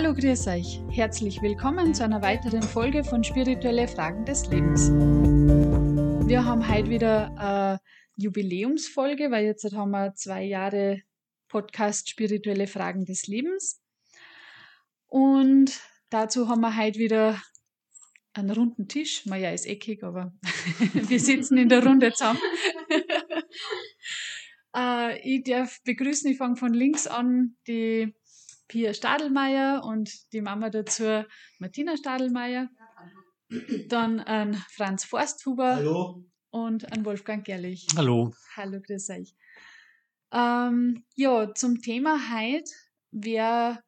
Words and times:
Hallo, 0.00 0.14
grüß 0.14 0.46
euch. 0.46 0.80
Herzlich 0.90 1.42
willkommen 1.42 1.92
zu 1.92 2.04
einer 2.04 2.22
weiteren 2.22 2.62
Folge 2.62 3.02
von 3.02 3.24
Spirituelle 3.24 3.88
Fragen 3.88 4.24
des 4.24 4.46
Lebens. 4.46 4.90
Wir 4.92 6.44
haben 6.44 6.68
heute 6.68 6.88
wieder 6.88 7.36
eine 7.36 7.80
Jubiläumsfolge, 8.14 9.32
weil 9.32 9.46
jetzt 9.46 9.64
haben 9.74 9.90
wir 9.90 10.14
zwei 10.14 10.44
Jahre 10.44 11.02
Podcast 11.48 12.08
Spirituelle 12.10 12.68
Fragen 12.68 13.06
des 13.06 13.26
Lebens. 13.26 13.82
Und 15.08 15.80
dazu 16.10 16.48
haben 16.48 16.60
wir 16.60 16.76
heute 16.76 17.00
wieder 17.00 17.42
einen 18.34 18.52
runden 18.52 18.86
Tisch. 18.86 19.26
Maja 19.26 19.50
ist 19.50 19.66
eckig, 19.66 20.04
aber 20.04 20.32
wir 20.92 21.18
sitzen 21.18 21.58
in 21.58 21.68
der 21.68 21.84
Runde 21.84 22.12
zusammen. 22.12 22.38
äh, 24.76 25.18
ich 25.28 25.42
darf 25.42 25.82
begrüßen, 25.82 26.30
ich 26.30 26.38
fange 26.38 26.54
von 26.54 26.72
links 26.72 27.08
an, 27.08 27.56
die 27.66 28.14
Pia 28.68 28.92
Stadelmeier 28.92 29.82
und 29.84 30.32
die 30.32 30.42
Mama 30.42 30.70
dazu 30.70 31.24
Martina 31.58 31.96
Stadelmeier. 31.96 32.68
Dann 33.88 34.20
an 34.20 34.54
Franz 34.70 35.04
Forsthuber. 35.04 35.76
Hallo. 35.76 36.24
Und 36.50 36.92
an 36.92 37.04
Wolfgang 37.04 37.44
Gerlich. 37.44 37.86
Hallo. 37.96 38.32
Hallo, 38.56 38.80
grüß 38.80 39.10
euch. 39.10 39.34
Ähm, 40.32 41.04
ja, 41.14 41.52
zum 41.54 41.80
Thema 41.80 42.18
heute 42.34 42.70
wäre, 43.10 43.82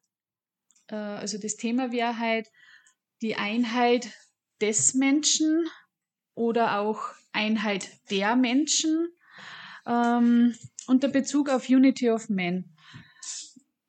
äh, 0.89 0.95
also 0.95 1.39
das 1.39 1.57
Thema 1.57 1.93
wäre 1.93 2.19
halt 2.19 2.49
die 3.23 3.37
Einheit 3.37 4.11
des 4.61 4.95
Menschen 4.95 5.69
oder 6.35 6.81
auch 6.81 7.01
Einheit 7.33 7.89
der 8.11 8.37
Menschen 8.37 9.09
ähm, 9.87 10.55
unter 10.87 11.09
Bezug 11.09 11.49
auf 11.49 11.69
Unity 11.69 12.11
of 12.11 12.29
Men. 12.29 12.75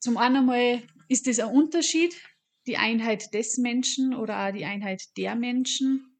Zum 0.02 0.18
einen 0.18 0.38
einmal 0.38 0.82
ist 1.10 1.28
das 1.28 1.40
ein 1.40 1.50
Unterschied, 1.50 2.16
die 2.66 2.78
Einheit 2.78 3.34
des 3.36 3.60
Menschen 3.60 4.16
oder 4.16 4.48
auch 4.48 4.52
die 4.52 4.66
Einheit 4.66 5.16
der 5.16 5.36
Menschen. 5.36 6.18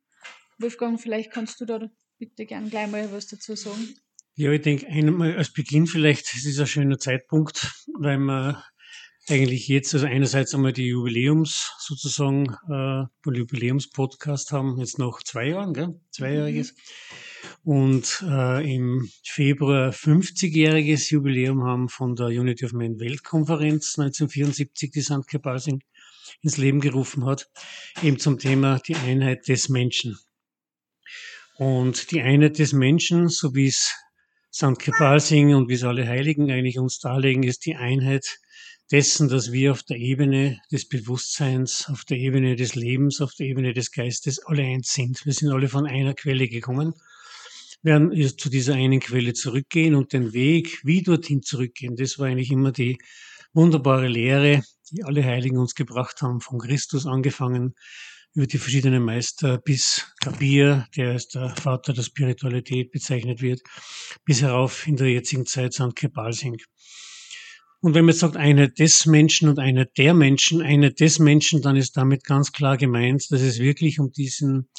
Wolfgang, 0.60 1.02
vielleicht 1.02 1.32
kannst 1.32 1.60
du 1.60 1.66
da 1.66 1.90
bitte 2.20 2.46
gern 2.46 2.70
gleich 2.70 2.90
mal 2.90 3.12
was 3.12 3.26
dazu 3.26 3.56
sagen. 3.56 3.96
Ja, 4.36 4.52
ich 4.52 4.62
denke, 4.62 4.88
einmal 4.88 5.36
als 5.36 5.52
Beginn 5.52 5.88
vielleicht, 5.88 6.32
es 6.36 6.46
ist 6.46 6.60
ein 6.60 6.68
schöner 6.68 7.00
Zeitpunkt, 7.00 7.74
weil 8.00 8.20
wir 8.20 8.64
eigentlich 9.28 9.68
jetzt, 9.68 9.94
also 9.96 10.06
einerseits 10.06 10.54
einmal 10.54 10.74
die 10.74 10.88
Jubiläums 10.88 11.72
sozusagen, 11.80 12.56
äh, 12.70 13.06
Jubiläumspodcast 13.36 14.52
haben, 14.52 14.78
jetzt 14.78 15.00
noch 15.00 15.24
zwei 15.24 15.50
Jahren, 15.50 15.74
gell? 15.74 16.00
Zweijähriges. 16.12 16.74
Mhm. 16.74 16.78
Und 17.64 18.24
äh, 18.28 18.76
im 18.76 19.10
Februar 19.24 19.92
50-jähriges 19.92 21.12
Jubiläum 21.12 21.64
haben 21.64 21.90
von 21.90 22.16
der 22.16 22.28
Unity 22.28 22.66
of 22.66 22.74
Men 22.74 23.00
Weltkonferenz 23.00 23.98
1974, 23.98 24.92
die 24.92 25.02
St. 25.02 25.42
Balsing 25.42 25.82
ins 26.42 26.58
Leben 26.58 26.82
gerufen 26.82 27.26
hat, 27.26 27.50
eben 28.02 28.20
zum 28.20 28.40
Thema 28.40 28.80
die 28.80 28.96
Einheit 28.96 29.48
des 29.48 29.70
Menschen. 29.70 30.18
Und 31.58 32.12
die 32.12 32.22
Einheit 32.22 32.58
des 32.58 32.74
Menschen, 32.74 33.28
so 33.28 33.54
wie 33.54 33.68
es 33.68 33.94
St. 34.54 34.92
Balsing 35.00 35.54
und 35.56 35.70
wie 35.70 35.76
es 35.76 35.84
alle 35.84 36.08
Heiligen 36.08 36.52
eigentlich 36.52 36.80
uns 36.80 37.00
darlegen, 37.00 37.44
ist 37.44 37.66
die 37.66 37.76
Einheit 37.76 38.40
dessen, 38.92 39.30
dass 39.30 39.52
wir 39.52 39.72
auf 39.72 39.84
der 39.84 39.98
Ebene 39.98 40.60
des 40.72 40.88
Bewusstseins, 40.88 41.88
auf 41.88 42.04
der 42.04 42.18
Ebene 42.18 42.56
des 42.56 42.76
Lebens, 42.76 43.22
auf 43.22 43.34
der 43.34 43.48
Ebene 43.48 43.74
des 43.74 43.92
Geistes 43.92 44.40
alle 44.46 44.64
eins 44.64 44.92
sind. 44.92 45.26
Wir 45.26 45.34
sind 45.34 45.52
alle 45.52 45.70
von 45.70 45.86
einer 45.86 46.14
Quelle 46.14 46.48
gekommen, 46.50 46.94
werden 47.84 48.12
zu 48.38 48.50
dieser 48.50 48.76
einen 48.76 49.00
Quelle 49.00 49.34
zurückgehen 49.34 49.96
und 49.96 50.14
den 50.14 50.34
Weg, 50.34 50.82
wie 50.84 51.02
dorthin 51.02 51.42
zurückgehen, 51.42 51.96
das 51.96 52.20
war 52.20 52.28
eigentlich 52.28 52.52
immer 52.52 52.72
die 52.72 52.98
wunderbare 53.54 54.08
Lehre, 54.08 54.62
die 54.92 55.04
alle 55.04 55.24
Heiligen 55.24 55.58
uns 55.58 55.76
gebracht 55.76 56.22
haben, 56.22 56.42
von 56.42 56.60
Christus 56.60 57.06
angefangen, 57.06 57.74
über 58.34 58.48
die 58.48 58.60
verschiedenen 58.60 59.04
Meister 59.04 59.58
bis 59.58 60.08
Kabir, 60.22 60.88
der 60.96 61.12
als 61.12 61.28
der 61.28 61.50
Vater 61.50 61.94
der 61.94 62.04
Spiritualität 62.04 62.92
bezeichnet 62.92 63.42
wird, 63.42 63.62
bis 64.24 64.42
herauf 64.42 64.88
in 64.88 64.96
der 64.96 65.10
jetzigen 65.10 65.46
Zeit 65.46 65.74
St. 65.74 65.96
Kepalsing. 65.96 66.58
Und 67.82 67.96
wenn 67.96 68.06
man 68.06 68.14
jetzt 68.14 68.20
sagt, 68.20 68.38
Einheit 68.38 68.80
des 68.80 69.06
Menschen 69.06 69.50
und 69.50 69.60
Einheit 69.60 69.98
der 69.98 70.14
Menschen, 70.14 70.62
Einheit 70.62 71.00
des 71.00 71.20
Menschen, 71.20 71.62
dann 71.62 71.76
ist 71.76 71.98
damit 71.98 72.24
ganz 72.24 72.52
klar 72.52 72.78
gemeint, 72.78 73.32
dass 73.32 73.42
es 73.42 73.60
wirklich 73.60 74.00
um 74.00 74.12
diesen 74.12 74.70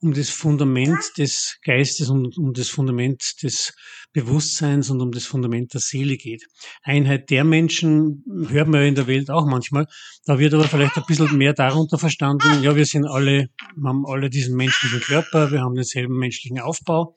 um 0.00 0.14
das 0.14 0.30
Fundament 0.30 0.98
des 1.18 1.58
Geistes 1.64 2.08
und 2.08 2.38
um 2.38 2.52
das 2.52 2.68
Fundament 2.68 3.42
des 3.42 3.74
Bewusstseins 4.12 4.90
und 4.90 5.00
um 5.00 5.10
das 5.10 5.26
Fundament 5.26 5.74
der 5.74 5.80
Seele 5.80 6.16
geht. 6.16 6.46
Einheit 6.82 7.30
der 7.30 7.44
Menschen 7.44 8.24
hört 8.48 8.68
man 8.68 8.82
ja 8.82 8.86
in 8.86 8.94
der 8.94 9.06
Welt 9.06 9.28
auch 9.28 9.46
manchmal. 9.46 9.86
Da 10.24 10.38
wird 10.38 10.54
aber 10.54 10.68
vielleicht 10.68 10.96
ein 10.96 11.04
bisschen 11.06 11.36
mehr 11.36 11.52
darunter 11.52 11.98
verstanden, 11.98 12.62
ja, 12.62 12.76
wir 12.76 12.86
sind 12.86 13.06
alle, 13.06 13.48
wir 13.76 13.88
haben 13.88 14.06
alle 14.06 14.30
diesen 14.30 14.56
menschlichen 14.56 15.00
Körper, 15.00 15.50
wir 15.50 15.60
haben 15.60 15.74
denselben 15.74 16.16
menschlichen 16.16 16.60
Aufbau. 16.60 17.16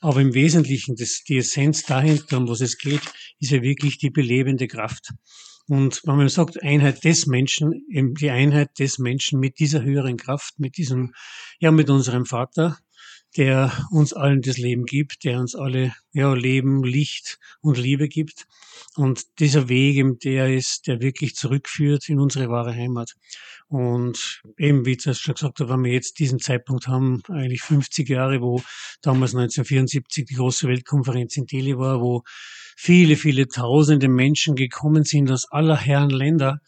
Aber 0.00 0.20
im 0.20 0.34
Wesentlichen, 0.34 0.96
das, 0.96 1.22
die 1.26 1.38
Essenz 1.38 1.84
dahinter, 1.84 2.38
um 2.38 2.48
was 2.48 2.60
es 2.60 2.78
geht, 2.78 3.02
ist 3.38 3.50
ja 3.50 3.62
wirklich 3.62 3.98
die 3.98 4.10
belebende 4.10 4.66
Kraft. 4.66 5.12
Und 5.70 6.02
wenn 6.04 6.16
man 6.16 6.28
sagt 6.28 6.60
Einheit 6.64 7.04
des 7.04 7.26
Menschen, 7.26 7.86
eben 7.88 8.14
die 8.16 8.30
Einheit 8.30 8.80
des 8.80 8.98
Menschen 8.98 9.38
mit 9.38 9.60
dieser 9.60 9.84
höheren 9.84 10.16
Kraft, 10.16 10.58
mit 10.58 10.76
diesem, 10.76 11.14
ja, 11.60 11.70
mit 11.70 11.88
unserem 11.88 12.26
Vater, 12.26 12.76
der 13.36 13.70
uns 13.92 14.12
allen 14.12 14.42
das 14.42 14.58
Leben 14.58 14.84
gibt, 14.84 15.22
der 15.22 15.38
uns 15.38 15.54
alle, 15.54 15.94
ja, 16.12 16.34
Leben, 16.34 16.82
Licht 16.82 17.38
und 17.60 17.78
Liebe 17.78 18.08
gibt. 18.08 18.48
Und 18.96 19.38
dieser 19.38 19.68
Weg, 19.68 19.94
eben 19.94 20.18
der 20.18 20.52
ist, 20.52 20.88
der 20.88 21.00
wirklich 21.00 21.36
zurückführt 21.36 22.08
in 22.08 22.18
unsere 22.18 22.48
wahre 22.48 22.74
Heimat. 22.74 23.14
Und 23.68 24.42
eben, 24.58 24.84
wie 24.84 24.92
ich 24.94 25.04
das 25.04 25.20
schon 25.20 25.34
gesagt 25.34 25.60
habe, 25.60 25.70
wenn 25.70 25.84
wir 25.84 25.92
jetzt 25.92 26.18
diesen 26.18 26.40
Zeitpunkt 26.40 26.88
haben, 26.88 27.22
eigentlich 27.28 27.62
50 27.62 28.08
Jahre, 28.08 28.40
wo 28.40 28.60
damals 29.02 29.36
1974 29.36 30.24
die 30.24 30.34
große 30.34 30.66
Weltkonferenz 30.66 31.36
in 31.36 31.46
Delhi 31.46 31.78
war, 31.78 32.00
wo 32.00 32.24
viele, 32.82 33.16
viele 33.16 33.46
tausende 33.46 34.08
Menschen 34.08 34.56
gekommen 34.56 35.04
sind 35.04 35.30
aus 35.30 35.44
aller 35.50 35.76
Herren 35.76 36.08
Länder 36.08 36.60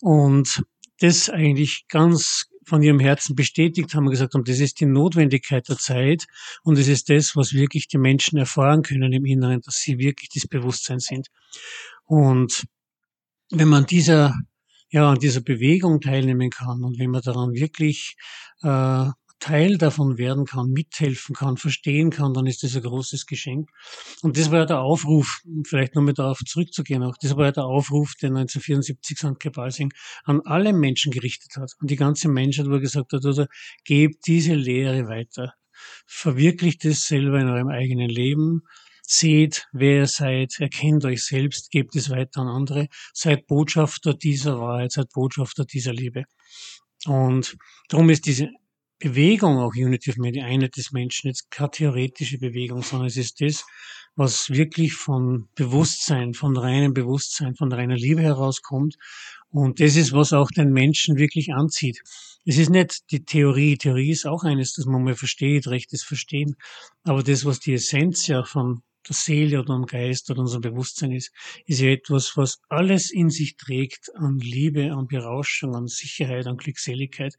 und 0.00 0.62
das 1.00 1.28
eigentlich 1.28 1.84
ganz 1.88 2.46
von 2.64 2.82
ihrem 2.82 2.98
Herzen 2.98 3.34
bestätigt 3.36 3.94
haben 3.94 4.06
und 4.06 4.10
gesagt 4.10 4.32
haben, 4.32 4.44
das 4.44 4.58
ist 4.58 4.80
die 4.80 4.86
Notwendigkeit 4.86 5.68
der 5.68 5.76
Zeit 5.76 6.24
und 6.62 6.78
es 6.78 6.88
ist 6.88 7.10
das, 7.10 7.36
was 7.36 7.52
wirklich 7.52 7.88
die 7.88 7.98
Menschen 7.98 8.38
erfahren 8.38 8.82
können 8.82 9.12
im 9.12 9.26
Inneren, 9.26 9.60
dass 9.60 9.76
sie 9.76 9.98
wirklich 9.98 10.30
das 10.32 10.46
Bewusstsein 10.46 10.98
sind. 10.98 11.28
Und 12.06 12.64
wenn 13.50 13.68
man 13.68 13.84
dieser 13.84 14.34
ja, 14.88 15.10
an 15.10 15.18
dieser 15.18 15.42
Bewegung 15.42 16.00
teilnehmen 16.00 16.48
kann 16.48 16.82
und 16.82 16.98
wenn 16.98 17.10
man 17.10 17.20
daran 17.20 17.52
wirklich 17.52 18.16
äh, 18.62 19.10
Teil 19.40 19.78
davon 19.78 20.18
werden 20.18 20.44
kann, 20.44 20.70
mithelfen 20.70 21.34
kann, 21.34 21.56
verstehen 21.56 22.10
kann, 22.10 22.34
dann 22.34 22.46
ist 22.46 22.62
das 22.62 22.76
ein 22.76 22.82
großes 22.82 23.26
Geschenk. 23.26 23.70
Und 24.22 24.38
das 24.38 24.50
war 24.50 24.60
ja 24.60 24.66
der 24.66 24.80
Aufruf, 24.80 25.40
vielleicht 25.66 25.94
nochmal 25.94 26.14
darauf 26.14 26.40
zurückzugehen 26.40 27.02
auch, 27.02 27.16
das 27.20 27.36
war 27.36 27.46
ja 27.46 27.52
der 27.52 27.64
Aufruf, 27.64 28.14
den 28.14 28.36
1974 28.36 29.18
St. 29.18 29.40
Gebalsing 29.40 29.92
an 30.24 30.40
alle 30.44 30.72
Menschen 30.72 31.10
gerichtet 31.10 31.56
hat, 31.56 31.72
an 31.80 31.86
die 31.86 31.96
ganze 31.96 32.28
Menschheit, 32.28 32.66
wo 32.66 32.74
er 32.74 32.80
gesagt 32.80 33.12
hat, 33.12 33.24
also 33.24 33.46
gebt 33.84 34.26
diese 34.26 34.54
Lehre 34.54 35.08
weiter, 35.08 35.54
verwirklicht 36.06 36.84
es 36.84 37.06
selber 37.06 37.40
in 37.40 37.48
eurem 37.48 37.68
eigenen 37.68 38.10
Leben, 38.10 38.62
seht, 39.02 39.66
wer 39.72 39.96
ihr 39.96 40.06
seid, 40.06 40.60
erkennt 40.60 41.04
euch 41.04 41.24
selbst, 41.24 41.70
gebt 41.70 41.96
es 41.96 42.10
weiter 42.10 42.42
an 42.42 42.48
andere, 42.48 42.86
seid 43.12 43.46
Botschafter 43.46 44.14
dieser 44.14 44.60
Wahrheit, 44.60 44.92
seid 44.92 45.10
Botschafter 45.12 45.64
dieser 45.64 45.92
Liebe. 45.92 46.24
Und 47.06 47.56
darum 47.88 48.10
ist 48.10 48.26
diese 48.26 48.50
Bewegung, 49.00 49.58
auch 49.58 49.74
Unity 49.74 50.10
of 50.10 50.18
Man, 50.18 50.32
die 50.32 50.42
Einheit 50.42 50.76
des 50.76 50.92
Menschen, 50.92 51.28
jetzt 51.28 51.50
keine 51.50 51.70
theoretische 51.70 52.38
Bewegung, 52.38 52.82
sondern 52.82 53.08
es 53.08 53.16
ist 53.16 53.40
das, 53.40 53.64
was 54.14 54.50
wirklich 54.50 54.92
von 54.92 55.48
Bewusstsein, 55.54 56.34
von 56.34 56.56
reinem 56.56 56.92
Bewusstsein, 56.92 57.54
von 57.54 57.72
reiner 57.72 57.96
Liebe 57.96 58.20
herauskommt. 58.20 58.96
Und 59.50 59.80
das 59.80 59.96
ist, 59.96 60.12
was 60.12 60.32
auch 60.34 60.50
den 60.50 60.72
Menschen 60.72 61.16
wirklich 61.16 61.52
anzieht. 61.54 62.02
Es 62.44 62.58
ist 62.58 62.68
nicht 62.68 63.10
die 63.10 63.24
Theorie. 63.24 63.78
Theorie 63.78 64.10
ist 64.10 64.26
auch 64.26 64.44
eines, 64.44 64.74
das 64.74 64.84
man 64.84 65.02
mal 65.02 65.16
versteht, 65.16 65.66
rechtes 65.66 66.02
Verstehen. 66.02 66.56
Aber 67.02 67.22
das, 67.22 67.44
was 67.44 67.58
die 67.58 67.74
Essenz 67.74 68.26
ja 68.26 68.44
von 68.44 68.82
der 69.08 69.16
Seele 69.16 69.60
oder 69.60 69.74
dem 69.74 69.86
Geist 69.86 70.30
oder 70.30 70.40
unserem 70.40 70.62
Bewusstsein 70.62 71.12
ist, 71.12 71.32
ist 71.66 71.80
ja 71.80 71.90
etwas, 71.90 72.36
was 72.36 72.60
alles 72.68 73.10
in 73.10 73.30
sich 73.30 73.56
trägt 73.56 74.10
an 74.14 74.38
Liebe, 74.38 74.92
an 74.92 75.06
Berauschung, 75.06 75.74
an 75.74 75.86
Sicherheit, 75.86 76.46
an 76.46 76.56
Glückseligkeit 76.56 77.34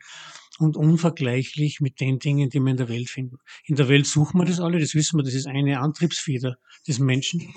und 0.60 0.76
unvergleichlich 0.76 1.80
mit 1.80 2.00
den 2.00 2.20
Dingen, 2.20 2.50
die 2.50 2.60
wir 2.60 2.72
in 2.72 2.78
der 2.78 2.90
Welt 2.90 3.10
finden. 3.10 3.38
In 3.66 3.76
der 3.76 3.90
Welt 3.90 4.06
suchen 4.06 4.40
wir 4.40 4.46
das 4.46 4.60
alle, 4.60 4.80
das 4.80 4.96
wissen 4.96 5.18
wir, 5.18 5.24
das 5.24 5.34
ist 5.34 5.48
eine 5.48 5.80
Antriebsfeder 5.80 6.58
des 6.88 7.00
Menschen. 7.00 7.54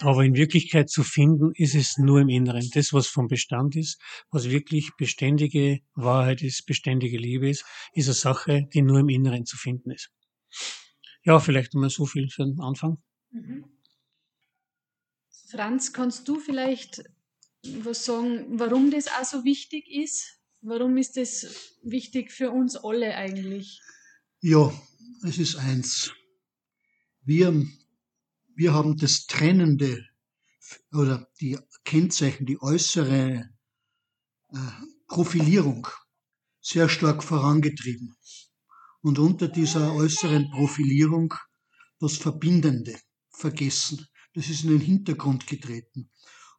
Aber 0.00 0.24
in 0.24 0.34
Wirklichkeit 0.34 0.90
zu 0.90 1.02
finden, 1.02 1.52
ist 1.54 1.74
es 1.74 1.96
nur 1.96 2.20
im 2.20 2.28
Inneren. 2.28 2.68
Das, 2.74 2.92
was 2.92 3.06
vom 3.06 3.28
Bestand 3.28 3.76
ist, 3.76 3.98
was 4.30 4.50
wirklich 4.50 4.90
beständige 4.98 5.80
Wahrheit 5.94 6.42
ist, 6.42 6.66
beständige 6.66 7.16
Liebe 7.16 7.48
ist, 7.48 7.64
ist 7.94 8.06
eine 8.06 8.14
Sache, 8.14 8.68
die 8.74 8.82
nur 8.82 9.00
im 9.00 9.08
Inneren 9.08 9.46
zu 9.46 9.56
finden 9.56 9.90
ist. 9.90 10.10
Ja, 11.24 11.40
vielleicht 11.40 11.74
einmal 11.74 11.90
so 11.90 12.04
viel 12.04 12.28
für 12.28 12.44
den 12.44 12.60
Anfang. 12.60 12.98
Mhm. 13.36 13.64
Franz, 15.50 15.92
kannst 15.92 16.26
du 16.26 16.40
vielleicht 16.40 17.04
was 17.82 18.04
sagen, 18.06 18.58
warum 18.58 18.90
das 18.90 19.08
auch 19.08 19.24
so 19.24 19.44
wichtig 19.44 19.90
ist? 19.90 20.40
Warum 20.62 20.96
ist 20.96 21.16
das 21.16 21.76
wichtig 21.82 22.32
für 22.32 22.50
uns 22.50 22.76
alle 22.76 23.14
eigentlich? 23.14 23.80
Ja, 24.40 24.72
es 25.22 25.36
ist 25.38 25.56
eins. 25.56 26.12
Wir, 27.24 27.66
wir 28.54 28.72
haben 28.72 28.96
das 28.96 29.26
Trennende 29.26 30.06
oder 30.92 31.28
die 31.40 31.58
Kennzeichen, 31.84 32.46
die 32.46 32.60
äußere 32.60 33.50
äh, 34.48 34.58
Profilierung 35.08 35.86
sehr 36.60 36.88
stark 36.88 37.22
vorangetrieben. 37.22 38.16
Und 39.02 39.18
unter 39.18 39.46
dieser 39.48 39.92
äußeren 39.92 40.50
Profilierung 40.50 41.34
das 42.00 42.16
Verbindende 42.16 42.98
vergessen. 43.36 44.06
Das 44.34 44.48
ist 44.48 44.64
in 44.64 44.70
den 44.70 44.80
Hintergrund 44.80 45.46
getreten. 45.46 46.10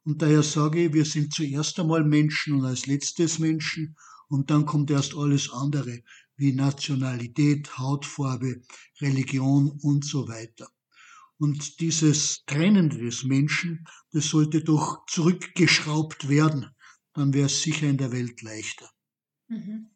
Und 0.04 0.22
daher 0.22 0.42
sage 0.42 0.86
ich, 0.86 0.92
wir 0.92 1.04
sind 1.04 1.34
zuerst 1.34 1.78
einmal 1.78 2.04
Menschen 2.04 2.54
und 2.54 2.64
als 2.64 2.86
letztes 2.86 3.38
Menschen 3.38 3.96
und 4.28 4.50
dann 4.50 4.66
kommt 4.66 4.90
erst 4.90 5.14
alles 5.14 5.50
andere 5.50 6.02
wie 6.36 6.52
Nationalität, 6.52 7.78
Hautfarbe, 7.78 8.62
Religion 9.00 9.78
und 9.82 10.04
so 10.04 10.28
weiter. 10.28 10.68
Und 11.38 11.80
dieses 11.80 12.44
Trennende 12.46 12.98
des 12.98 13.24
Menschen, 13.24 13.84
das 14.12 14.28
sollte 14.28 14.62
doch 14.62 15.04
zurückgeschraubt 15.06 16.28
werden. 16.28 16.70
Dann 17.12 17.34
wäre 17.34 17.46
es 17.46 17.62
sicher 17.62 17.88
in 17.88 17.96
der 17.96 18.12
Welt 18.12 18.42
leichter. 18.42 18.90
Mhm. 19.48 19.90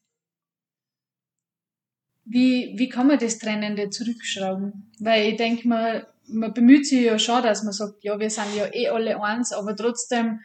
Wie, 2.25 2.75
wie 2.76 2.88
kann 2.88 3.08
man 3.08 3.19
das 3.19 3.38
Trennende 3.38 3.90
zurückschrauben? 3.90 4.93
Weil 5.00 5.32
ich 5.32 5.37
denke 5.37 5.67
mal, 5.67 6.12
man 6.29 6.55
bemüht 6.55 6.87
sich 6.87 7.05
ja 7.05 7.19
schon, 7.19 7.43
dass 7.43 7.63
man 7.63 7.73
sagt, 7.73 8.03
ja, 8.05 8.19
wir 8.19 8.31
sind 8.31 8.55
ja 8.57 8.73
eh 8.73 8.89
alle 8.89 9.23
eins, 9.23 9.53
aber 9.53 9.77
trotzdem 9.77 10.41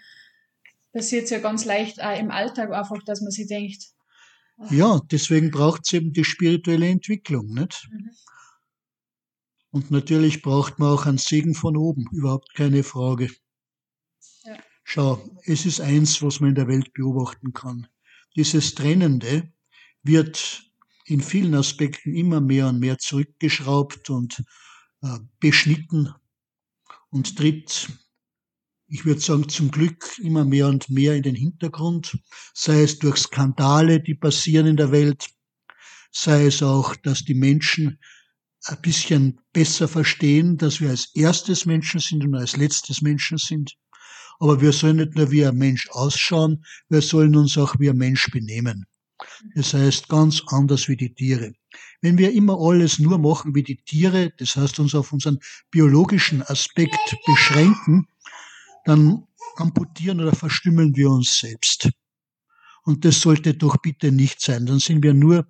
passiert 0.93 1.25
es 1.25 1.29
ja 1.29 1.39
ganz 1.39 1.65
leicht 1.65 2.01
auch 2.01 2.17
im 2.17 2.31
Alltag 2.31 2.71
einfach, 2.71 3.03
dass 3.03 3.21
man 3.21 3.31
sich 3.31 3.47
denkt. 3.47 3.83
Ach. 4.57 4.71
Ja, 4.71 5.01
deswegen 5.11 5.51
braucht 5.51 5.81
es 5.85 5.93
eben 5.93 6.13
die 6.13 6.23
spirituelle 6.23 6.87
Entwicklung, 6.89 7.53
nicht? 7.53 7.87
Mhm. 7.91 8.09
Und 9.69 9.91
natürlich 9.91 10.41
braucht 10.41 10.79
man 10.79 10.89
auch 10.89 11.05
einen 11.05 11.19
Segen 11.19 11.53
von 11.53 11.77
oben, 11.77 12.07
überhaupt 12.11 12.55
keine 12.55 12.83
Frage. 12.83 13.29
Ja. 14.43 14.57
Schau, 14.83 15.29
es 15.43 15.65
ist 15.65 15.81
eins, 15.81 16.21
was 16.23 16.39
man 16.39 16.49
in 16.49 16.55
der 16.55 16.67
Welt 16.67 16.93
beobachten 16.93 17.53
kann. 17.53 17.87
Dieses 18.35 18.73
Trennende 18.73 19.51
wird 20.03 20.63
in 21.05 21.21
vielen 21.21 21.53
Aspekten 21.53 22.15
immer 22.15 22.41
mehr 22.41 22.67
und 22.69 22.79
mehr 22.79 22.97
zurückgeschraubt 22.97 24.09
und 24.09 24.43
beschnitten 25.39 26.13
und 27.09 27.37
tritt, 27.37 27.89
ich 28.87 29.05
würde 29.05 29.19
sagen, 29.19 29.49
zum 29.49 29.71
Glück 29.71 30.17
immer 30.19 30.45
mehr 30.45 30.67
und 30.67 30.89
mehr 30.89 31.15
in 31.15 31.23
den 31.23 31.35
Hintergrund, 31.35 32.17
sei 32.53 32.83
es 32.83 32.99
durch 32.99 33.17
Skandale, 33.17 34.01
die 34.01 34.15
passieren 34.15 34.67
in 34.67 34.77
der 34.77 34.91
Welt, 34.91 35.27
sei 36.11 36.45
es 36.45 36.63
auch, 36.63 36.95
dass 36.95 37.23
die 37.23 37.33
Menschen 37.33 37.99
ein 38.65 38.81
bisschen 38.81 39.39
besser 39.53 39.87
verstehen, 39.87 40.57
dass 40.57 40.81
wir 40.81 40.89
als 40.89 41.13
erstes 41.15 41.65
Menschen 41.65 41.99
sind 41.99 42.23
und 42.25 42.35
als 42.35 42.57
letztes 42.57 43.01
Menschen 43.01 43.37
sind. 43.37 43.75
Aber 44.39 44.61
wir 44.61 44.71
sollen 44.71 44.97
nicht 44.97 45.15
nur 45.15 45.31
wie 45.31 45.45
ein 45.45 45.57
Mensch 45.57 45.89
ausschauen, 45.89 46.65
wir 46.89 47.01
sollen 47.01 47.35
uns 47.35 47.57
auch 47.57 47.75
wie 47.79 47.89
ein 47.89 47.97
Mensch 47.97 48.29
benehmen. 48.31 48.85
Das 49.55 49.73
heißt 49.73 50.09
ganz 50.09 50.41
anders 50.47 50.87
wie 50.87 50.97
die 50.97 51.13
Tiere. 51.13 51.53
Wenn 52.01 52.17
wir 52.17 52.31
immer 52.31 52.57
alles 52.59 52.99
nur 52.99 53.17
machen 53.17 53.55
wie 53.55 53.63
die 53.63 53.77
Tiere, 53.77 54.31
das 54.37 54.55
heißt 54.55 54.79
uns 54.79 54.95
auf 54.95 55.11
unseren 55.13 55.39
biologischen 55.71 56.41
Aspekt 56.41 57.15
beschränken, 57.25 58.07
dann 58.85 59.27
amputieren 59.57 60.21
oder 60.21 60.33
verstümmeln 60.33 60.95
wir 60.95 61.09
uns 61.09 61.39
selbst. 61.39 61.89
Und 62.83 63.03
das 63.03 63.19
sollte 63.19 63.53
doch 63.53 63.77
bitte 63.77 64.11
nicht 64.11 64.41
sein. 64.41 64.65
Dann 64.65 64.79
sind 64.79 65.03
wir 65.03 65.13
nur 65.13 65.47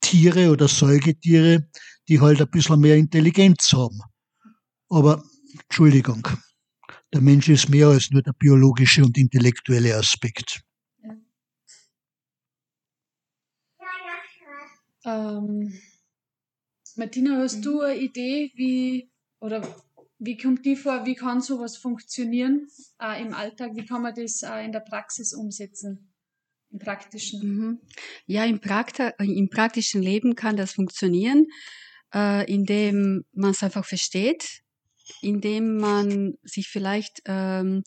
Tiere 0.00 0.50
oder 0.50 0.66
Säugetiere, 0.68 1.68
die 2.08 2.20
halt 2.20 2.40
ein 2.40 2.50
bisschen 2.50 2.80
mehr 2.80 2.96
Intelligenz 2.96 3.72
haben. 3.72 4.00
Aber, 4.88 5.22
Entschuldigung, 5.62 6.26
der 7.12 7.20
Mensch 7.20 7.48
ist 7.48 7.68
mehr 7.68 7.88
als 7.88 8.10
nur 8.10 8.22
der 8.22 8.32
biologische 8.32 9.04
und 9.04 9.16
intellektuelle 9.16 9.96
Aspekt. 9.96 10.62
Ähm, 15.04 15.78
Martina, 16.96 17.38
hast 17.38 17.58
mhm. 17.58 17.62
du 17.62 17.80
eine 17.80 17.96
Idee, 18.00 18.52
wie 18.54 19.10
oder 19.40 19.62
wie 20.18 20.36
kommt 20.36 20.64
die 20.64 20.76
vor, 20.76 21.04
wie 21.06 21.14
kann 21.14 21.40
sowas 21.40 21.76
funktionieren 21.76 22.68
äh, 23.00 23.20
im 23.20 23.34
Alltag? 23.34 23.72
Wie 23.74 23.84
kann 23.84 24.02
man 24.02 24.14
das 24.14 24.42
äh, 24.42 24.64
in 24.64 24.72
der 24.72 24.80
Praxis 24.80 25.34
umsetzen? 25.34 26.12
Im 26.70 26.78
praktischen? 26.78 27.40
Mhm. 27.40 27.80
Ja, 28.26 28.44
im, 28.44 28.60
Prakta 28.60 29.08
im 29.18 29.50
praktischen 29.50 30.02
Leben 30.02 30.34
kann 30.34 30.56
das 30.56 30.72
funktionieren, 30.72 31.46
äh, 32.14 32.50
indem 32.50 33.24
man 33.32 33.50
es 33.50 33.62
einfach 33.62 33.84
versteht, 33.84 34.62
indem 35.20 35.76
man 35.76 36.34
sich 36.42 36.68
vielleicht 36.68 37.22
ähm, 37.26 37.82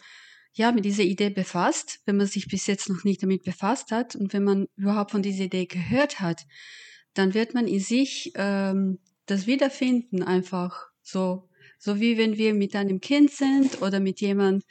ja, 0.54 0.72
mit 0.72 0.86
dieser 0.86 1.04
Idee 1.04 1.30
befasst, 1.30 2.00
wenn 2.06 2.18
man 2.18 2.28
sich 2.28 2.48
bis 2.48 2.68
jetzt 2.68 2.90
noch 2.90 3.04
nicht 3.04 3.24
damit 3.24 3.44
befasst 3.44 3.92
hat 3.92 4.16
und 4.16 4.34
wenn 4.34 4.44
man 4.44 4.68
überhaupt 4.76 5.12
von 5.12 5.22
dieser 5.22 5.46
Idee 5.46 5.66
gehört 5.66 6.20
hat, 6.20 6.46
dann 7.18 7.34
wird 7.34 7.54
man 7.54 7.68
in 7.68 7.80
sich 7.80 8.32
ähm, 8.36 9.00
das 9.26 9.48
Wiederfinden 9.48 10.24
einfach 10.24 10.88
so, 11.02 11.50
so 11.80 12.00
wie 12.00 12.18
wenn 12.18 12.38
wir 12.38 12.54
mit 12.54 12.76
einem 12.76 13.00
Kind 13.00 13.32
sind 13.32 13.82
oder 13.82 14.00
mit 14.00 14.22
jemand, 14.22 14.64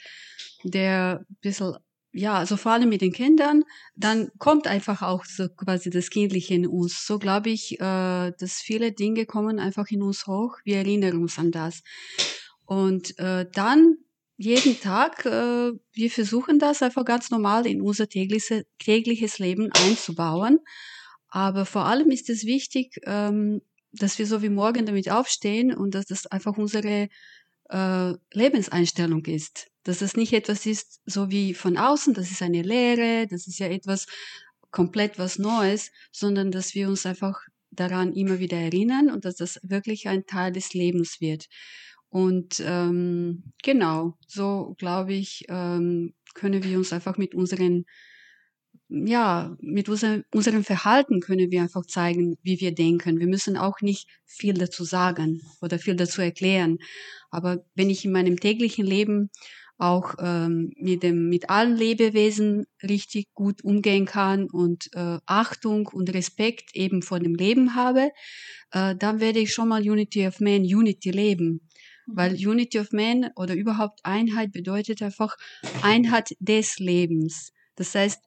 der 0.64 1.24
ein 1.28 1.36
bisschen, 1.40 1.76
ja, 2.12 2.34
also 2.34 2.56
vor 2.56 2.72
allem 2.72 2.88
mit 2.88 3.02
den 3.02 3.12
Kindern, 3.12 3.64
dann 3.94 4.30
kommt 4.38 4.66
einfach 4.66 5.02
auch 5.02 5.24
so 5.24 5.48
quasi 5.48 5.90
das 5.90 6.10
Kindliche 6.10 6.54
in 6.54 6.66
uns. 6.66 7.06
So 7.06 7.18
glaube 7.18 7.50
ich, 7.50 7.78
äh, 7.80 8.32
dass 8.38 8.60
viele 8.62 8.92
Dinge 8.92 9.26
kommen 9.26 9.58
einfach 9.58 9.88
in 9.90 10.02
uns 10.02 10.26
hoch. 10.26 10.56
Wir 10.64 10.78
erinnern 10.78 11.18
uns 11.18 11.38
an 11.38 11.52
das. 11.52 11.82
Und 12.64 13.18
äh, 13.18 13.46
dann 13.52 13.98
jeden 14.38 14.78
Tag, 14.80 15.24
äh, 15.24 15.72
wir 15.92 16.10
versuchen 16.10 16.58
das 16.58 16.82
einfach 16.82 17.04
ganz 17.04 17.30
normal 17.30 17.66
in 17.66 17.80
unser 17.80 18.08
tägliches, 18.08 18.64
tägliches 18.78 19.38
Leben 19.38 19.70
einzubauen. 19.72 20.58
Aber 21.36 21.66
vor 21.66 21.84
allem 21.84 22.10
ist 22.10 22.30
es 22.30 22.46
wichtig, 22.46 22.98
ähm, 23.04 23.60
dass 23.92 24.18
wir 24.18 24.26
so 24.26 24.40
wie 24.40 24.48
morgen 24.48 24.86
damit 24.86 25.10
aufstehen 25.10 25.70
und 25.74 25.94
dass 25.94 26.06
das 26.06 26.26
einfach 26.26 26.56
unsere 26.56 27.10
äh, 27.68 28.12
Lebenseinstellung 28.32 29.22
ist. 29.26 29.66
Dass 29.82 29.98
das 29.98 30.16
nicht 30.16 30.32
etwas 30.32 30.64
ist, 30.64 31.02
so 31.04 31.28
wie 31.28 31.52
von 31.52 31.76
außen, 31.76 32.14
das 32.14 32.30
ist 32.30 32.40
eine 32.40 32.62
Lehre, 32.62 33.26
das 33.26 33.46
ist 33.48 33.58
ja 33.58 33.66
etwas 33.66 34.06
komplett 34.70 35.18
was 35.18 35.38
Neues, 35.38 35.90
sondern 36.10 36.52
dass 36.52 36.74
wir 36.74 36.88
uns 36.88 37.04
einfach 37.04 37.38
daran 37.70 38.14
immer 38.14 38.38
wieder 38.38 38.56
erinnern 38.56 39.10
und 39.10 39.26
dass 39.26 39.36
das 39.36 39.60
wirklich 39.62 40.08
ein 40.08 40.24
Teil 40.24 40.52
des 40.52 40.72
Lebens 40.72 41.20
wird. 41.20 41.48
Und 42.08 42.62
ähm, 42.64 43.52
genau, 43.62 44.16
so 44.26 44.74
glaube 44.78 45.12
ich, 45.12 45.44
ähm, 45.50 46.14
können 46.32 46.64
wir 46.64 46.78
uns 46.78 46.94
einfach 46.94 47.18
mit 47.18 47.34
unseren 47.34 47.84
ja, 48.88 49.56
mit 49.60 49.88
unser, 49.88 50.22
unserem 50.32 50.62
Verhalten 50.62 51.20
können 51.20 51.50
wir 51.50 51.62
einfach 51.62 51.86
zeigen, 51.86 52.36
wie 52.42 52.60
wir 52.60 52.72
denken. 52.72 53.18
Wir 53.18 53.26
müssen 53.26 53.56
auch 53.56 53.80
nicht 53.80 54.08
viel 54.24 54.54
dazu 54.54 54.84
sagen 54.84 55.42
oder 55.60 55.78
viel 55.78 55.96
dazu 55.96 56.22
erklären. 56.22 56.78
Aber 57.30 57.64
wenn 57.74 57.90
ich 57.90 58.04
in 58.04 58.12
meinem 58.12 58.38
täglichen 58.38 58.86
Leben 58.86 59.30
auch 59.78 60.14
ähm, 60.20 60.72
mit 60.76 61.02
dem 61.02 61.28
mit 61.28 61.50
allen 61.50 61.76
Lebewesen 61.76 62.66
richtig 62.82 63.34
gut 63.34 63.62
umgehen 63.62 64.06
kann 64.06 64.48
und 64.48 64.88
äh, 64.94 65.18
Achtung 65.26 65.88
und 65.88 66.14
Respekt 66.14 66.74
eben 66.74 67.02
vor 67.02 67.20
dem 67.20 67.34
Leben 67.34 67.74
habe, 67.74 68.10
äh, 68.70 68.94
dann 68.96 69.20
werde 69.20 69.40
ich 69.40 69.52
schon 69.52 69.68
mal 69.68 69.82
Unity 69.82 70.26
of 70.26 70.40
Man, 70.40 70.62
Unity 70.62 71.10
leben. 71.10 71.68
Weil 72.06 72.32
mhm. 72.32 72.50
Unity 72.50 72.78
of 72.78 72.92
Man 72.92 73.30
oder 73.36 73.54
überhaupt 73.54 74.00
Einheit 74.04 74.52
bedeutet 74.52 75.02
einfach 75.02 75.36
Einheit 75.82 76.34
des 76.38 76.78
Lebens. 76.78 77.52
Das 77.74 77.94
heißt, 77.94 78.22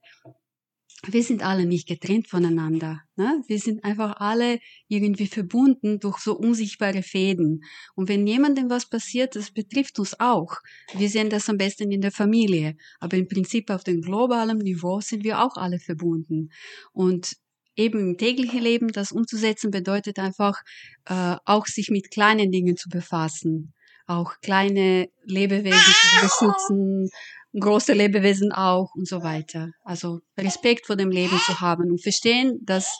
wir 1.08 1.24
sind 1.24 1.44
alle 1.44 1.66
nicht 1.66 1.88
getrennt 1.88 2.28
voneinander. 2.28 3.02
Ne? 3.16 3.42
Wir 3.48 3.60
sind 3.60 3.84
einfach 3.84 4.18
alle 4.18 4.60
irgendwie 4.88 5.28
verbunden 5.28 6.00
durch 6.00 6.18
so 6.18 6.38
unsichtbare 6.38 7.04
Fäden. 7.04 7.62
Und 7.96 8.10
wenn 8.10 8.28
jemandem 8.28 8.70
was 8.70 8.90
passiert, 8.90 9.36
das 9.36 9.52
betrifft 9.52 9.98
uns 10.00 10.20
auch. 10.20 10.58
Wir 10.96 11.10
sehen 11.10 11.30
das 11.30 11.50
am 11.50 11.58
besten 11.58 11.92
in 11.92 12.02
der 12.02 12.12
Familie. 12.12 12.76
Aber 13.00 13.18
im 13.18 13.28
Prinzip 13.28 13.70
auf 13.70 13.84
dem 13.84 14.02
globalen 14.02 14.58
Niveau 14.58 15.00
sind 15.00 15.24
wir 15.24 15.42
auch 15.42 15.56
alle 15.56 15.80
verbunden. 15.80 16.50
Und 16.92 17.34
eben 17.76 18.00
im 18.00 18.18
täglichen 18.18 18.62
Leben 18.62 18.90
das 18.90 19.12
umzusetzen 19.14 19.72
bedeutet 19.72 20.20
einfach 20.20 20.62
äh, 21.06 21.38
auch 21.46 21.66
sich 21.66 21.90
mit 21.90 22.12
kleinen 22.12 22.52
Dingen 22.52 22.76
zu 22.76 22.90
befassen. 22.90 23.74
Auch 24.10 24.42
kleine 24.42 25.08
Lebewesen 25.24 25.80
zu 25.80 26.22
beschützen, 26.22 27.10
große 27.54 27.94
Lebewesen 27.94 28.52
auch 28.52 28.90
und 28.96 29.08
so 29.08 29.22
weiter. 29.22 29.70
Also 29.84 30.22
Respekt 30.36 30.88
vor 30.88 30.96
dem 30.96 31.12
Leben 31.12 31.38
zu 31.46 31.62
haben 31.62 31.92
und 31.92 32.02
verstehen, 32.02 32.60
dass 32.64 32.98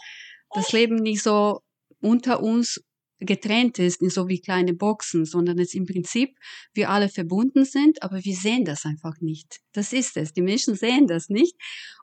das 0.54 0.72
Leben 0.72 0.98
nicht 0.98 1.24
so 1.24 1.62
unter 2.00 2.44
uns 2.44 2.84
getrennt 3.20 3.80
ist, 3.80 4.02
so 4.12 4.28
wie 4.28 4.40
kleine 4.40 4.74
Boxen, 4.74 5.26
sondern 5.26 5.58
es 5.58 5.74
im 5.74 5.88
Prinzip 5.88 6.38
wir 6.74 6.92
alle 6.92 7.10
verbunden 7.10 7.66
sind, 7.66 8.04
aber 8.04 8.24
wir 8.24 8.36
sehen 8.36 8.64
das 8.64 8.86
einfach 8.86 9.20
nicht. 9.20 9.62
Das 9.74 9.94
ist 9.94 10.16
es. 10.16 10.34
Die 10.34 10.44
Menschen 10.44 10.76
sehen 10.76 11.08
das 11.08 11.30
nicht. 11.30 11.56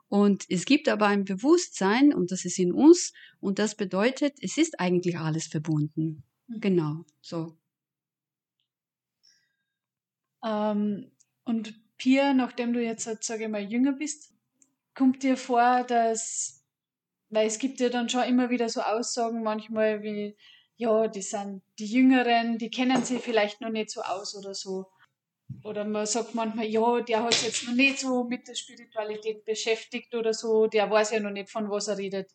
Und 0.09 0.43
es 0.49 0.65
gibt 0.65 0.89
aber 0.89 1.07
ein 1.07 1.23
Bewusstsein 1.23 2.13
und 2.13 2.31
das 2.31 2.43
ist 2.43 2.59
in 2.59 2.73
uns 2.73 3.13
und 3.39 3.57
das 3.57 3.75
bedeutet, 3.75 4.33
es 4.41 4.57
ist 4.57 4.79
eigentlich 4.79 5.17
alles 5.17 5.47
verbunden. 5.47 6.23
Mhm. 6.47 6.59
Genau, 6.59 7.05
so. 7.21 7.57
Ähm, 10.47 11.11
und 11.43 11.73
Pia, 11.97 12.33
nachdem 12.33 12.73
du 12.73 12.81
jetzt, 12.81 13.05
sage 13.23 13.45
ich 13.45 13.49
mal, 13.49 13.61
jünger 13.61 13.93
bist, 13.93 14.33
kommt 14.95 15.23
dir 15.23 15.37
vor, 15.37 15.83
dass, 15.83 16.63
weil 17.29 17.47
es 17.47 17.59
gibt 17.59 17.79
ja 17.79 17.89
dann 17.89 18.09
schon 18.09 18.23
immer 18.23 18.49
wieder 18.49 18.69
so 18.69 18.81
Aussagen 18.81 19.43
manchmal 19.43 20.03
wie, 20.03 20.37
ja, 20.75 21.07
die 21.07 21.21
sind 21.21 21.63
die 21.79 21.87
Jüngeren, 21.87 22.57
die 22.57 22.69
kennen 22.69 23.03
sich 23.03 23.21
vielleicht 23.21 23.61
noch 23.61 23.69
nicht 23.69 23.89
so 23.89 24.01
aus 24.01 24.35
oder 24.35 24.53
so. 24.53 24.87
Oder 25.63 25.85
man 25.85 26.05
sagt 26.05 26.35
manchmal, 26.35 26.65
ja, 26.65 27.01
der 27.01 27.23
hat 27.23 27.33
sich 27.33 27.47
jetzt 27.47 27.67
noch 27.67 27.73
nicht 27.73 27.99
so 27.99 28.23
mit 28.25 28.47
der 28.47 28.55
Spiritualität 28.55 29.43
beschäftigt 29.45 30.13
oder 30.13 30.33
so, 30.33 30.67
der 30.67 30.89
weiß 30.89 31.11
ja 31.11 31.19
noch 31.19 31.31
nicht, 31.31 31.49
von 31.49 31.69
was 31.69 31.87
er 31.87 31.97
redet. 31.97 32.31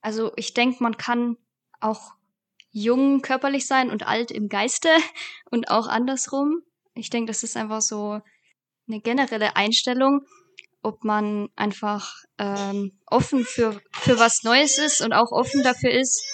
Also 0.00 0.32
ich 0.36 0.52
denke, 0.52 0.82
man 0.82 0.96
kann 0.96 1.38
auch 1.80 2.12
jung 2.72 3.22
körperlich 3.22 3.66
sein 3.66 3.90
und 3.90 4.06
alt 4.06 4.30
im 4.30 4.48
Geiste 4.48 4.88
und 5.50 5.70
auch 5.70 5.86
andersrum. 5.86 6.62
Ich 6.94 7.10
denke, 7.10 7.30
das 7.30 7.42
ist 7.42 7.56
einfach 7.56 7.80
so 7.80 8.20
eine 8.88 9.00
generelle 9.00 9.56
Einstellung, 9.56 10.26
ob 10.82 11.04
man 11.04 11.48
einfach 11.54 12.16
ähm, 12.38 12.98
offen 13.06 13.44
für, 13.44 13.80
für 13.92 14.18
was 14.18 14.42
Neues 14.42 14.78
ist 14.78 15.00
und 15.00 15.12
auch 15.12 15.30
offen 15.30 15.62
dafür 15.62 15.92
ist, 15.92 16.24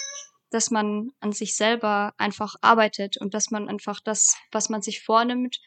dass 0.49 0.71
man 0.71 1.11
an 1.19 1.31
sich 1.31 1.55
selber 1.55 2.13
einfach 2.17 2.55
arbeitet 2.61 3.17
und 3.17 3.33
dass 3.33 3.51
man 3.51 3.69
einfach 3.69 3.99
das, 4.03 4.35
was 4.51 4.69
man 4.69 4.81
sich 4.81 5.03
vornimmt, 5.03 5.59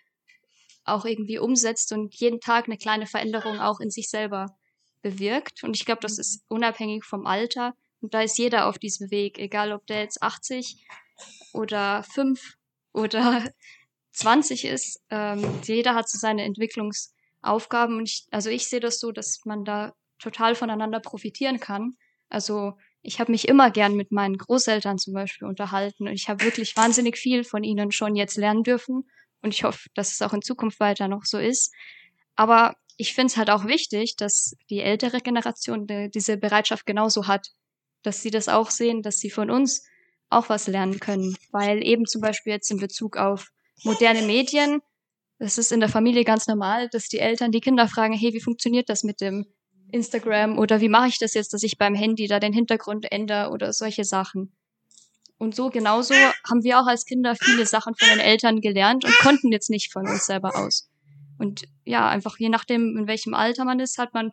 auch 0.84 1.04
irgendwie 1.04 1.38
umsetzt 1.38 1.92
und 1.92 2.14
jeden 2.16 2.40
Tag 2.40 2.66
eine 2.66 2.76
kleine 2.76 3.06
Veränderung 3.06 3.60
auch 3.60 3.78
in 3.78 3.90
sich 3.90 4.10
selber 4.10 4.56
bewirkt. 5.00 5.62
Und 5.62 5.76
ich 5.76 5.84
glaube, 5.84 6.00
das 6.00 6.18
ist 6.18 6.42
unabhängig 6.48 7.04
vom 7.04 7.26
Alter. 7.26 7.74
Und 8.02 8.14
da 8.14 8.22
ist 8.22 8.36
jeder 8.36 8.66
auf 8.66 8.78
diesem 8.78 9.10
Weg, 9.10 9.38
egal 9.38 9.72
ob 9.72 9.86
der 9.86 10.00
jetzt 10.00 10.22
80 10.22 10.84
oder 11.52 12.02
5 12.02 12.56
oder 12.92 13.44
20 14.12 14.66
ist. 14.66 15.00
Ähm, 15.08 15.60
jeder 15.64 15.94
hat 15.94 16.08
so 16.08 16.18
seine 16.18 16.44
Entwicklungsaufgaben. 16.44 17.96
Und 17.96 18.08
ich, 18.08 18.26
also 18.30 18.50
ich 18.50 18.68
sehe 18.68 18.80
das 18.80 19.00
so, 19.00 19.12
dass 19.12 19.40
man 19.44 19.64
da 19.64 19.94
total 20.18 20.54
voneinander 20.54 21.00
profitieren 21.00 21.60
kann. 21.60 21.96
Also 22.28 22.74
ich 23.02 23.20
habe 23.20 23.32
mich 23.32 23.48
immer 23.48 23.70
gern 23.70 23.94
mit 23.94 24.12
meinen 24.12 24.38
Großeltern 24.38 24.98
zum 24.98 25.14
Beispiel 25.14 25.48
unterhalten 25.48 26.06
und 26.06 26.14
ich 26.14 26.28
habe 26.28 26.44
wirklich 26.44 26.76
wahnsinnig 26.76 27.18
viel 27.18 27.42
von 27.44 27.64
ihnen 27.64 27.90
schon 27.90 28.14
jetzt 28.14 28.36
lernen 28.36 28.62
dürfen 28.62 29.10
und 29.42 29.52
ich 29.52 29.64
hoffe, 29.64 29.88
dass 29.94 30.12
es 30.12 30.22
auch 30.22 30.32
in 30.32 30.40
Zukunft 30.40 30.78
weiter 30.78 31.08
noch 31.08 31.24
so 31.24 31.38
ist. 31.38 31.74
Aber 32.36 32.76
ich 32.96 33.14
finde 33.14 33.26
es 33.26 33.36
halt 33.36 33.50
auch 33.50 33.66
wichtig, 33.66 34.16
dass 34.16 34.56
die 34.70 34.80
ältere 34.80 35.20
Generation 35.20 35.86
diese 36.10 36.36
Bereitschaft 36.36 36.86
genauso 36.86 37.26
hat, 37.26 37.48
dass 38.02 38.22
sie 38.22 38.30
das 38.30 38.48
auch 38.48 38.70
sehen, 38.70 39.02
dass 39.02 39.18
sie 39.18 39.30
von 39.30 39.50
uns 39.50 39.84
auch 40.30 40.48
was 40.48 40.66
lernen 40.66 40.98
können, 41.00 41.36
weil 41.50 41.84
eben 41.84 42.06
zum 42.06 42.20
Beispiel 42.20 42.52
jetzt 42.52 42.70
in 42.70 42.78
Bezug 42.78 43.16
auf 43.16 43.48
moderne 43.84 44.22
Medien, 44.22 44.80
das 45.38 45.58
ist 45.58 45.72
in 45.72 45.80
der 45.80 45.88
Familie 45.88 46.24
ganz 46.24 46.46
normal, 46.46 46.88
dass 46.90 47.08
die 47.08 47.18
Eltern 47.18 47.52
die 47.52 47.60
Kinder 47.60 47.88
fragen, 47.88 48.14
hey, 48.14 48.32
wie 48.32 48.40
funktioniert 48.40 48.88
das 48.88 49.02
mit 49.02 49.20
dem 49.20 49.46
Instagram 49.90 50.58
oder 50.58 50.80
wie 50.80 50.88
mache 50.88 51.08
ich 51.08 51.18
das 51.18 51.34
jetzt, 51.34 51.52
dass 51.52 51.62
ich 51.62 51.78
beim 51.78 51.94
Handy 51.94 52.26
da 52.26 52.40
den 52.40 52.52
Hintergrund 52.52 53.10
ändere 53.12 53.50
oder 53.50 53.72
solche 53.72 54.04
Sachen. 54.04 54.52
Und 55.38 55.54
so 55.54 55.70
genauso 55.70 56.14
haben 56.48 56.62
wir 56.62 56.80
auch 56.80 56.86
als 56.86 57.04
Kinder 57.04 57.34
viele 57.34 57.66
Sachen 57.66 57.94
von 57.96 58.08
den 58.08 58.20
Eltern 58.20 58.60
gelernt 58.60 59.04
und 59.04 59.16
konnten 59.18 59.50
jetzt 59.50 59.70
nicht 59.70 59.92
von 59.92 60.06
uns 60.06 60.26
selber 60.26 60.56
aus. 60.56 60.88
Und 61.38 61.64
ja, 61.84 62.08
einfach 62.08 62.38
je 62.38 62.48
nachdem, 62.48 62.96
in 62.96 63.08
welchem 63.08 63.34
Alter 63.34 63.64
man 63.64 63.80
ist, 63.80 63.98
hat 63.98 64.14
man 64.14 64.30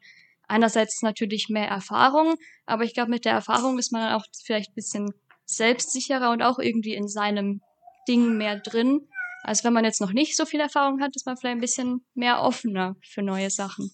einerseits 0.49 1.01
natürlich 1.01 1.47
mehr 1.49 1.67
Erfahrung, 1.67 2.35
aber 2.65 2.83
ich 2.83 2.93
glaube, 2.93 3.11
mit 3.11 3.25
der 3.25 3.33
Erfahrung 3.33 3.79
ist 3.79 3.91
man 3.91 4.01
dann 4.01 4.13
auch 4.13 4.25
vielleicht 4.43 4.71
ein 4.71 4.75
bisschen 4.75 5.13
selbstsicherer 5.45 6.31
und 6.31 6.41
auch 6.41 6.59
irgendwie 6.59 6.93
in 6.93 7.07
seinem 7.07 7.61
Ding 8.07 8.37
mehr 8.37 8.59
drin. 8.59 9.07
Als 9.43 9.63
wenn 9.63 9.73
man 9.73 9.85
jetzt 9.85 10.01
noch 10.01 10.11
nicht 10.11 10.35
so 10.35 10.45
viel 10.45 10.59
Erfahrung 10.59 11.01
hat, 11.01 11.15
ist 11.15 11.25
man 11.25 11.37
vielleicht 11.37 11.57
ein 11.57 11.61
bisschen 11.61 12.05
mehr 12.13 12.41
offener 12.41 12.95
für 13.03 13.21
neue 13.21 13.49
Sachen. 13.49 13.91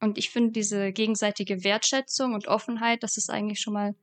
Und 0.00 0.18
ich 0.18 0.30
finde 0.30 0.52
diese 0.52 0.92
gegenseitige 0.92 1.62
Wertschätzung 1.62 2.34
und 2.34 2.48
Offenheit, 2.48 3.02
das 3.02 3.16
ist 3.16 3.30
eigentlich 3.30 3.60
schon 3.60 3.74
mal 3.74 3.94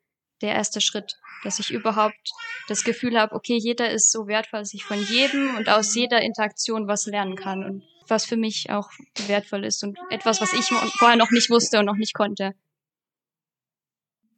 der 0.41 0.53
erste 0.53 0.79
Schritt, 0.79 1.17
dass 1.43 1.59
ich 1.59 1.71
überhaupt 1.71 2.31
das 2.69 2.85
Gefühl 2.85 3.19
habe, 3.19 3.35
okay, 3.35 3.57
jeder 3.57 3.91
ist 3.91 4.11
so 4.11 4.27
wertvoll, 4.27 4.61
dass 4.61 4.73
ich 4.73 4.85
von 4.85 5.01
jedem 5.03 5.55
und 5.57 5.67
aus 5.67 5.95
jeder 5.95 6.21
Interaktion 6.21 6.87
was 6.87 7.05
lernen 7.05 7.35
kann 7.35 7.65
und 7.65 7.83
was 8.09 8.25
für 8.25 8.37
mich 8.37 8.69
auch 8.69 8.89
wertvoll 9.27 9.65
ist 9.65 9.83
und 9.83 9.97
etwas, 10.09 10.41
was 10.41 10.53
ich 10.53 10.65
vorher 10.97 11.17
noch 11.17 11.31
nicht 11.31 11.49
wusste 11.49 11.79
und 11.79 11.85
noch 11.85 11.97
nicht 11.97 12.13
konnte. 12.13 12.53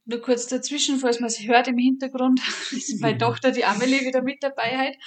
Nur 0.06 0.22
kurz 0.22 0.48
dazwischen, 0.48 1.00
falls 1.00 1.20
man 1.20 1.28
es 1.28 1.42
hört 1.42 1.68
im 1.68 1.78
Hintergrund, 1.78 2.42
ist 2.72 3.02
meine 3.02 3.18
Tochter, 3.18 3.52
die 3.52 3.66
Amelie, 3.66 4.02
wieder 4.02 4.22
mit 4.22 4.42
dabei 4.42 4.78
halt. 4.78 4.98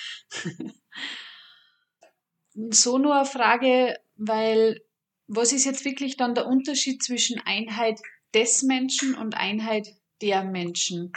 so 2.70 2.98
nur 2.98 3.14
eine 3.16 3.26
Frage, 3.26 3.98
weil 4.16 4.80
was 5.26 5.52
ist 5.52 5.64
jetzt 5.64 5.84
wirklich 5.84 6.16
dann 6.16 6.34
der 6.34 6.46
Unterschied 6.46 7.02
zwischen 7.02 7.40
Einheit 7.44 8.00
des 8.34 8.62
Menschen 8.62 9.14
und 9.14 9.34
Einheit 9.34 9.88
der 10.20 10.44
Menschen? 10.44 11.12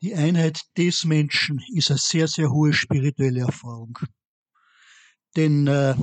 Die 0.00 0.14
Einheit 0.14 0.60
des 0.76 1.04
Menschen 1.04 1.60
ist 1.74 1.90
eine 1.90 1.98
sehr, 1.98 2.28
sehr 2.28 2.50
hohe 2.50 2.72
spirituelle 2.72 3.40
Erfahrung. 3.40 3.98
Denn 5.36 5.66
äh, 5.66 5.94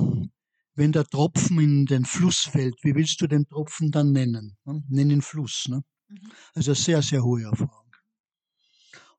wenn 0.76 0.92
der 0.92 1.04
Tropfen 1.04 1.58
in 1.58 1.86
den 1.86 2.04
Fluss 2.04 2.42
fällt, 2.42 2.76
wie 2.82 2.94
willst 2.94 3.20
du 3.20 3.26
den 3.26 3.48
Tropfen 3.48 3.90
dann 3.90 4.12
nennen? 4.12 4.56
Nenn 4.88 5.10
ihn 5.10 5.22
Fluss. 5.22 5.66
Ne? 5.68 5.82
Mhm. 6.08 6.32
Also 6.54 6.74
sehr, 6.74 7.02
sehr 7.02 7.24
hohe 7.24 7.42
Erfahrung. 7.42 7.90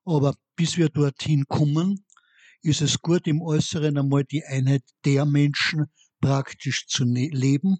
Aber 0.04 0.34
bis 0.56 0.76
wir 0.78 0.88
dorthin 0.88 1.44
kommen, 1.46 2.04
ist 2.62 2.80
es 2.80 2.98
gut, 3.00 3.26
im 3.26 3.42
Äußeren 3.42 3.98
einmal 3.98 4.24
die 4.24 4.44
Einheit 4.44 4.82
der 5.04 5.26
Menschen 5.26 5.86
praktisch 6.20 6.86
zu 6.86 7.04
ne-, 7.04 7.28
leben 7.28 7.78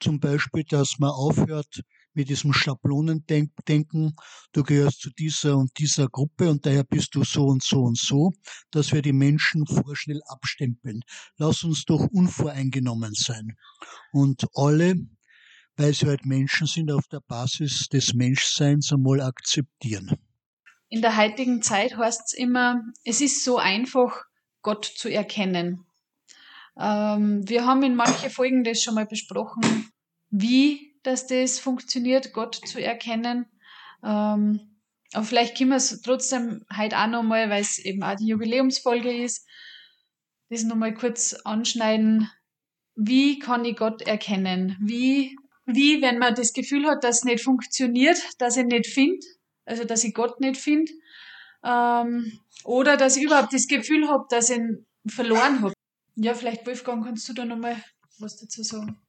zum 0.00 0.20
Beispiel, 0.20 0.64
dass 0.64 0.98
man 0.98 1.10
aufhört 1.10 1.82
mit 2.18 2.28
diesem 2.28 2.52
Schablonendenken, 2.52 4.16
du 4.52 4.62
gehörst 4.64 5.00
zu 5.00 5.10
dieser 5.10 5.56
und 5.56 5.70
dieser 5.78 6.08
Gruppe 6.08 6.50
und 6.50 6.66
daher 6.66 6.82
bist 6.82 7.14
du 7.14 7.22
so 7.22 7.44
und 7.44 7.62
so 7.62 7.82
und 7.82 7.96
so, 7.96 8.32
dass 8.72 8.92
wir 8.92 9.02
die 9.02 9.12
Menschen 9.12 9.64
vorschnell 9.66 10.20
abstempeln. 10.26 11.02
Lass 11.36 11.62
uns 11.62 11.84
doch 11.84 12.08
unvoreingenommen 12.10 13.14
sein. 13.14 13.56
Und 14.12 14.46
alle, 14.54 14.96
weil 15.76 15.94
sie 15.94 16.06
halt 16.06 16.26
Menschen 16.26 16.66
sind, 16.66 16.90
auf 16.90 17.06
der 17.06 17.20
Basis 17.20 17.88
des 17.88 18.12
Menschseins 18.14 18.92
einmal 18.92 19.20
akzeptieren. 19.20 20.16
In 20.88 21.02
der 21.02 21.16
heutigen 21.16 21.62
Zeit 21.62 21.96
heißt 21.96 22.22
es 22.26 22.32
immer, 22.32 22.82
es 23.04 23.20
ist 23.20 23.44
so 23.44 23.58
einfach, 23.58 24.24
Gott 24.62 24.84
zu 24.84 25.08
erkennen. 25.08 25.84
Ähm, 26.76 27.48
wir 27.48 27.64
haben 27.64 27.84
in 27.84 27.94
manchen 27.94 28.30
Folgen 28.30 28.64
das 28.64 28.82
schon 28.82 28.96
mal 28.96 29.06
besprochen, 29.06 29.92
wie 30.30 30.87
dass 31.08 31.26
das 31.26 31.58
funktioniert, 31.58 32.34
Gott 32.34 32.54
zu 32.54 32.82
erkennen. 32.82 33.46
Ähm, 34.04 34.78
aber 35.14 35.24
vielleicht 35.24 35.56
können 35.56 35.70
wir 35.70 35.76
es 35.76 36.02
trotzdem 36.02 36.66
heute 36.76 36.98
auch 36.98 37.06
nochmal, 37.06 37.48
weil 37.48 37.62
es 37.62 37.78
eben 37.78 38.02
auch 38.02 38.14
die 38.14 38.26
Jubiläumsfolge 38.26 39.24
ist, 39.24 39.46
das 40.50 40.64
nochmal 40.64 40.92
kurz 40.92 41.32
anschneiden. 41.44 42.30
Wie 42.94 43.38
kann 43.38 43.64
ich 43.64 43.76
Gott 43.76 44.02
erkennen? 44.02 44.76
Wie, 44.80 45.34
wie, 45.64 46.02
wenn 46.02 46.18
man 46.18 46.34
das 46.34 46.52
Gefühl 46.52 46.86
hat, 46.86 47.04
dass 47.04 47.18
es 47.18 47.24
nicht 47.24 47.42
funktioniert, 47.42 48.18
dass 48.38 48.58
ich 48.58 48.66
nicht 48.66 48.86
finde, 48.86 49.26
also 49.64 49.84
dass 49.84 50.04
ich 50.04 50.12
Gott 50.12 50.40
nicht 50.40 50.60
finde, 50.60 50.92
ähm, 51.64 52.38
oder 52.64 52.98
dass 52.98 53.16
ich 53.16 53.22
überhaupt 53.22 53.54
das 53.54 53.66
Gefühl 53.66 54.08
habe, 54.08 54.26
dass 54.28 54.50
ich 54.50 54.58
ihn 54.58 54.86
verloren 55.06 55.62
habe. 55.62 55.72
Ja, 56.16 56.34
vielleicht 56.34 56.66
Wolfgang, 56.66 57.04
kannst 57.04 57.26
du 57.30 57.32
da 57.32 57.46
nochmal 57.46 57.82
was 58.18 58.36
dazu 58.36 58.62
sagen? 58.62 59.00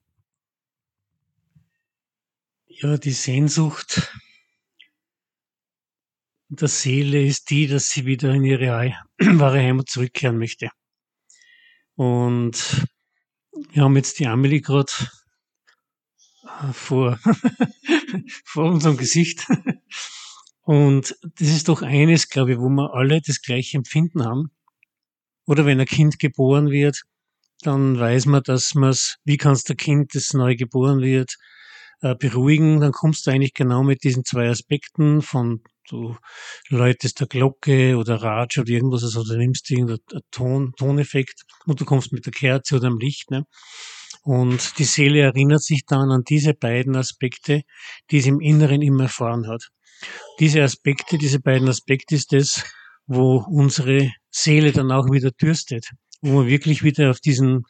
Ja, 2.71 2.97
die 2.97 3.11
Sehnsucht 3.11 4.11
der 6.49 6.67
Seele 6.67 7.25
ist 7.25 7.49
die, 7.49 7.65
dass 7.65 7.89
sie 7.89 8.05
wieder 8.05 8.31
in 8.31 8.43
ihre 8.43 8.95
wahre 9.17 9.59
Heimat 9.59 9.89
zurückkehren 9.89 10.38
möchte. 10.38 10.69
Und 11.95 12.85
wir 13.71 13.83
haben 13.83 13.95
jetzt 13.95 14.19
die 14.19 14.27
Amelie 14.27 14.61
gerade 14.61 14.91
äh, 16.43 16.71
vor, 16.71 17.19
vor 18.45 18.65
unserem 18.65 18.97
Gesicht. 18.97 19.47
Und 20.61 21.15
das 21.39 21.47
ist 21.47 21.69
doch 21.69 21.81
eines, 21.81 22.29
glaube 22.29 22.53
ich, 22.53 22.59
wo 22.59 22.69
wir 22.69 22.93
alle 22.93 23.19
das 23.19 23.41
gleiche 23.41 23.77
Empfinden 23.77 24.23
haben. 24.23 24.51
Oder 25.47 25.65
wenn 25.65 25.79
ein 25.79 25.88
Kind 25.88 26.19
geboren 26.19 26.69
wird, 26.69 27.01
dann 27.61 27.99
weiß 27.99 28.27
man, 28.27 28.43
dass 28.43 28.75
man 28.75 28.91
es, 28.91 29.17
wie 29.23 29.38
kann 29.38 29.53
es 29.53 29.63
der 29.63 29.75
Kind, 29.75 30.13
das 30.13 30.33
neu 30.33 30.55
geboren 30.55 31.01
wird, 31.01 31.35
äh, 32.01 32.15
beruhigen, 32.15 32.79
dann 32.79 32.91
kommst 32.91 33.27
du 33.27 33.32
eigentlich 33.32 33.53
genau 33.53 33.84
mit 33.84 34.03
diesen 34.03 34.24
zwei 34.25 34.50
Aspekten 34.50 35.22
von 35.22 35.62
du 35.89 36.15
läutest 36.70 37.20
der 37.20 37.27
Glocke 37.27 37.98
oder 37.98 38.22
Ratsch 38.22 38.60
oder 38.60 38.70
irgendwas, 38.70 39.03
also 39.03 39.24
du 39.24 39.38
nimmst 39.38 39.70
irgendeinen 39.72 40.00
Ton, 40.32 40.74
Toneffekt 40.77 41.44
und 41.65 41.82
du 41.82 41.86
kommst 41.86 42.12
mit 42.12 42.25
der 42.25 42.34
Kerze 42.34 42.75
oder 42.75 42.89
dem 42.89 43.00
Licht. 43.00 43.32
Ne? 43.32 43.46
Und 44.24 44.77
die 44.77 44.84
Seele 44.84 45.22
erinnert 45.22 45.63
sich 45.63 45.84
dann 45.88 46.12
an 46.12 46.24
diese 46.27 46.53
beiden 46.53 46.96
Aspekte, 46.96 47.63
die 48.12 48.22
sie 48.22 48.29
im 48.29 48.39
Inneren 48.39 48.82
immer 48.82 49.03
erfahren 49.03 49.48
hat. 49.48 49.70
Diese 50.39 50.63
Aspekte, 50.63 51.18
diese 51.18 51.39
beiden 51.39 51.68
Aspekte 51.68 52.15
ist 52.15 52.32
das, 52.32 52.63
wo 53.08 53.44
unsere 53.50 54.12
Seele 54.29 54.72
dann 54.72 54.91
auch 54.91 55.10
wieder 55.12 55.32
dürstet, 55.32 55.89
wo 56.22 56.44
wir 56.44 56.48
wirklich 56.48 56.84
wieder 56.84 57.10
auf 57.10 57.20
diesen 57.20 57.63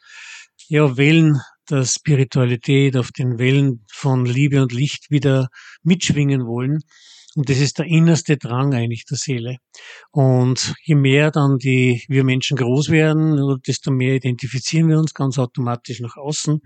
ja, 0.68 0.96
Wellen 0.96 1.40
der 1.70 1.84
Spiritualität, 1.84 2.96
auf 2.96 3.12
den 3.12 3.38
Wellen 3.38 3.84
von 3.90 4.24
Liebe 4.24 4.62
und 4.62 4.72
Licht 4.72 5.10
wieder 5.10 5.48
mitschwingen 5.82 6.46
wollen. 6.46 6.80
Und 7.36 7.48
das 7.48 7.58
ist 7.58 7.78
der 7.78 7.86
innerste 7.86 8.36
Drang 8.36 8.74
eigentlich 8.74 9.04
der 9.04 9.16
Seele. 9.16 9.58
Und 10.10 10.74
je 10.82 10.96
mehr 10.96 11.30
dann 11.30 11.58
die, 11.58 12.02
wir 12.08 12.24
Menschen 12.24 12.56
groß 12.56 12.90
werden, 12.90 13.60
desto 13.66 13.92
mehr 13.92 14.16
identifizieren 14.16 14.88
wir 14.88 14.98
uns 14.98 15.14
ganz 15.14 15.38
automatisch 15.38 16.00
nach 16.00 16.16
außen. 16.16 16.60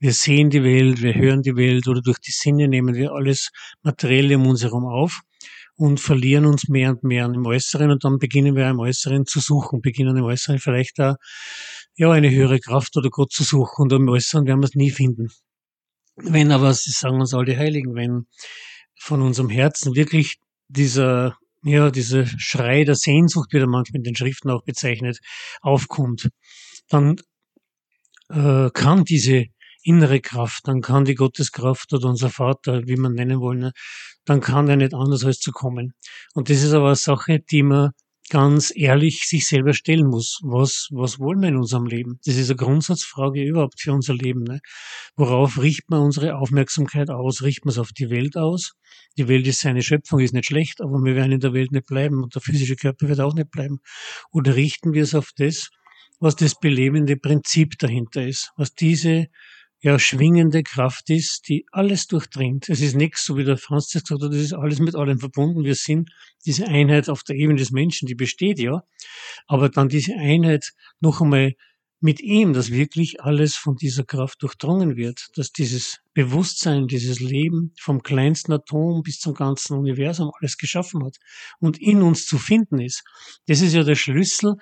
Wir 0.00 0.12
sehen 0.12 0.50
die 0.50 0.64
Welt, 0.64 1.00
wir 1.00 1.14
hören 1.14 1.42
die 1.42 1.54
Welt 1.54 1.86
oder 1.86 2.00
durch 2.00 2.18
die 2.18 2.32
Sinne 2.32 2.66
nehmen 2.66 2.96
wir 2.96 3.12
alles 3.12 3.50
Materielle 3.82 4.36
um 4.36 4.48
uns 4.48 4.64
herum 4.64 4.84
auf 4.84 5.20
und 5.76 5.98
verlieren 6.00 6.44
uns 6.44 6.68
mehr 6.68 6.90
und 6.90 7.04
mehr 7.04 7.24
im 7.24 7.46
Äußeren 7.46 7.90
und 7.90 8.04
dann 8.04 8.18
beginnen 8.18 8.54
wir 8.56 8.68
im 8.68 8.80
Äußeren 8.80 9.26
zu 9.26 9.40
suchen, 9.40 9.80
beginnen 9.80 10.16
im 10.16 10.24
Äußeren 10.24 10.58
vielleicht 10.58 10.98
da 10.98 11.16
ja 11.96 12.10
eine 12.10 12.30
höhere 12.30 12.60
Kraft 12.60 12.96
oder 12.96 13.10
Gott 13.10 13.32
zu 13.32 13.44
suchen 13.44 13.82
und 13.82 13.92
im 13.92 14.08
Äußeren 14.08 14.46
werden 14.46 14.60
wir 14.60 14.66
es 14.66 14.74
nie 14.74 14.90
finden. 14.90 15.28
Wenn 16.16 16.52
aber, 16.52 16.68
das 16.68 16.84
sagen 16.84 17.20
uns 17.20 17.34
alle 17.34 17.56
Heiligen, 17.56 17.94
wenn 17.94 18.26
von 18.98 19.22
unserem 19.22 19.48
Herzen 19.48 19.94
wirklich 19.94 20.38
dieser, 20.68 21.36
ja, 21.62 21.90
dieser 21.90 22.26
Schrei 22.26 22.84
der 22.84 22.94
Sehnsucht, 22.94 23.52
wie 23.52 23.58
er 23.58 23.66
manchmal 23.66 23.98
in 23.98 24.04
den 24.04 24.16
Schriften 24.16 24.50
auch 24.50 24.64
bezeichnet, 24.64 25.18
aufkommt, 25.62 26.28
dann 26.88 27.16
äh, 28.28 28.70
kann 28.72 29.04
diese 29.04 29.46
innere 29.82 30.20
Kraft, 30.20 30.68
dann 30.68 30.82
kann 30.82 31.04
die 31.04 31.14
Gotteskraft 31.14 31.92
oder 31.92 32.08
unser 32.08 32.30
Vater, 32.30 32.86
wie 32.86 32.96
man 32.96 33.14
nennen 33.14 33.40
wollen, 33.40 33.60
ne, 33.60 33.72
dann 34.24 34.40
kann 34.40 34.68
er 34.68 34.76
nicht 34.76 34.94
anders 34.94 35.24
als 35.24 35.38
zu 35.38 35.52
kommen. 35.52 35.94
Und 36.34 36.50
das 36.50 36.62
ist 36.62 36.72
aber 36.72 36.88
eine 36.88 36.96
Sache, 36.96 37.40
die 37.40 37.62
man 37.62 37.90
ganz 38.30 38.72
ehrlich 38.74 39.24
sich 39.26 39.46
selber 39.46 39.74
stellen 39.74 40.06
muss. 40.06 40.38
Was, 40.42 40.88
was 40.90 41.18
wollen 41.18 41.42
wir 41.42 41.48
in 41.50 41.56
unserem 41.56 41.84
Leben? 41.86 42.18
Das 42.24 42.36
ist 42.36 42.48
eine 42.48 42.56
Grundsatzfrage 42.56 43.42
überhaupt 43.42 43.80
für 43.80 43.92
unser 43.92 44.14
Leben. 44.14 44.44
Ne? 44.44 44.60
Worauf 45.16 45.60
richtet 45.60 45.90
man 45.90 46.00
unsere 46.00 46.36
Aufmerksamkeit 46.36 47.10
aus? 47.10 47.42
Richtet 47.42 47.66
man 47.66 47.72
es 47.72 47.78
auf 47.78 47.92
die 47.92 48.08
Welt 48.08 48.36
aus? 48.36 48.72
Die 49.18 49.28
Welt 49.28 49.46
ist 49.46 49.60
seine 49.60 49.82
Schöpfung, 49.82 50.20
ist 50.20 50.32
nicht 50.32 50.46
schlecht, 50.46 50.80
aber 50.80 50.98
wir 51.04 51.14
werden 51.14 51.32
in 51.32 51.40
der 51.40 51.52
Welt 51.52 51.72
nicht 51.72 51.86
bleiben 51.86 52.22
und 52.22 52.34
der 52.34 52.40
physische 52.40 52.76
Körper 52.76 53.08
wird 53.08 53.20
auch 53.20 53.34
nicht 53.34 53.50
bleiben. 53.50 53.80
Oder 54.32 54.54
richten 54.54 54.94
wir 54.94 55.02
es 55.02 55.14
auf 55.14 55.30
das, 55.36 55.68
was 56.20 56.36
das 56.36 56.58
belebende 56.58 57.16
Prinzip 57.16 57.78
dahinter 57.78 58.26
ist, 58.26 58.52
was 58.56 58.74
diese 58.74 59.26
ja 59.80 59.98
schwingende 59.98 60.62
Kraft 60.62 61.08
ist, 61.10 61.48
die 61.48 61.66
alles 61.72 62.06
durchdringt. 62.06 62.68
Es 62.68 62.80
ist 62.80 62.94
nichts, 62.94 63.24
so 63.24 63.36
wie 63.36 63.44
der 63.44 63.56
Franz 63.56 63.88
das 63.88 64.02
gesagt 64.04 64.22
hat, 64.22 64.32
das 64.32 64.40
ist 64.40 64.52
alles 64.52 64.78
mit 64.78 64.94
allem 64.94 65.18
verbunden. 65.18 65.64
Wir 65.64 65.74
sind 65.74 66.10
diese 66.44 66.66
Einheit 66.68 67.08
auf 67.08 67.22
der 67.22 67.36
Ebene 67.36 67.58
des 67.58 67.70
Menschen, 67.70 68.06
die 68.06 68.14
besteht 68.14 68.58
ja. 68.58 68.82
Aber 69.46 69.68
dann 69.68 69.88
diese 69.88 70.14
Einheit 70.14 70.72
noch 71.00 71.20
einmal 71.20 71.54
mit 72.00 72.20
ihm, 72.20 72.54
dass 72.54 72.70
wirklich 72.70 73.20
alles 73.20 73.56
von 73.56 73.76
dieser 73.76 74.04
Kraft 74.04 74.42
durchdrungen 74.42 74.96
wird, 74.96 75.28
dass 75.36 75.52
dieses 75.52 75.98
Bewusstsein, 76.14 76.86
dieses 76.86 77.20
Leben 77.20 77.74
vom 77.78 78.02
kleinsten 78.02 78.52
Atom 78.52 79.02
bis 79.02 79.18
zum 79.18 79.34
ganzen 79.34 79.76
Universum 79.76 80.30
alles 80.38 80.56
geschaffen 80.56 81.04
hat 81.04 81.16
und 81.58 81.78
in 81.78 82.02
uns 82.02 82.26
zu 82.26 82.38
finden 82.38 82.80
ist. 82.80 83.04
Das 83.46 83.60
ist 83.60 83.74
ja 83.74 83.82
der 83.82 83.96
Schlüssel, 83.96 84.56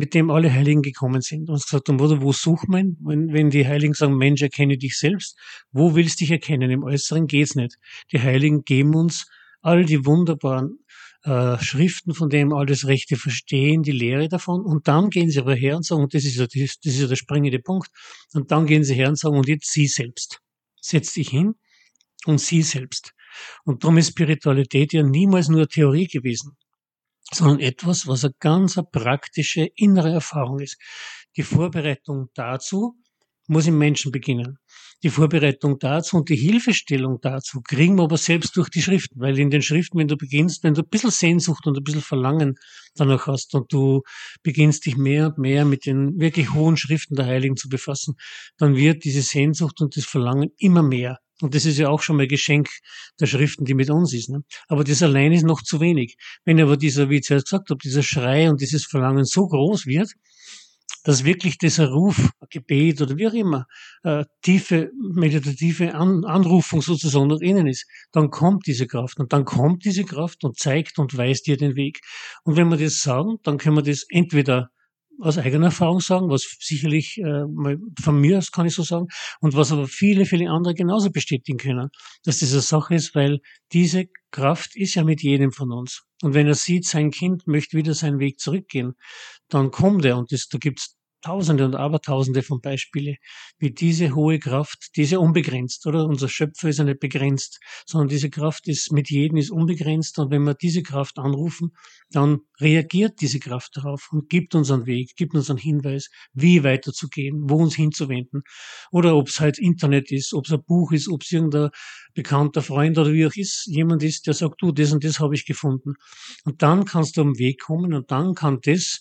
mit 0.00 0.14
dem 0.14 0.30
alle 0.30 0.50
Heiligen 0.50 0.80
gekommen 0.80 1.20
sind 1.20 1.50
und 1.50 1.62
gesagt 1.62 1.88
haben, 1.88 2.00
wo, 2.00 2.22
wo 2.22 2.32
sucht 2.32 2.68
man, 2.68 2.96
wenn, 3.00 3.32
wenn 3.34 3.50
die 3.50 3.66
Heiligen 3.66 3.92
sagen, 3.92 4.16
Mensch, 4.16 4.40
erkenne 4.40 4.78
dich 4.78 4.98
selbst, 4.98 5.38
wo 5.72 5.94
willst 5.94 6.20
du 6.20 6.24
dich 6.24 6.32
erkennen? 6.32 6.70
Im 6.70 6.82
Äußeren 6.82 7.26
geht's 7.26 7.54
nicht. 7.54 7.76
Die 8.10 8.20
Heiligen 8.20 8.64
geben 8.64 8.94
uns 8.94 9.26
all 9.60 9.84
die 9.84 10.06
wunderbaren 10.06 10.78
äh, 11.24 11.58
Schriften, 11.58 12.14
von 12.14 12.30
denen 12.30 12.54
alles 12.54 12.86
Rechte 12.86 13.16
verstehen, 13.16 13.82
die 13.82 13.92
Lehre 13.92 14.28
davon, 14.28 14.62
und 14.62 14.88
dann 14.88 15.10
gehen 15.10 15.30
sie 15.30 15.38
aber 15.38 15.54
her 15.54 15.76
und 15.76 15.84
sagen, 15.84 16.02
und 16.02 16.14
das 16.14 16.24
ist 16.24 16.36
ja, 16.36 16.46
das 16.46 16.54
ist 16.82 17.00
ja 17.00 17.06
der 17.06 17.16
springende 17.16 17.58
Punkt, 17.58 17.90
und 18.32 18.50
dann 18.50 18.64
gehen 18.64 18.84
sie 18.84 18.94
her 18.94 19.10
und 19.10 19.18
sagen, 19.18 19.36
und 19.36 19.46
jetzt 19.46 19.70
sie 19.70 19.86
selbst. 19.86 20.40
Setz 20.80 21.12
dich 21.12 21.28
hin 21.28 21.56
und 22.24 22.40
sie 22.40 22.62
selbst. 22.62 23.12
Und 23.64 23.84
darum 23.84 23.98
ist 23.98 24.08
Spiritualität 24.08 24.94
ja 24.94 25.02
niemals 25.02 25.48
nur 25.48 25.68
Theorie 25.68 26.06
gewesen 26.06 26.56
sondern 27.32 27.60
etwas, 27.60 28.06
was 28.06 28.24
eine 28.24 28.34
ganz 28.40 28.80
praktische 28.92 29.68
innere 29.76 30.12
Erfahrung 30.12 30.60
ist. 30.60 30.78
Die 31.36 31.42
Vorbereitung 31.42 32.28
dazu 32.34 32.96
muss 33.46 33.66
im 33.66 33.78
Menschen 33.78 34.12
beginnen. 34.12 34.58
Die 35.02 35.08
Vorbereitung 35.08 35.78
dazu 35.78 36.18
und 36.18 36.28
die 36.28 36.36
Hilfestellung 36.36 37.18
dazu 37.22 37.62
kriegen 37.62 37.96
wir 37.96 38.04
aber 38.04 38.18
selbst 38.18 38.56
durch 38.56 38.68
die 38.68 38.82
Schriften, 38.82 39.18
weil 39.18 39.38
in 39.38 39.50
den 39.50 39.62
Schriften, 39.62 39.98
wenn 39.98 40.08
du 40.08 40.16
beginnst, 40.16 40.62
wenn 40.62 40.74
du 40.74 40.82
ein 40.82 40.88
bisschen 40.88 41.10
Sehnsucht 41.10 41.66
und 41.66 41.76
ein 41.76 41.82
bisschen 41.82 42.02
Verlangen 42.02 42.56
danach 42.94 43.26
hast 43.26 43.54
und 43.54 43.72
du 43.72 44.02
beginnst 44.42 44.84
dich 44.84 44.96
mehr 44.96 45.28
und 45.28 45.38
mehr 45.38 45.64
mit 45.64 45.86
den 45.86 46.20
wirklich 46.20 46.52
hohen 46.52 46.76
Schriften 46.76 47.16
der 47.16 47.26
Heiligen 47.26 47.56
zu 47.56 47.68
befassen, 47.68 48.14
dann 48.58 48.76
wird 48.76 49.04
diese 49.04 49.22
Sehnsucht 49.22 49.80
und 49.80 49.96
das 49.96 50.04
Verlangen 50.04 50.50
immer 50.58 50.82
mehr. 50.82 51.18
Und 51.40 51.54
das 51.54 51.64
ist 51.64 51.78
ja 51.78 51.88
auch 51.88 52.02
schon 52.02 52.16
mal 52.16 52.26
Geschenk 52.26 52.68
der 53.18 53.26
Schriften, 53.26 53.64
die 53.64 53.74
mit 53.74 53.90
uns 53.90 54.12
ist. 54.12 54.28
Ne? 54.28 54.42
Aber 54.68 54.84
das 54.84 55.02
allein 55.02 55.32
ist 55.32 55.44
noch 55.44 55.62
zu 55.62 55.80
wenig. 55.80 56.16
Wenn 56.44 56.60
aber 56.60 56.76
dieser, 56.76 57.08
wie 57.10 57.16
ich 57.16 57.22
zuerst 57.22 57.46
gesagt 57.46 57.70
habe, 57.70 57.78
dieser 57.82 58.02
Schrei 58.02 58.50
und 58.50 58.60
dieses 58.60 58.84
Verlangen 58.84 59.24
so 59.24 59.46
groß 59.46 59.86
wird, 59.86 60.10
dass 61.04 61.24
wirklich 61.24 61.56
dieser 61.56 61.88
Ruf, 61.88 62.30
Gebet 62.50 63.00
oder 63.00 63.16
wie 63.16 63.28
auch 63.28 63.32
immer, 63.32 63.66
äh, 64.02 64.24
tiefe 64.42 64.90
meditative 65.14 65.94
An 65.94 66.24
Anrufung 66.24 66.82
sozusagen 66.82 67.28
nach 67.28 67.40
innen 67.40 67.66
ist, 67.66 67.86
dann 68.12 68.30
kommt 68.30 68.66
diese 68.66 68.86
Kraft 68.86 69.18
und 69.18 69.32
dann 69.32 69.44
kommt 69.44 69.84
diese 69.84 70.04
Kraft 70.04 70.44
und 70.44 70.58
zeigt 70.58 70.98
und 70.98 71.16
weist 71.16 71.46
dir 71.46 71.56
den 71.56 71.74
Weg. 71.76 72.00
Und 72.44 72.56
wenn 72.56 72.68
wir 72.68 72.76
das 72.76 73.00
sagen, 73.00 73.36
dann 73.44 73.56
können 73.56 73.76
wir 73.76 73.82
das 73.82 74.04
entweder 74.10 74.70
aus 75.20 75.38
eigener 75.38 75.66
Erfahrung 75.66 76.00
sagen, 76.00 76.30
was 76.30 76.56
sicherlich 76.60 77.18
äh, 77.18 77.44
von 78.02 78.20
mir 78.20 78.38
aus 78.38 78.52
kann 78.52 78.66
ich 78.66 78.74
so 78.74 78.82
sagen, 78.82 79.06
und 79.40 79.54
was 79.54 79.72
aber 79.72 79.86
viele, 79.86 80.26
viele 80.26 80.50
andere 80.50 80.74
genauso 80.74 81.10
bestätigen 81.10 81.58
können, 81.58 81.90
dass 82.24 82.40
das 82.40 82.52
eine 82.52 82.60
Sache 82.62 82.94
ist, 82.94 83.14
weil 83.14 83.40
diese 83.72 84.06
Kraft 84.30 84.76
ist 84.76 84.94
ja 84.94 85.04
mit 85.04 85.22
jedem 85.22 85.52
von 85.52 85.72
uns. 85.72 86.02
Und 86.22 86.34
wenn 86.34 86.46
er 86.46 86.54
sieht, 86.54 86.86
sein 86.86 87.10
Kind 87.10 87.46
möchte 87.46 87.76
wieder 87.76 87.94
seinen 87.94 88.18
Weg 88.18 88.38
zurückgehen, 88.38 88.94
dann 89.48 89.70
kommt 89.70 90.04
er 90.04 90.18
und 90.18 90.32
das, 90.32 90.48
da 90.48 90.58
gibt's 90.58 90.96
Tausende 91.22 91.64
und 91.64 91.74
Abertausende 91.74 92.42
von 92.42 92.60
Beispiele, 92.60 93.16
wie 93.58 93.70
diese 93.70 94.14
hohe 94.14 94.38
Kraft, 94.38 94.90
diese 94.96 95.20
unbegrenzt, 95.20 95.86
oder? 95.86 96.06
Unser 96.06 96.28
Schöpfer 96.28 96.68
ist 96.68 96.78
ja 96.78 96.84
nicht 96.84 97.00
begrenzt, 97.00 97.60
sondern 97.86 98.08
diese 98.08 98.30
Kraft 98.30 98.68
ist 98.68 98.92
mit 98.92 99.10
jedem 99.10 99.36
ist 99.36 99.50
unbegrenzt 99.50 100.18
und 100.18 100.30
wenn 100.30 100.42
wir 100.44 100.54
diese 100.54 100.82
Kraft 100.82 101.18
anrufen, 101.18 101.72
dann 102.10 102.40
reagiert 102.60 103.20
diese 103.20 103.38
Kraft 103.38 103.76
darauf 103.76 104.08
und 104.12 104.28
gibt 104.28 104.54
uns 104.54 104.70
einen 104.70 104.86
Weg, 104.86 105.14
gibt 105.16 105.34
uns 105.34 105.50
einen 105.50 105.58
Hinweis, 105.58 106.08
wie 106.32 106.64
weiterzugehen, 106.64 107.48
wo 107.48 107.56
uns 107.56 107.74
hinzuwenden. 107.74 108.42
Oder 108.90 109.16
ob 109.16 109.28
es 109.28 109.40
halt 109.40 109.58
Internet 109.58 110.10
ist, 110.10 110.34
ob 110.34 110.46
es 110.46 110.52
ein 110.52 110.62
Buch 110.64 110.92
ist, 110.92 111.08
ob 111.08 111.22
es 111.22 111.32
irgendein 111.32 111.70
bekannter 112.14 112.62
Freund 112.62 112.98
oder 112.98 113.12
wie 113.12 113.26
auch 113.26 113.36
ist, 113.36 113.66
jemand 113.66 114.02
ist, 114.02 114.26
der 114.26 114.34
sagt, 114.34 114.60
du, 114.62 114.72
das 114.72 114.92
und 114.92 115.04
das 115.04 115.20
habe 115.20 115.34
ich 115.34 115.46
gefunden. 115.46 115.94
Und 116.44 116.62
dann 116.62 116.84
kannst 116.84 117.16
du 117.16 117.22
am 117.22 117.38
Weg 117.38 117.60
kommen 117.60 117.94
und 117.94 118.10
dann 118.10 118.34
kann 118.34 118.58
das 118.62 119.00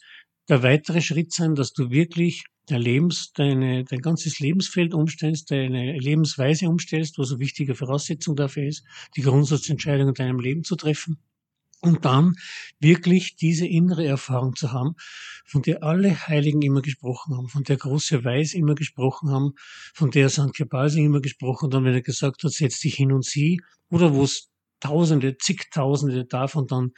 der 0.49 0.63
weitere 0.63 1.01
Schritt 1.01 1.31
sein, 1.31 1.55
dass 1.55 1.73
du 1.73 1.91
wirklich 1.91 2.43
dein 2.65 2.81
Lebens, 2.81 3.31
deine, 3.33 3.83
dein 3.83 4.01
ganzes 4.01 4.39
Lebensfeld 4.39 4.93
umstellst, 4.93 5.51
deine 5.51 5.97
Lebensweise 5.97 6.67
umstellst, 6.67 7.17
was 7.17 7.31
eine 7.31 7.39
wichtige 7.39 7.75
Voraussetzung 7.75 8.35
dafür 8.35 8.67
ist, 8.67 8.83
die 9.15 9.21
Grundsatzentscheidung 9.21 10.09
in 10.09 10.13
deinem 10.13 10.39
Leben 10.39 10.63
zu 10.63 10.75
treffen. 10.75 11.19
Und 11.81 12.03
dann 12.03 12.35
wirklich 12.81 13.37
diese 13.37 13.65
innere 13.65 14.05
Erfahrung 14.05 14.53
zu 14.53 14.73
haben, 14.73 14.95
von 15.45 15.61
der 15.61 15.81
alle 15.81 16.27
Heiligen 16.27 16.61
immer 16.61 16.81
gesprochen 16.81 17.37
haben, 17.37 17.47
von 17.47 17.63
der 17.63 17.77
große 17.77 18.25
Weiß 18.25 18.53
immer 18.53 18.75
gesprochen 18.75 19.29
haben, 19.29 19.53
von 19.93 20.11
der 20.11 20.27
St. 20.27 20.53
Gebasi 20.53 21.05
immer 21.05 21.21
gesprochen 21.21 21.73
hat, 21.73 21.83
wenn 21.83 21.93
er 21.93 22.01
gesagt 22.01 22.43
hat, 22.43 22.51
setz 22.51 22.81
dich 22.81 22.95
hin 22.95 23.13
und 23.13 23.23
sieh, 23.23 23.61
oder 23.89 24.13
wo 24.13 24.25
es 24.25 24.49
Tausende, 24.79 25.37
zigtausende 25.37 26.23
davon 26.23 26.65
dann 26.65 26.93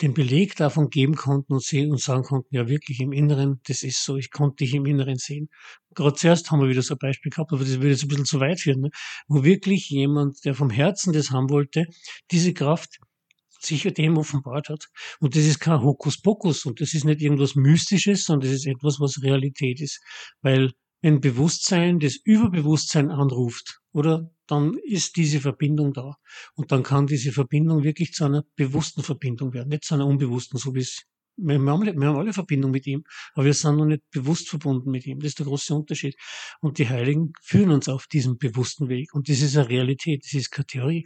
den 0.00 0.14
Beleg 0.14 0.56
davon 0.56 0.88
geben 0.90 1.14
konnten 1.14 1.52
und 1.52 1.62
sehen 1.62 1.90
und 1.90 2.00
sagen 2.00 2.22
konnten, 2.22 2.54
ja 2.54 2.68
wirklich 2.68 3.00
im 3.00 3.12
Inneren, 3.12 3.60
das 3.66 3.82
ist 3.82 4.04
so, 4.04 4.16
ich 4.16 4.30
konnte 4.30 4.64
dich 4.64 4.74
im 4.74 4.86
Inneren 4.86 5.16
sehen. 5.16 5.48
Gerade 5.94 6.14
zuerst 6.14 6.50
haben 6.50 6.60
wir 6.60 6.68
wieder 6.68 6.82
so 6.82 6.94
ein 6.94 6.98
Beispiel 6.98 7.30
gehabt, 7.30 7.52
aber 7.52 7.64
das 7.64 7.76
würde 7.76 7.90
jetzt 7.90 8.02
ein 8.02 8.08
bisschen 8.08 8.24
zu 8.24 8.40
weit 8.40 8.60
führen, 8.60 8.80
ne? 8.80 8.90
wo 9.28 9.44
wirklich 9.44 9.88
jemand, 9.90 10.44
der 10.44 10.54
vom 10.54 10.70
Herzen 10.70 11.12
das 11.12 11.30
haben 11.30 11.50
wollte, 11.50 11.86
diese 12.30 12.54
Kraft 12.54 12.98
sich 13.60 13.82
dem 13.82 14.16
offenbart 14.16 14.68
hat. 14.70 14.86
Und 15.20 15.36
das 15.36 15.44
ist 15.44 15.60
kein 15.60 15.82
Hokuspokus 15.82 16.64
und 16.64 16.80
das 16.80 16.94
ist 16.94 17.04
nicht 17.04 17.20
irgendwas 17.20 17.54
Mystisches, 17.54 18.24
sondern 18.24 18.48
das 18.48 18.60
ist 18.60 18.66
etwas, 18.66 19.00
was 19.00 19.22
Realität 19.22 19.80
ist. 19.80 20.00
Weil 20.40 20.72
wenn 21.02 21.20
Bewusstsein 21.20 21.98
das 21.98 22.16
Überbewusstsein 22.24 23.10
anruft, 23.10 23.80
oder 23.92 24.30
dann 24.50 24.76
ist 24.84 25.16
diese 25.16 25.40
Verbindung 25.40 25.92
da. 25.92 26.16
Und 26.54 26.72
dann 26.72 26.82
kann 26.82 27.06
diese 27.06 27.32
Verbindung 27.32 27.82
wirklich 27.84 28.12
zu 28.12 28.24
einer 28.24 28.44
bewussten 28.56 29.02
Verbindung 29.02 29.52
werden, 29.52 29.68
nicht 29.68 29.84
zu 29.84 29.94
einer 29.94 30.06
unbewussten, 30.06 30.58
so 30.58 30.74
wie 30.74 30.80
es 30.80 31.04
wir 31.42 31.54
haben, 31.54 31.68
alle, 31.68 31.94
wir 31.96 32.08
haben 32.08 32.18
alle 32.18 32.32
Verbindung 32.32 32.70
mit 32.70 32.86
ihm, 32.86 33.04
aber 33.34 33.46
wir 33.46 33.54
sind 33.54 33.76
noch 33.76 33.86
nicht 33.86 34.02
bewusst 34.10 34.48
verbunden 34.48 34.90
mit 34.90 35.06
ihm. 35.06 35.20
Das 35.20 35.28
ist 35.28 35.38
der 35.38 35.46
große 35.46 35.74
Unterschied. 35.74 36.16
Und 36.60 36.78
die 36.78 36.88
Heiligen 36.88 37.32
führen 37.42 37.70
uns 37.70 37.88
auf 37.88 38.06
diesem 38.06 38.38
bewussten 38.38 38.88
Weg. 38.88 39.14
Und 39.14 39.28
das 39.28 39.40
ist 39.40 39.56
eine 39.56 39.68
Realität, 39.68 40.24
das 40.24 40.34
ist 40.34 40.50
keine 40.50 40.66
Theorie. 40.66 41.04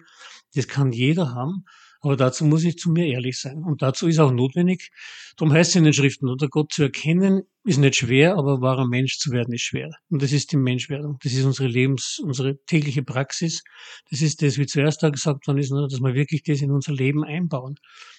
Das 0.55 0.67
kann 0.67 0.93
jeder 0.93 1.35
haben. 1.35 1.65
Aber 2.05 2.17
dazu 2.17 2.45
muss 2.45 2.65
ich 2.65 2.77
zu 2.77 2.91
mir 2.91 3.07
ehrlich 3.07 3.39
sein. 3.39 3.65
Und 3.65 3.81
dazu 3.81 4.07
ist 4.07 4.19
auch 4.19 4.31
notwendig, 4.31 4.91
darum 5.39 5.55
heißt 5.55 5.71
es 5.71 5.77
in 5.77 5.85
den 5.85 5.95
Schriften, 5.95 6.29
oder 6.29 6.49
Gott 6.49 6.71
zu 6.71 6.83
erkennen, 6.83 7.45
ist 7.65 7.79
nicht 7.79 7.97
schwer, 7.97 8.37
aber 8.37 8.61
wahrer 8.61 8.87
Mensch 8.87 9.19
zu 9.19 9.31
werden 9.31 9.55
ist 9.55 9.63
schwer. 9.63 9.91
Und 10.11 10.23
das 10.23 10.33
ist 10.33 10.53
die 10.53 10.59
Menschwerdung. 10.59 11.17
Das 11.23 11.33
ist 11.33 11.47
unsere 11.47 11.67
Lebens-, 11.67 12.21
unsere 12.23 12.63
tägliche 12.67 13.03
Praxis. 13.03 13.63
Das 14.11 14.21
ist 14.21 14.43
das, 14.43 14.59
wie 14.59 14.67
zuerst 14.67 15.03
da 15.03 15.09
gesagt 15.09 15.47
worden 15.47 15.57
ist, 15.57 15.71
dass 15.71 16.01
wir 16.01 16.15
wirklich 16.15 16.43
das 16.43 16.61
in 16.61 16.73
unser 16.73 16.93
Leben 16.93 17.25
einbauen. 17.25 17.77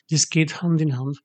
Das 0.10 0.30
geht 0.30 0.64
Hand 0.64 0.82
in 0.82 0.98
Hand. 0.98 1.20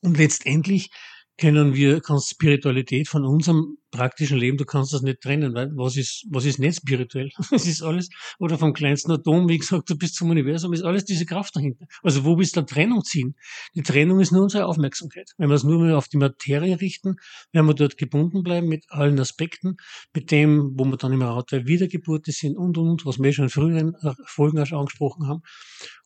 Und 0.00 0.18
letztendlich 0.18 0.90
können 1.38 1.74
wir, 1.74 2.02
Spiritualität 2.20 3.08
von 3.08 3.24
unserem 3.24 3.78
praktischen 3.90 4.38
Leben, 4.38 4.58
du 4.58 4.64
kannst 4.64 4.92
das 4.92 5.02
nicht 5.02 5.20
trennen, 5.20 5.54
weil 5.54 5.70
was 5.74 5.96
ist, 5.96 6.26
was 6.30 6.44
ist 6.44 6.58
nicht 6.58 6.76
spirituell? 6.76 7.30
Es 7.52 7.66
ist 7.66 7.82
alles, 7.82 8.10
oder 8.38 8.58
vom 8.58 8.72
kleinsten 8.72 9.12
Atom, 9.12 9.48
wie 9.48 9.58
gesagt, 9.58 9.88
du 9.88 9.96
bist 9.96 10.16
zum 10.16 10.30
Universum, 10.30 10.72
ist 10.72 10.82
alles 10.82 11.04
diese 11.04 11.24
Kraft 11.24 11.56
dahinter. 11.56 11.86
Also 12.02 12.24
wo 12.24 12.36
willst 12.36 12.56
du 12.56 12.62
Trennung 12.62 13.02
ziehen? 13.04 13.34
Die 13.74 13.82
Trennung 13.82 14.20
ist 14.20 14.32
nur 14.32 14.42
unsere 14.42 14.66
Aufmerksamkeit. 14.66 15.30
Wenn 15.38 15.48
wir 15.48 15.54
es 15.54 15.64
nur 15.64 15.80
mehr 15.80 15.96
auf 15.96 16.08
die 16.08 16.18
Materie 16.18 16.80
richten, 16.80 17.16
werden 17.52 17.66
wir 17.66 17.74
dort 17.74 17.96
gebunden 17.96 18.42
bleiben 18.42 18.68
mit 18.68 18.84
allen 18.88 19.18
Aspekten, 19.18 19.76
mit 20.14 20.30
dem, 20.30 20.72
wo 20.76 20.84
wir 20.84 20.96
dann 20.96 21.12
immer 21.12 21.32
auch 21.32 21.44
der 21.44 21.66
Wiedergeburte 21.66 22.32
sind 22.32 22.56
und, 22.56 22.76
und, 22.76 22.88
und, 22.88 23.06
was 23.06 23.18
wir 23.18 23.32
schon 23.32 23.44
in 23.44 23.50
früheren 23.50 23.94
Folgen 24.26 24.58
auch 24.58 24.66
schon 24.66 24.78
angesprochen 24.78 25.26
haben. 25.26 25.42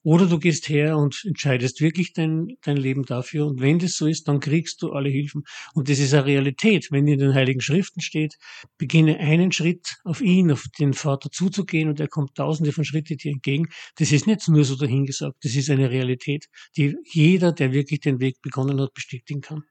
Oder 0.04 0.26
du 0.26 0.38
gehst 0.38 0.68
her 0.68 0.96
und 0.96 1.22
entscheidest 1.24 1.80
wirklich 1.80 2.12
dein, 2.12 2.56
dein 2.62 2.76
Leben 2.76 3.04
dafür. 3.04 3.46
Und 3.46 3.60
wenn 3.60 3.78
das 3.78 3.96
so 3.96 4.06
ist, 4.06 4.26
dann 4.26 4.40
kriegst 4.40 4.82
du 4.82 4.92
alle 4.92 5.08
Hilfen. 5.08 5.44
Und 5.74 5.88
das 5.88 5.98
ist 5.98 6.12
eine 6.12 6.26
Realität. 6.26 6.88
Wenn 6.90 7.06
in 7.06 7.18
den 7.18 7.34
Heiligen 7.34 7.60
Schriften 7.60 8.00
steht, 8.00 8.36
beginne 8.78 9.18
einen 9.18 9.52
Schritt 9.52 9.96
auf 10.04 10.20
ihn, 10.20 10.50
auf 10.50 10.66
den 10.78 10.92
Vater 10.92 11.30
zuzugehen 11.30 11.88
und 11.88 12.00
er 12.00 12.08
kommt 12.08 12.34
tausende 12.34 12.72
von 12.72 12.84
Schritten 12.84 13.16
dir 13.16 13.32
entgegen. 13.32 13.68
Das 13.96 14.10
ist 14.10 14.26
nicht 14.26 14.48
nur 14.48 14.64
so 14.64 14.76
dahingesagt. 14.76 15.36
Das 15.44 15.54
ist 15.54 15.70
eine 15.70 15.90
Realität, 15.90 16.46
die 16.76 16.96
jeder, 17.04 17.52
der 17.52 17.72
wirklich 17.72 18.00
den 18.00 18.20
Weg 18.20 18.42
begonnen 18.42 18.80
hat, 18.80 18.94
bestätigen 18.94 19.40
kann. 19.40 19.64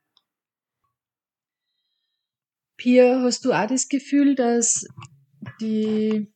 Pia, 2.78 3.22
hast 3.22 3.46
du 3.46 3.52
auch 3.54 3.68
das 3.68 3.90
Gefühl, 3.90 4.34
dass 4.34 4.88
die 5.60 6.32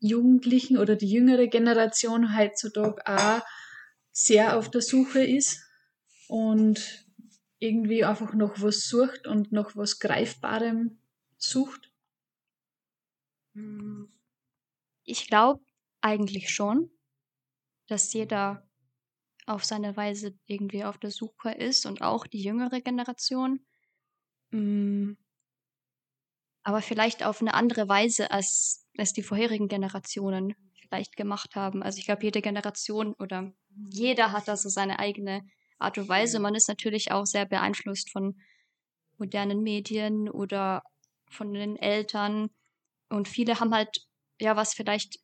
Jugendlichen 0.00 0.78
oder 0.78 0.96
die 0.96 1.10
jüngere 1.10 1.46
Generation 1.48 2.36
heutzutage 2.36 3.02
auch 3.06 3.42
sehr 4.12 4.56
auf 4.56 4.70
der 4.70 4.82
Suche 4.82 5.24
ist 5.24 5.60
und 6.28 7.06
irgendwie 7.58 8.04
einfach 8.04 8.34
noch 8.34 8.60
was 8.60 8.88
sucht 8.88 9.26
und 9.26 9.52
noch 9.52 9.74
was 9.76 9.98
Greifbarem 9.98 10.98
sucht? 11.36 11.92
Hm. 13.54 14.12
Ich 15.04 15.26
glaube 15.26 15.64
eigentlich 16.00 16.50
schon, 16.50 16.90
dass 17.86 18.12
jeder 18.12 18.68
auf 19.46 19.64
seine 19.64 19.96
Weise 19.96 20.38
irgendwie 20.46 20.84
auf 20.84 20.98
der 20.98 21.10
Suche 21.10 21.50
ist 21.50 21.86
und 21.86 22.02
auch 22.02 22.26
die 22.26 22.42
jüngere 22.42 22.80
Generation. 22.80 23.64
Hm. 24.50 25.16
Aber 26.62 26.82
vielleicht 26.82 27.24
auf 27.24 27.40
eine 27.40 27.54
andere 27.54 27.88
Weise 27.88 28.30
als 28.30 28.86
es 29.02 29.12
die 29.12 29.22
vorherigen 29.22 29.68
Generationen 29.68 30.54
vielleicht 30.80 31.16
gemacht 31.16 31.54
haben. 31.54 31.82
Also 31.82 31.98
ich 31.98 32.06
glaube, 32.06 32.24
jede 32.24 32.42
Generation 32.42 33.14
oder 33.14 33.52
jeder 33.90 34.32
hat 34.32 34.48
da 34.48 34.56
so 34.56 34.68
seine 34.68 34.98
eigene 34.98 35.42
Art 35.78 35.98
und 35.98 36.08
Weise. 36.08 36.40
Man 36.40 36.54
ist 36.54 36.68
natürlich 36.68 37.12
auch 37.12 37.26
sehr 37.26 37.46
beeinflusst 37.46 38.10
von 38.10 38.40
modernen 39.18 39.62
Medien 39.62 40.28
oder 40.28 40.82
von 41.30 41.52
den 41.52 41.76
Eltern. 41.76 42.50
Und 43.08 43.28
viele 43.28 43.60
haben 43.60 43.74
halt, 43.74 44.06
ja, 44.40 44.56
was 44.56 44.74
vielleicht 44.74 45.20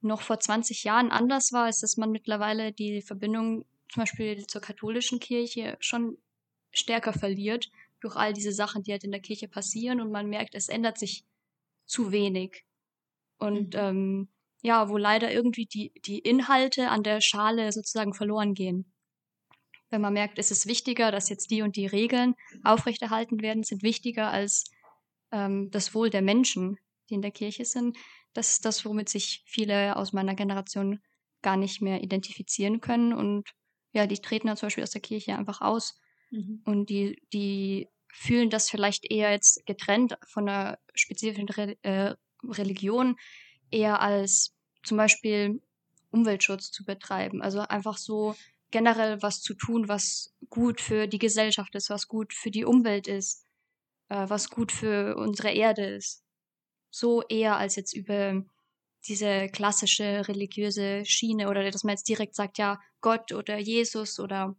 noch 0.00 0.20
vor 0.20 0.38
20 0.38 0.84
Jahren 0.84 1.10
anders 1.10 1.52
war, 1.52 1.68
ist, 1.68 1.82
dass 1.82 1.96
man 1.96 2.10
mittlerweile 2.10 2.72
die 2.72 3.02
Verbindung 3.02 3.64
zum 3.92 4.02
Beispiel 4.02 4.46
zur 4.46 4.60
katholischen 4.60 5.20
Kirche 5.20 5.76
schon 5.80 6.18
stärker 6.72 7.12
verliert 7.12 7.70
durch 8.00 8.16
all 8.16 8.32
diese 8.32 8.52
Sachen, 8.52 8.82
die 8.82 8.92
halt 8.92 9.04
in 9.04 9.12
der 9.12 9.20
Kirche 9.20 9.48
passieren 9.48 10.00
und 10.00 10.10
man 10.10 10.28
merkt, 10.28 10.54
es 10.54 10.68
ändert 10.68 10.98
sich 10.98 11.24
zu 11.86 12.12
wenig. 12.12 12.64
Und 13.38 13.74
mhm. 13.74 13.80
ähm, 13.80 14.28
ja, 14.62 14.88
wo 14.88 14.96
leider 14.96 15.30
irgendwie 15.30 15.66
die, 15.66 15.92
die 16.06 16.18
Inhalte 16.18 16.88
an 16.88 17.02
der 17.02 17.20
Schale 17.20 17.70
sozusagen 17.72 18.14
verloren 18.14 18.54
gehen. 18.54 18.92
Wenn 19.90 20.00
man 20.00 20.14
merkt, 20.14 20.38
es 20.38 20.50
ist 20.50 20.66
wichtiger, 20.66 21.12
dass 21.12 21.28
jetzt 21.28 21.50
die 21.50 21.62
und 21.62 21.76
die 21.76 21.86
Regeln 21.86 22.34
aufrechterhalten 22.64 23.42
werden, 23.42 23.62
sind 23.62 23.82
wichtiger 23.82 24.30
als 24.30 24.64
ähm, 25.30 25.70
das 25.70 25.94
Wohl 25.94 26.10
der 26.10 26.22
Menschen, 26.22 26.78
die 27.10 27.14
in 27.14 27.22
der 27.22 27.30
Kirche 27.30 27.64
sind. 27.64 27.96
Das 28.32 28.54
ist 28.54 28.64
das, 28.64 28.84
womit 28.84 29.08
sich 29.08 29.42
viele 29.46 29.96
aus 29.96 30.12
meiner 30.12 30.34
Generation 30.34 31.00
gar 31.42 31.56
nicht 31.56 31.82
mehr 31.82 32.02
identifizieren 32.02 32.80
können. 32.80 33.12
Und 33.12 33.50
ja, 33.92 34.06
die 34.06 34.18
treten 34.18 34.46
dann 34.46 34.56
zum 34.56 34.66
Beispiel 34.66 34.82
aus 34.82 34.90
der 34.90 35.02
Kirche 35.02 35.36
einfach 35.36 35.60
aus. 35.60 36.00
Mhm. 36.30 36.62
Und 36.64 36.90
die, 36.90 37.22
die 37.32 37.88
fühlen 38.12 38.50
das 38.50 38.70
vielleicht 38.70 39.10
eher 39.10 39.30
jetzt 39.30 39.64
getrennt 39.66 40.16
von 40.26 40.48
einer 40.48 40.78
spezifischen 40.94 41.48
Re 41.48 41.76
äh, 41.82 42.14
Religion 42.50 43.16
eher 43.70 44.00
als 44.00 44.54
zum 44.82 44.96
Beispiel 44.96 45.60
Umweltschutz 46.10 46.70
zu 46.70 46.84
betreiben. 46.84 47.42
Also 47.42 47.60
einfach 47.60 47.98
so 47.98 48.36
generell 48.70 49.22
was 49.22 49.40
zu 49.40 49.54
tun, 49.54 49.88
was 49.88 50.34
gut 50.48 50.80
für 50.80 51.06
die 51.06 51.18
Gesellschaft 51.18 51.74
ist, 51.74 51.90
was 51.90 52.08
gut 52.08 52.32
für 52.32 52.50
die 52.50 52.64
Umwelt 52.64 53.06
ist, 53.06 53.46
äh, 54.08 54.28
was 54.28 54.50
gut 54.50 54.72
für 54.72 55.16
unsere 55.16 55.50
Erde 55.52 55.84
ist. 55.86 56.24
So 56.90 57.22
eher 57.22 57.56
als 57.56 57.76
jetzt 57.76 57.94
über 57.94 58.44
diese 59.06 59.48
klassische 59.48 60.26
religiöse 60.28 61.04
Schiene 61.04 61.48
oder 61.48 61.70
dass 61.70 61.84
man 61.84 61.92
jetzt 61.92 62.08
direkt 62.08 62.34
sagt, 62.34 62.58
ja, 62.58 62.80
Gott 63.00 63.32
oder 63.32 63.58
Jesus 63.58 64.18
oder 64.18 64.56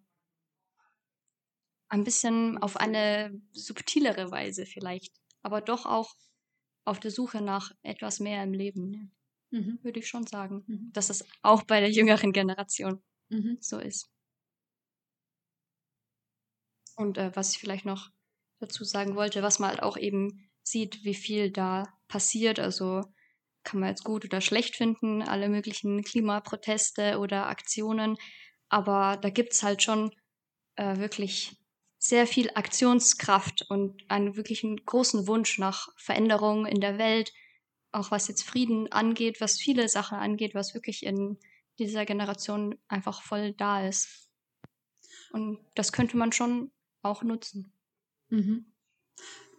ein 1.89 2.03
bisschen 2.03 2.57
auf 2.59 2.77
eine 2.77 3.31
subtilere 3.51 4.31
Weise 4.31 4.65
vielleicht, 4.65 5.13
aber 5.41 5.61
doch 5.61 5.85
auch 5.85 6.15
auf 6.85 6.99
der 6.99 7.11
Suche 7.11 7.41
nach 7.41 7.71
etwas 7.81 8.19
mehr 8.19 8.43
im 8.43 8.53
Leben, 8.53 8.91
ne? 8.91 9.11
mhm. 9.51 9.79
würde 9.81 9.99
ich 9.99 10.07
schon 10.07 10.25
sagen, 10.27 10.63
mhm. 10.67 10.91
dass 10.93 11.07
das 11.07 11.25
auch 11.41 11.63
bei 11.63 11.79
der 11.79 11.91
jüngeren 11.91 12.31
Generation 12.31 13.03
mhm. 13.29 13.57
so 13.59 13.79
ist. 13.79 14.09
Und 16.95 17.17
äh, 17.17 17.35
was 17.35 17.51
ich 17.51 17.57
vielleicht 17.59 17.85
noch 17.85 18.09
dazu 18.59 18.83
sagen 18.83 19.15
wollte, 19.15 19.43
was 19.43 19.59
man 19.59 19.71
halt 19.71 19.83
auch 19.83 19.97
eben 19.97 20.49
sieht, 20.63 21.03
wie 21.03 21.13
viel 21.13 21.51
da 21.51 21.83
passiert, 22.07 22.59
also 22.59 23.01
kann 23.63 23.79
man 23.79 23.89
jetzt 23.89 24.03
gut 24.03 24.23
oder 24.23 24.41
schlecht 24.41 24.75
finden, 24.75 25.21
alle 25.21 25.49
möglichen 25.49 26.03
Klimaproteste 26.03 27.19
oder 27.19 27.47
Aktionen, 27.47 28.15
aber 28.69 29.17
da 29.17 29.29
gibt 29.29 29.53
es 29.53 29.63
halt 29.63 29.81
schon 29.81 30.11
äh, 30.75 30.97
wirklich 30.97 31.57
sehr 31.97 32.27
viel 32.27 32.51
Aktionskraft 32.53 33.65
und 33.69 34.03
einen 34.09 34.35
wirklichen 34.35 34.85
großen 34.85 35.27
Wunsch 35.27 35.57
nach 35.57 35.89
Veränderung 35.97 36.65
in 36.65 36.81
der 36.81 36.97
Welt, 36.97 37.33
auch 37.91 38.11
was 38.11 38.27
jetzt 38.27 38.43
Frieden 38.43 38.91
angeht, 38.91 39.41
was 39.41 39.57
viele 39.57 39.87
Sachen 39.87 40.17
angeht, 40.17 40.53
was 40.53 40.73
wirklich 40.73 41.05
in 41.05 41.39
dieser 41.79 42.05
Generation 42.05 42.75
einfach 42.87 43.21
voll 43.21 43.53
da 43.53 43.87
ist. 43.87 44.29
Und 45.31 45.59
das 45.75 45.91
könnte 45.91 46.17
man 46.17 46.31
schon 46.31 46.71
auch 47.01 47.23
nutzen. 47.23 47.73
Mhm. 48.29 48.65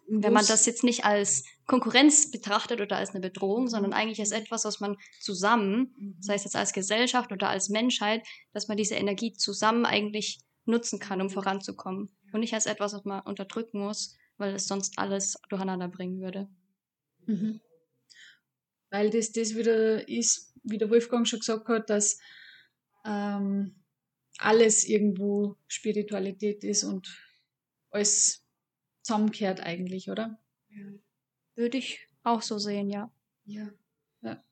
Wenn 0.09 0.33
man 0.33 0.47
das 0.47 0.67
jetzt 0.67 0.85
nicht 0.85 1.05
als 1.05 1.45
Konkurrenz 1.67 2.31
betrachtet 2.31 2.81
oder 2.81 2.97
als 2.97 3.11
eine 3.11 3.21
Bedrohung, 3.21 3.67
sondern 3.67 3.93
eigentlich 3.93 4.21
als 4.21 4.31
etwas, 4.31 4.65
was 4.65 4.79
man 4.79 4.97
zusammen, 5.21 5.95
mhm. 5.99 6.17
sei 6.21 6.35
es 6.35 6.45
jetzt 6.45 6.55
als 6.55 6.73
Gesellschaft 6.73 7.33
oder 7.33 7.49
als 7.49 7.71
Menschheit, 7.71 8.25
dass 8.53 8.69
man 8.69 8.77
diese 8.77 8.95
Energie 8.95 9.33
zusammen 9.33 9.85
eigentlich 9.85 10.41
nutzen 10.65 11.01
kann, 11.01 11.21
um 11.21 11.31
voranzukommen 11.31 12.17
und 12.37 12.41
nicht 12.41 12.53
als 12.53 12.67
etwas, 12.67 12.93
was 12.93 13.05
man 13.07 13.23
unterdrücken 13.23 13.81
muss, 13.81 14.15
weil 14.37 14.55
es 14.55 14.69
sonst 14.69 14.99
alles 14.99 15.39
durcheinander 15.49 15.89
bringen 15.89 16.21
würde. 16.21 16.49
Mhm. 17.25 17.61
Weil 18.91 19.09
das, 19.09 19.33
das 19.33 19.55
wieder 19.55 20.07
ist, 20.07 20.53
wie 20.63 20.77
der 20.77 20.91
Wolfgang 20.91 21.27
schon 21.27 21.39
gesagt 21.39 21.67
hat, 21.69 21.89
dass 21.89 22.21
ähm, 23.07 23.75
alles 24.37 24.87
irgendwo 24.87 25.57
Spiritualität 25.67 26.63
ist 26.63 26.85
und 26.85 27.09
alles 27.91 28.45
zusammenkehrt 29.01 29.61
eigentlich, 29.61 30.11
oder? 30.11 30.39
Ja. 30.69 30.93
Würde 31.55 31.79
ich 31.79 32.07
auch 32.23 32.43
so 32.43 32.59
sehen, 32.59 32.91
ja. 32.91 33.11
Ja, 33.47 33.73
ja. 34.21 34.45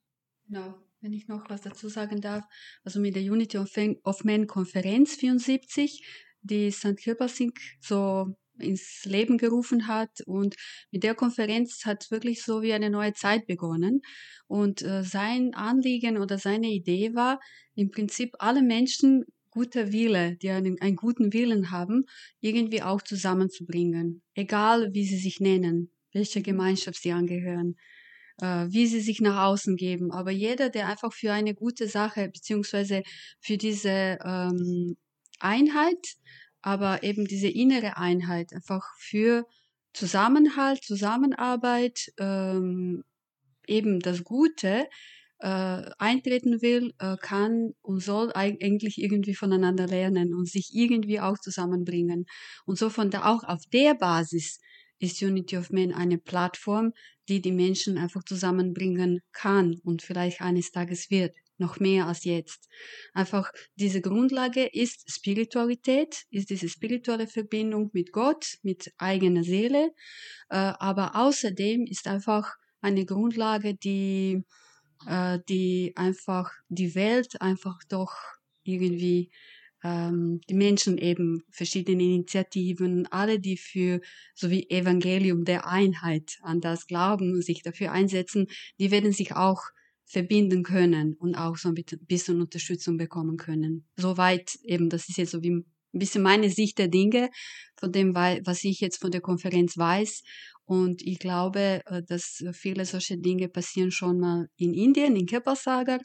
genau. 0.46 0.80
Wenn 1.02 1.12
ich 1.12 1.28
noch 1.28 1.50
was 1.50 1.60
dazu 1.60 1.90
sagen 1.90 2.22
darf, 2.22 2.46
also 2.82 2.98
mit 2.98 3.14
der 3.14 3.22
Unity 3.22 3.58
of, 3.58 3.70
of 4.04 4.24
Men 4.24 4.46
Konferenz 4.46 5.16
74 5.16 6.02
die 6.44 6.70
St. 6.70 6.96
Kilpassing 6.96 7.52
so 7.80 8.36
ins 8.58 9.04
Leben 9.04 9.38
gerufen 9.38 9.88
hat. 9.88 10.20
Und 10.26 10.54
mit 10.90 11.02
der 11.02 11.14
Konferenz 11.14 11.84
hat 11.84 12.10
wirklich 12.10 12.42
so 12.42 12.62
wie 12.62 12.72
eine 12.72 12.90
neue 12.90 13.12
Zeit 13.12 13.46
begonnen. 13.46 14.00
Und 14.46 14.82
äh, 14.82 15.02
sein 15.02 15.54
Anliegen 15.54 16.18
oder 16.18 16.38
seine 16.38 16.68
Idee 16.68 17.14
war, 17.14 17.40
im 17.74 17.90
Prinzip 17.90 18.34
alle 18.38 18.62
Menschen 18.62 19.24
guter 19.50 19.92
Wille, 19.92 20.36
die 20.36 20.50
einen, 20.50 20.80
einen 20.80 20.96
guten 20.96 21.32
Willen 21.32 21.70
haben, 21.70 22.04
irgendwie 22.40 22.82
auch 22.82 23.02
zusammenzubringen. 23.02 24.22
Egal 24.34 24.92
wie 24.92 25.04
sie 25.04 25.16
sich 25.16 25.40
nennen, 25.40 25.92
welcher 26.12 26.40
Gemeinschaft 26.40 27.00
sie 27.00 27.12
angehören, 27.12 27.76
äh, 28.40 28.66
wie 28.68 28.86
sie 28.86 29.00
sich 29.00 29.20
nach 29.20 29.44
außen 29.44 29.76
geben. 29.76 30.10
Aber 30.10 30.32
jeder, 30.32 30.70
der 30.70 30.88
einfach 30.88 31.12
für 31.12 31.32
eine 31.32 31.54
gute 31.54 31.86
Sache 31.88 32.28
beziehungsweise 32.28 33.02
für 33.40 33.56
diese 33.56 34.18
ähm, 34.24 34.96
Einheit, 35.44 36.16
aber 36.62 37.02
eben 37.02 37.26
diese 37.26 37.48
innere 37.48 37.96
Einheit, 37.96 38.52
einfach 38.52 38.84
für 38.98 39.46
Zusammenhalt, 39.92 40.82
Zusammenarbeit, 40.82 42.12
ähm, 42.18 43.04
eben 43.66 44.00
das 44.00 44.24
Gute 44.24 44.86
äh, 45.38 45.90
eintreten 45.98 46.62
will, 46.62 46.92
äh, 46.98 47.16
kann 47.20 47.72
und 47.82 48.00
soll 48.00 48.32
eigentlich 48.34 49.00
irgendwie 49.00 49.34
voneinander 49.34 49.86
lernen 49.86 50.34
und 50.34 50.48
sich 50.48 50.70
irgendwie 50.72 51.20
auch 51.20 51.38
zusammenbringen. 51.38 52.26
Und 52.66 52.78
so 52.78 52.90
von 52.90 53.10
da 53.10 53.26
auch 53.26 53.44
auf 53.44 53.60
der 53.72 53.94
Basis 53.94 54.58
ist 54.98 55.22
Unity 55.22 55.58
of 55.58 55.70
Men 55.70 55.92
eine 55.92 56.18
Plattform, 56.18 56.92
die 57.28 57.40
die 57.40 57.52
Menschen 57.52 57.98
einfach 57.98 58.24
zusammenbringen 58.24 59.20
kann 59.32 59.76
und 59.82 60.02
vielleicht 60.02 60.40
eines 60.40 60.70
Tages 60.70 61.10
wird, 61.10 61.36
noch 61.58 61.78
mehr 61.80 62.06
als 62.06 62.24
jetzt. 62.24 62.68
Einfach 63.12 63.52
diese 63.76 64.00
Grundlage 64.00 64.64
ist 64.64 65.10
Spiritualität, 65.10 66.24
ist 66.30 66.50
diese 66.50 66.68
spirituelle 66.68 67.26
Verbindung 67.26 67.90
mit 67.92 68.12
Gott, 68.12 68.58
mit 68.62 68.92
eigener 68.98 69.44
Seele, 69.44 69.92
äh, 70.50 70.56
aber 70.56 71.16
außerdem 71.16 71.86
ist 71.86 72.06
einfach 72.06 72.56
eine 72.80 73.06
Grundlage, 73.06 73.74
die, 73.74 74.42
äh, 75.06 75.38
die 75.48 75.92
einfach 75.96 76.52
die 76.68 76.94
Welt 76.94 77.40
einfach 77.40 77.78
doch 77.88 78.14
irgendwie 78.64 79.30
ähm, 79.84 80.40
die 80.48 80.54
Menschen 80.54 80.98
eben 80.98 81.44
verschiedene 81.50 82.02
Initiativen, 82.02 83.06
alle, 83.12 83.38
die 83.38 83.58
für 83.58 84.00
so 84.34 84.50
wie 84.50 84.68
Evangelium 84.70 85.44
der 85.44 85.68
Einheit 85.68 86.38
an 86.42 86.60
das 86.60 86.86
glauben 86.86 87.42
sich 87.42 87.62
dafür 87.62 87.92
einsetzen, 87.92 88.46
die 88.80 88.90
werden 88.90 89.12
sich 89.12 89.36
auch 89.36 89.62
verbinden 90.06 90.62
können 90.62 91.14
und 91.14 91.34
auch 91.34 91.56
so 91.56 91.68
ein 91.68 91.74
bisschen 91.74 92.40
Unterstützung 92.40 92.96
bekommen 92.96 93.36
können. 93.36 93.86
Soweit 93.96 94.56
eben, 94.62 94.88
das 94.88 95.08
ist 95.08 95.18
jetzt 95.18 95.32
so 95.32 95.42
wie 95.42 95.50
ein 95.50 95.64
bisschen 95.92 96.22
meine 96.22 96.50
Sicht 96.50 96.78
der 96.78 96.88
Dinge 96.88 97.30
von 97.76 97.92
dem, 97.92 98.14
was 98.14 98.64
ich 98.64 98.80
jetzt 98.80 99.00
von 99.00 99.10
der 99.10 99.20
Konferenz 99.20 99.76
weiß. 99.76 100.22
Und 100.66 101.02
ich 101.02 101.18
glaube, 101.18 101.82
äh, 101.86 102.02
dass 102.02 102.42
viele 102.52 102.84
solche 102.86 103.18
Dinge 103.18 103.48
passieren 103.48 103.90
schon 103.90 104.18
mal 104.18 104.48
in 104.56 104.72
Indien, 104.72 105.16
in 105.16 105.26
Kepasagar 105.26 106.00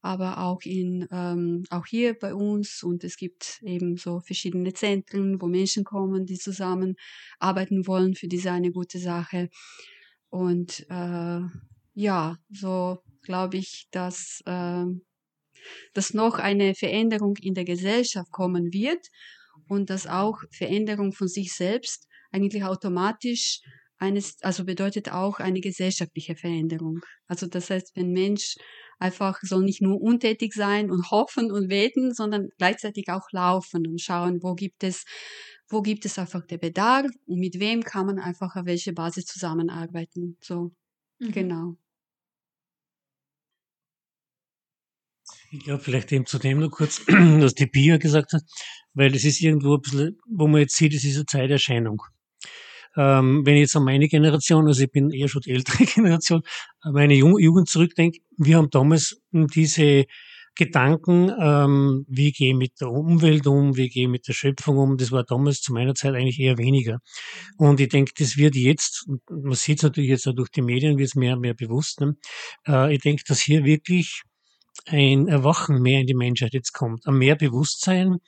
aber 0.00 0.38
auch 0.38 0.60
in 0.62 1.06
ähm, 1.10 1.64
auch 1.70 1.86
hier 1.86 2.14
bei 2.14 2.34
uns 2.34 2.82
und 2.82 3.02
es 3.04 3.16
gibt 3.16 3.60
eben 3.62 3.96
so 3.96 4.20
verschiedene 4.20 4.72
Zentren, 4.72 5.40
wo 5.40 5.46
Menschen 5.46 5.84
kommen, 5.84 6.24
die 6.24 6.38
zusammen 6.38 6.94
arbeiten 7.38 7.86
wollen 7.86 8.14
für 8.14 8.28
diese 8.28 8.52
eine 8.52 8.70
gute 8.70 8.98
Sache 8.98 9.48
und 10.30 10.86
äh, 10.88 11.40
ja, 11.94 12.36
so 12.50 12.98
glaube 13.22 13.56
ich, 13.58 13.88
dass 13.90 14.40
äh, 14.46 14.84
dass 15.94 16.14
noch 16.14 16.38
eine 16.38 16.74
Veränderung 16.74 17.36
in 17.40 17.54
der 17.54 17.64
Gesellschaft 17.64 18.30
kommen 18.30 18.72
wird 18.72 19.06
und 19.68 19.90
dass 19.90 20.06
auch 20.06 20.38
Veränderung 20.50 21.12
von 21.12 21.28
sich 21.28 21.52
selbst 21.52 22.06
eigentlich 22.30 22.64
automatisch 22.64 23.60
eines, 23.98 24.36
also 24.42 24.64
bedeutet 24.64 25.10
auch 25.12 25.40
eine 25.40 25.60
gesellschaftliche 25.60 26.36
Veränderung. 26.36 27.00
Also 27.26 27.46
das 27.46 27.70
heißt, 27.70 27.96
wenn 27.96 28.12
Mensch 28.12 28.54
einfach 28.98 29.38
soll 29.42 29.64
nicht 29.64 29.82
nur 29.82 30.00
untätig 30.00 30.54
sein 30.54 30.90
und 30.90 31.10
hoffen 31.10 31.50
und 31.50 31.68
beten, 31.68 32.14
sondern 32.14 32.48
gleichzeitig 32.58 33.08
auch 33.08 33.26
laufen 33.32 33.86
und 33.86 34.00
schauen, 34.00 34.38
wo 34.42 34.54
gibt 34.54 34.84
es, 34.84 35.04
wo 35.68 35.82
gibt 35.82 36.04
es 36.04 36.18
einfach 36.18 36.46
der 36.46 36.58
Bedarf 36.58 37.10
und 37.26 37.38
mit 37.38 37.58
wem 37.58 37.82
kann 37.82 38.06
man 38.06 38.18
einfach 38.18 38.54
auf 38.54 38.66
welche 38.66 38.92
Basis 38.92 39.24
zusammenarbeiten. 39.24 40.36
So, 40.40 40.72
mhm. 41.18 41.32
genau. 41.32 41.76
Ich 45.50 45.60
glaube, 45.60 45.82
vielleicht 45.82 46.12
eben 46.12 46.26
zu 46.26 46.38
dem 46.38 46.60
noch 46.60 46.70
kurz, 46.70 47.00
was 47.08 47.54
die 47.54 47.66
Pia 47.66 47.96
gesagt 47.96 48.32
hat, 48.34 48.42
weil 48.92 49.14
es 49.14 49.24
ist 49.24 49.40
irgendwo 49.40 49.76
ein 49.76 49.80
bisschen, 49.80 50.18
wo 50.28 50.46
man 50.46 50.60
jetzt 50.60 50.76
sieht, 50.76 50.92
es 50.92 51.04
ist 51.04 51.16
eine 51.16 51.26
Zeiterscheinung. 51.26 52.02
Ähm, 52.96 53.46
wenn 53.46 53.54
ich 53.54 53.62
jetzt 53.62 53.76
an 53.76 53.84
meine 53.84 54.08
Generation, 54.08 54.66
also 54.66 54.82
ich 54.82 54.90
bin 54.90 55.10
eher 55.10 55.28
schon 55.28 55.42
die 55.42 55.52
ältere 55.52 55.84
Generation, 55.94 56.42
meine 56.84 57.14
Jugend 57.14 57.68
zurückdenke, 57.68 58.18
wir 58.36 58.56
haben 58.56 58.70
damals 58.70 59.20
diese 59.30 60.04
Gedanken, 60.54 61.32
ähm, 61.40 62.04
wie 62.08 62.32
gehe 62.32 62.50
ich 62.50 62.56
mit 62.56 62.80
der 62.80 62.90
Umwelt 62.90 63.46
um, 63.46 63.76
wie 63.76 63.88
gehe 63.88 64.02
ich 64.04 64.08
mit 64.08 64.26
der 64.26 64.32
Schöpfung 64.32 64.76
um, 64.76 64.96
das 64.96 65.12
war 65.12 65.22
damals 65.22 65.60
zu 65.60 65.72
meiner 65.72 65.94
Zeit 65.94 66.14
eigentlich 66.14 66.40
eher 66.40 66.58
weniger. 66.58 66.98
Und 67.56 67.78
ich 67.78 67.88
denke, 67.88 68.12
das 68.18 68.36
wird 68.36 68.56
jetzt, 68.56 69.06
man 69.30 69.54
sieht 69.54 69.78
es 69.78 69.84
natürlich 69.84 70.10
jetzt 70.10 70.26
auch 70.26 70.34
durch 70.34 70.50
die 70.50 70.62
Medien, 70.62 70.98
wird 70.98 71.08
es 71.08 71.14
mehr 71.14 71.34
und 71.34 71.40
mehr 71.42 71.54
bewusst, 71.54 72.00
ne? 72.00 72.16
äh, 72.66 72.92
ich 72.92 73.00
denke, 73.00 73.22
dass 73.26 73.40
hier 73.40 73.64
wirklich 73.64 74.22
ein 74.86 75.28
Erwachen 75.28 75.82
mehr 75.82 76.00
in 76.00 76.06
die 76.06 76.14
Menschheit 76.14 76.54
jetzt 76.54 76.72
kommt, 76.72 77.06
ein 77.06 77.18
mehr 77.18 77.36
Bewusstsein, 77.36 78.18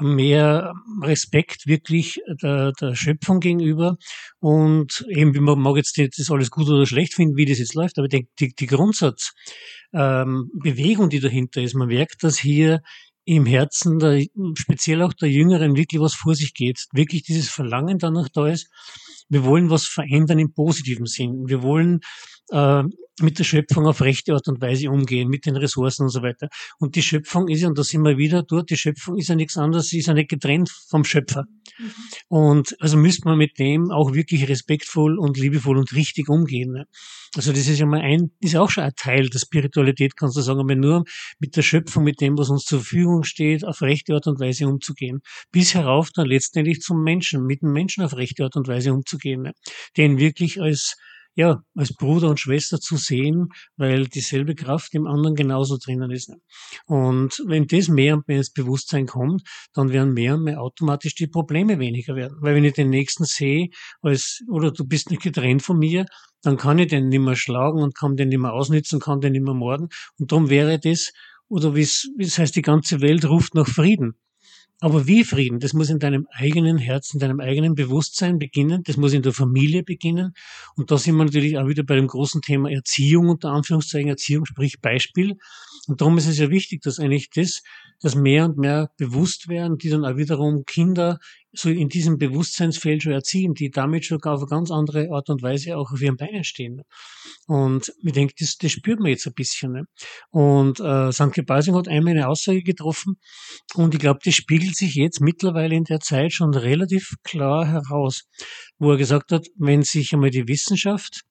mehr 0.00 0.72
Respekt 1.02 1.66
wirklich 1.66 2.20
der, 2.42 2.72
der 2.72 2.94
Schöpfung 2.94 3.40
gegenüber. 3.40 3.96
Und 4.40 5.04
eben, 5.08 5.34
wie 5.34 5.40
man 5.40 5.60
mag 5.60 5.76
jetzt 5.76 5.98
das 5.98 6.30
alles 6.30 6.50
gut 6.50 6.68
oder 6.68 6.86
schlecht 6.86 7.14
finden, 7.14 7.36
wie 7.36 7.46
das 7.46 7.58
jetzt 7.58 7.74
läuft, 7.74 7.98
aber 7.98 8.08
die, 8.08 8.28
die, 8.40 8.54
die 8.54 8.66
Grundsatzbewegung, 8.66 11.04
ähm, 11.04 11.10
die 11.10 11.20
dahinter 11.20 11.62
ist, 11.62 11.74
man 11.74 11.88
merkt, 11.88 12.24
dass 12.24 12.38
hier 12.38 12.80
im 13.24 13.46
Herzen 13.46 13.98
der, 13.98 14.24
speziell 14.54 15.02
auch 15.02 15.14
der 15.14 15.30
Jüngeren 15.30 15.76
wirklich 15.76 16.00
was 16.00 16.14
vor 16.14 16.34
sich 16.34 16.54
geht, 16.54 16.86
wirklich 16.92 17.22
dieses 17.22 17.48
Verlangen 17.48 17.98
danach 17.98 18.28
da 18.28 18.48
ist, 18.48 18.68
wir 19.28 19.44
wollen 19.44 19.70
was 19.70 19.86
verändern 19.86 20.38
im 20.38 20.52
positiven 20.52 21.06
Sinn. 21.06 21.44
Wir 21.46 21.62
wollen 21.62 22.00
äh, 22.50 22.82
mit 23.20 23.38
der 23.38 23.44
Schöpfung 23.44 23.86
auf 23.86 24.00
rechte 24.00 24.34
Art 24.34 24.48
und 24.48 24.60
Weise 24.60 24.90
umgehen, 24.90 25.28
mit 25.28 25.46
den 25.46 25.56
Ressourcen 25.56 26.02
und 26.02 26.08
so 26.08 26.22
weiter. 26.22 26.48
Und 26.78 26.96
die 26.96 27.02
Schöpfung 27.02 27.48
ist 27.48 27.60
ja, 27.60 27.68
und 27.68 27.78
da 27.78 27.84
sind 27.84 28.02
wir 28.02 28.18
wieder 28.18 28.42
dort, 28.42 28.70
die 28.70 28.76
Schöpfung 28.76 29.16
ist 29.18 29.28
ja 29.28 29.36
nichts 29.36 29.56
anderes, 29.56 29.88
sie 29.88 29.98
ist 29.98 30.06
ja 30.06 30.14
nicht 30.14 30.30
getrennt 30.30 30.70
vom 30.88 31.04
Schöpfer. 31.04 31.44
Mhm. 31.78 31.92
Und 32.28 32.76
also 32.80 32.96
müsste 32.96 33.28
man 33.28 33.38
mit 33.38 33.58
dem 33.58 33.90
auch 33.90 34.14
wirklich 34.14 34.48
respektvoll 34.48 35.18
und 35.18 35.38
liebevoll 35.38 35.78
und 35.78 35.94
richtig 35.94 36.28
umgehen. 36.28 36.72
Ne? 36.72 36.86
Also 37.36 37.52
das 37.52 37.68
ist 37.68 37.78
ja 37.78 37.86
mal 37.86 38.00
ein, 38.00 38.32
ist 38.40 38.56
auch 38.56 38.70
schon 38.70 38.84
ein 38.84 38.92
Teil 38.96 39.28
der 39.28 39.38
Spiritualität, 39.38 40.16
kannst 40.16 40.36
du 40.36 40.40
sagen, 40.40 40.60
aber 40.60 40.74
nur 40.74 41.04
mit 41.38 41.56
der 41.56 41.62
Schöpfung, 41.62 42.02
mit 42.02 42.20
dem, 42.20 42.36
was 42.36 42.50
uns 42.50 42.64
zur 42.64 42.80
Verfügung 42.80 43.22
steht, 43.22 43.64
auf 43.64 43.80
rechte 43.82 44.14
Art 44.14 44.26
und 44.26 44.40
Weise 44.40 44.66
umzugehen. 44.66 45.20
Bis 45.52 45.74
herauf 45.74 46.10
dann 46.10 46.26
letztendlich 46.26 46.80
zum 46.80 47.02
Menschen, 47.02 47.44
mit 47.44 47.62
dem 47.62 47.72
Menschen 47.72 48.04
auf 48.04 48.16
rechte 48.16 48.42
Art 48.42 48.56
und 48.56 48.66
Weise 48.66 48.92
umzugehen. 48.92 49.42
Ne? 49.42 49.52
Den 49.96 50.18
wirklich 50.18 50.60
als 50.60 50.96
ja, 51.34 51.62
als 51.74 51.92
Bruder 51.94 52.30
und 52.30 52.40
Schwester 52.40 52.78
zu 52.78 52.96
sehen, 52.96 53.48
weil 53.76 54.06
dieselbe 54.06 54.54
Kraft 54.54 54.94
im 54.94 55.06
anderen 55.06 55.34
genauso 55.34 55.78
drinnen 55.78 56.10
ist. 56.10 56.32
Und 56.86 57.42
wenn 57.46 57.66
das 57.66 57.88
mehr 57.88 58.14
und 58.14 58.28
mehr 58.28 58.38
ins 58.38 58.52
Bewusstsein 58.52 59.06
kommt, 59.06 59.42
dann 59.72 59.90
werden 59.90 60.14
mehr 60.14 60.34
und 60.34 60.44
mehr 60.44 60.60
automatisch 60.60 61.14
die 61.14 61.26
Probleme 61.26 61.78
weniger 61.78 62.14
werden. 62.14 62.36
Weil 62.40 62.54
wenn 62.54 62.64
ich 62.64 62.74
den 62.74 62.90
Nächsten 62.90 63.24
sehe, 63.24 63.68
als, 64.00 64.42
oder 64.48 64.70
du 64.70 64.86
bist 64.86 65.10
nicht 65.10 65.22
getrennt 65.22 65.62
von 65.62 65.78
mir, 65.78 66.06
dann 66.42 66.56
kann 66.56 66.78
ich 66.78 66.88
den 66.88 67.08
nicht 67.08 67.20
mehr 67.20 67.36
schlagen 67.36 67.82
und 67.82 67.96
kann 67.96 68.16
den 68.16 68.28
nicht 68.28 68.40
mehr 68.40 68.52
ausnützen, 68.52 69.00
kann 69.00 69.20
den 69.20 69.32
nicht 69.32 69.44
mehr 69.44 69.54
morden. 69.54 69.88
Und 70.18 70.30
darum 70.30 70.50
wäre 70.50 70.78
das, 70.78 71.12
oder 71.48 71.74
wie 71.74 71.82
es 71.82 72.38
heißt, 72.38 72.54
die 72.54 72.62
ganze 72.62 73.00
Welt 73.00 73.24
ruft 73.24 73.54
nach 73.54 73.66
Frieden. 73.66 74.14
Aber 74.84 75.06
wie 75.06 75.24
Frieden? 75.24 75.60
Das 75.60 75.72
muss 75.72 75.88
in 75.88 75.98
deinem 75.98 76.28
eigenen 76.30 76.76
Herzen, 76.76 77.16
in 77.16 77.20
deinem 77.20 77.40
eigenen 77.40 77.74
Bewusstsein 77.74 78.38
beginnen. 78.38 78.82
Das 78.82 78.98
muss 78.98 79.14
in 79.14 79.22
der 79.22 79.32
Familie 79.32 79.82
beginnen. 79.82 80.34
Und 80.76 80.90
da 80.90 80.98
sind 80.98 81.16
wir 81.16 81.24
natürlich 81.24 81.56
auch 81.56 81.66
wieder 81.66 81.84
bei 81.84 81.96
dem 81.96 82.06
großen 82.06 82.42
Thema 82.42 82.70
Erziehung, 82.70 83.30
unter 83.30 83.48
Anführungszeichen 83.48 84.10
Erziehung, 84.10 84.44
sprich 84.44 84.82
Beispiel. 84.82 85.38
Und 85.88 86.00
darum 86.00 86.18
ist 86.18 86.26
es 86.26 86.38
ja 86.38 86.50
wichtig, 86.50 86.82
dass 86.82 86.98
eigentlich 86.98 87.30
das, 87.30 87.62
dass 88.00 88.14
mehr 88.14 88.44
und 88.44 88.58
mehr 88.58 88.90
bewusst 88.96 89.48
werden, 89.48 89.78
die 89.78 89.90
dann 89.90 90.04
auch 90.04 90.16
wiederum 90.16 90.64
Kinder 90.64 91.18
so 91.52 91.70
in 91.70 91.88
diesem 91.88 92.18
Bewusstseinsfeld 92.18 93.02
schon 93.02 93.12
erziehen, 93.12 93.54
die 93.54 93.70
damit 93.70 94.04
schon 94.04 94.22
auf 94.22 94.40
eine 94.40 94.48
ganz 94.48 94.70
andere 94.70 95.10
Art 95.10 95.30
und 95.30 95.42
Weise 95.42 95.76
auch 95.76 95.92
auf 95.92 96.00
ihren 96.00 96.16
Beinen 96.16 96.44
stehen. 96.44 96.82
Und 97.46 97.92
ich 98.02 98.12
denke, 98.12 98.34
das, 98.38 98.56
das 98.56 98.72
spürt 98.72 98.98
man 98.98 99.10
jetzt 99.10 99.26
ein 99.26 99.34
bisschen. 99.34 99.72
Ne? 99.72 99.84
Und 100.30 100.80
äh, 100.80 101.12
St. 101.12 101.46
Basing 101.46 101.74
hat 101.74 101.88
einmal 101.88 102.14
eine 102.14 102.28
Aussage 102.28 102.62
getroffen 102.62 103.16
und 103.74 103.94
ich 103.94 104.00
glaube, 104.00 104.20
das 104.24 104.34
spiegelt 104.34 104.76
sich 104.76 104.94
jetzt 104.94 105.20
mittlerweile 105.20 105.76
in 105.76 105.84
der 105.84 106.00
Zeit 106.00 106.32
schon 106.32 106.54
relativ 106.54 107.14
klar 107.22 107.66
heraus, 107.66 108.24
wo 108.78 108.92
er 108.92 108.96
gesagt 108.96 109.30
hat, 109.30 109.46
wenn 109.56 109.82
sich 109.82 110.12
einmal 110.12 110.30
die 110.30 110.48
Wissenschaft 110.48 111.22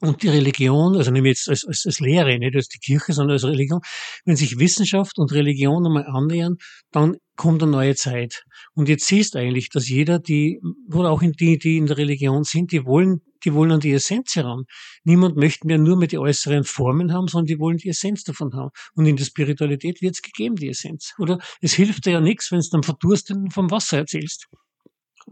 und 0.00 0.22
die 0.22 0.28
Religion, 0.28 0.96
also 0.96 1.10
nehme 1.10 1.28
ich 1.28 1.38
jetzt 1.38 1.48
als, 1.48 1.64
als, 1.66 1.84
als 1.84 2.00
Lehre, 2.00 2.38
nicht 2.38 2.56
als 2.56 2.68
die 2.68 2.78
Kirche, 2.78 3.12
sondern 3.12 3.34
als 3.34 3.44
Religion, 3.44 3.80
wenn 4.24 4.36
sich 4.36 4.58
Wissenschaft 4.58 5.18
und 5.18 5.32
Religion 5.32 5.86
einmal 5.86 6.06
annähern, 6.06 6.56
dann 6.90 7.16
kommt 7.36 7.62
eine 7.62 7.72
neue 7.72 7.94
Zeit. 7.94 8.44
Und 8.74 8.88
jetzt 8.88 9.06
siehst 9.06 9.36
eigentlich, 9.36 9.68
dass 9.68 9.88
jeder, 9.88 10.18
die, 10.18 10.60
oder 10.92 11.10
auch 11.10 11.22
in 11.22 11.32
die, 11.32 11.58
die 11.58 11.76
in 11.76 11.86
der 11.86 11.98
Religion 11.98 12.44
sind, 12.44 12.72
die 12.72 12.84
wollen, 12.84 13.20
die 13.44 13.52
wollen 13.52 13.72
an 13.72 13.80
die 13.80 13.92
Essenz 13.92 14.36
heran. 14.36 14.64
Niemand 15.04 15.36
möchte 15.36 15.66
mehr 15.66 15.78
nur 15.78 15.96
mit 15.98 16.12
die 16.12 16.18
äußeren 16.18 16.64
Formen 16.64 17.12
haben, 17.12 17.28
sondern 17.28 17.46
die 17.46 17.58
wollen 17.58 17.76
die 17.76 17.90
Essenz 17.90 18.24
davon 18.24 18.54
haben. 18.54 18.70
Und 18.94 19.06
in 19.06 19.16
der 19.16 19.24
Spiritualität 19.24 20.00
wird 20.00 20.14
es 20.14 20.22
gegeben, 20.22 20.56
die 20.56 20.68
Essenz. 20.68 21.12
Oder 21.18 21.38
es 21.60 21.74
hilft 21.74 22.06
dir 22.06 22.12
ja 22.12 22.20
nichts, 22.20 22.50
wenn 22.50 22.60
du 22.60 22.68
dann 22.70 22.82
verdursten 22.82 23.50
vom 23.50 23.70
Wasser 23.70 23.98
erzählst 23.98 24.48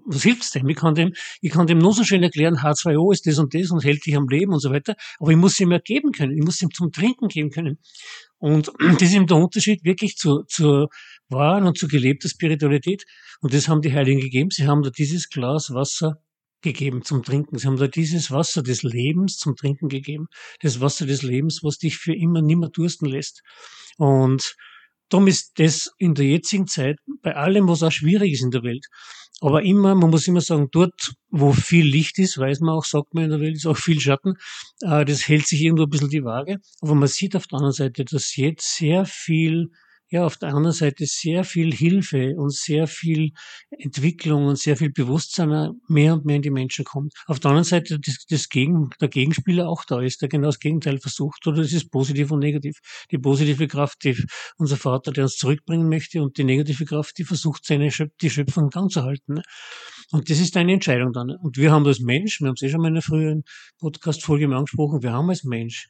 was 0.06 0.22
hilft's 0.22 0.50
dem? 0.52 0.68
Ich 0.68 0.76
kann 0.76 0.94
dem, 0.94 1.12
ich 1.40 1.50
kann 1.50 1.66
dem 1.66 1.78
nur 1.78 1.92
so 1.92 2.04
schön 2.04 2.22
erklären, 2.22 2.56
H2O 2.56 3.12
ist 3.12 3.26
das 3.26 3.38
und 3.38 3.54
das 3.54 3.70
und 3.70 3.84
hält 3.84 4.04
dich 4.06 4.16
am 4.16 4.28
Leben 4.28 4.52
und 4.52 4.60
so 4.60 4.70
weiter. 4.70 4.94
Aber 5.18 5.30
ich 5.30 5.36
muss 5.36 5.58
ihm 5.60 5.72
ja 5.72 5.78
geben 5.78 6.12
können. 6.12 6.36
Ich 6.36 6.44
muss 6.44 6.62
ihm 6.62 6.70
zum 6.72 6.92
Trinken 6.92 7.28
geben 7.28 7.50
können. 7.50 7.78
Und 8.38 8.70
das 8.78 9.02
ist 9.02 9.14
eben 9.14 9.26
der 9.26 9.36
Unterschied 9.36 9.84
wirklich 9.84 10.16
zu, 10.16 10.44
zur 10.48 10.88
wahren 11.28 11.66
und 11.66 11.78
zur 11.78 11.88
gelebten 11.88 12.28
Spiritualität. 12.28 13.04
Und 13.40 13.54
das 13.54 13.68
haben 13.68 13.82
die 13.82 13.92
Heiligen 13.92 14.20
gegeben. 14.20 14.50
Sie 14.50 14.66
haben 14.66 14.82
da 14.82 14.90
dieses 14.90 15.28
Glas 15.28 15.72
Wasser 15.72 16.20
gegeben 16.62 17.02
zum 17.04 17.22
Trinken. 17.22 17.58
Sie 17.58 17.66
haben 17.66 17.76
da 17.76 17.86
dieses 17.86 18.30
Wasser 18.30 18.62
des 18.62 18.82
Lebens 18.82 19.36
zum 19.36 19.54
Trinken 19.54 19.88
gegeben. 19.88 20.26
Das 20.60 20.80
Wasser 20.80 21.06
des 21.06 21.22
Lebens, 21.22 21.60
was 21.62 21.78
dich 21.78 21.96
für 21.96 22.14
immer 22.14 22.42
nimmer 22.42 22.68
dursten 22.68 23.06
lässt. 23.08 23.42
Und 23.96 24.56
darum 25.08 25.26
ist 25.26 25.58
das 25.58 25.90
in 25.98 26.14
der 26.14 26.26
jetzigen 26.26 26.66
Zeit 26.66 26.98
bei 27.22 27.34
allem, 27.34 27.68
was 27.68 27.82
auch 27.82 27.92
schwierig 27.92 28.32
ist 28.32 28.42
in 28.42 28.50
der 28.50 28.62
Welt, 28.62 28.86
aber 29.40 29.62
immer, 29.62 29.94
man 29.94 30.10
muss 30.10 30.26
immer 30.26 30.40
sagen, 30.40 30.68
dort, 30.72 31.12
wo 31.30 31.52
viel 31.52 31.86
Licht 31.86 32.18
ist, 32.18 32.38
weiß 32.38 32.60
man 32.60 32.74
auch, 32.74 32.84
sagt 32.84 33.14
man 33.14 33.24
in 33.24 33.30
der 33.30 33.40
Welt, 33.40 33.54
ist 33.54 33.66
auch 33.66 33.76
viel 33.76 34.00
Schatten. 34.00 34.34
Äh, 34.80 35.04
das 35.04 35.28
hält 35.28 35.46
sich 35.46 35.62
irgendwo 35.62 35.84
ein 35.84 35.90
bisschen 35.90 36.10
die 36.10 36.24
Waage. 36.24 36.56
Aber 36.80 36.94
man 36.94 37.08
sieht 37.08 37.36
auf 37.36 37.46
der 37.46 37.58
anderen 37.58 37.72
Seite, 37.72 38.04
dass 38.04 38.34
jetzt 38.34 38.76
sehr 38.76 39.04
viel 39.04 39.70
ja 40.10 40.24
auf 40.24 40.36
der 40.36 40.50
anderen 40.50 40.72
Seite 40.72 41.04
sehr 41.06 41.44
viel 41.44 41.72
Hilfe 41.72 42.34
und 42.36 42.52
sehr 42.52 42.86
viel 42.86 43.32
Entwicklung 43.70 44.46
und 44.46 44.58
sehr 44.58 44.76
viel 44.76 44.90
Bewusstsein 44.90 45.72
mehr 45.88 46.14
und 46.14 46.24
mehr 46.24 46.36
in 46.36 46.42
die 46.42 46.50
Menschen 46.50 46.84
kommt. 46.84 47.12
Auf 47.26 47.40
der 47.40 47.50
anderen 47.50 47.64
Seite 47.64 47.98
das, 48.00 48.24
das 48.28 48.48
Gegen, 48.48 48.90
der 49.00 49.08
Gegenspieler 49.08 49.68
auch 49.68 49.84
da 49.84 50.00
ist, 50.00 50.22
der 50.22 50.28
genau 50.28 50.48
das 50.48 50.60
Gegenteil 50.60 50.98
versucht, 50.98 51.46
oder 51.46 51.62
das 51.62 51.72
ist 51.72 51.90
positiv 51.90 52.30
und 52.30 52.40
negativ. 52.40 52.78
Die 53.10 53.18
positive 53.18 53.68
Kraft, 53.68 54.04
die 54.04 54.16
unser 54.56 54.76
Vater, 54.76 55.12
der 55.12 55.24
uns 55.24 55.36
zurückbringen 55.36 55.88
möchte, 55.88 56.22
und 56.22 56.38
die 56.38 56.44
negative 56.44 56.84
Kraft, 56.84 57.18
die 57.18 57.24
versucht, 57.24 57.64
seine 57.64 57.90
Schöp 57.90 58.16
die 58.20 58.30
Schöpfung 58.30 58.70
dran 58.70 58.88
zu 58.88 59.02
halten. 59.02 59.34
Ne? 59.34 59.42
Und 60.10 60.30
das 60.30 60.40
ist 60.40 60.56
eine 60.56 60.72
Entscheidung 60.72 61.12
dann. 61.12 61.30
Und 61.30 61.58
wir 61.58 61.70
haben 61.70 61.86
als 61.86 62.00
Mensch, 62.00 62.40
wir 62.40 62.48
haben 62.48 62.54
es 62.54 62.62
eh 62.62 62.70
schon 62.70 62.80
mal 62.80 62.88
in 62.88 62.94
einer 62.94 63.02
früheren 63.02 63.44
Podcast-Folge 63.78 64.46
angesprochen, 64.46 65.02
wir 65.02 65.12
haben 65.12 65.28
als 65.28 65.44
Mensch 65.44 65.86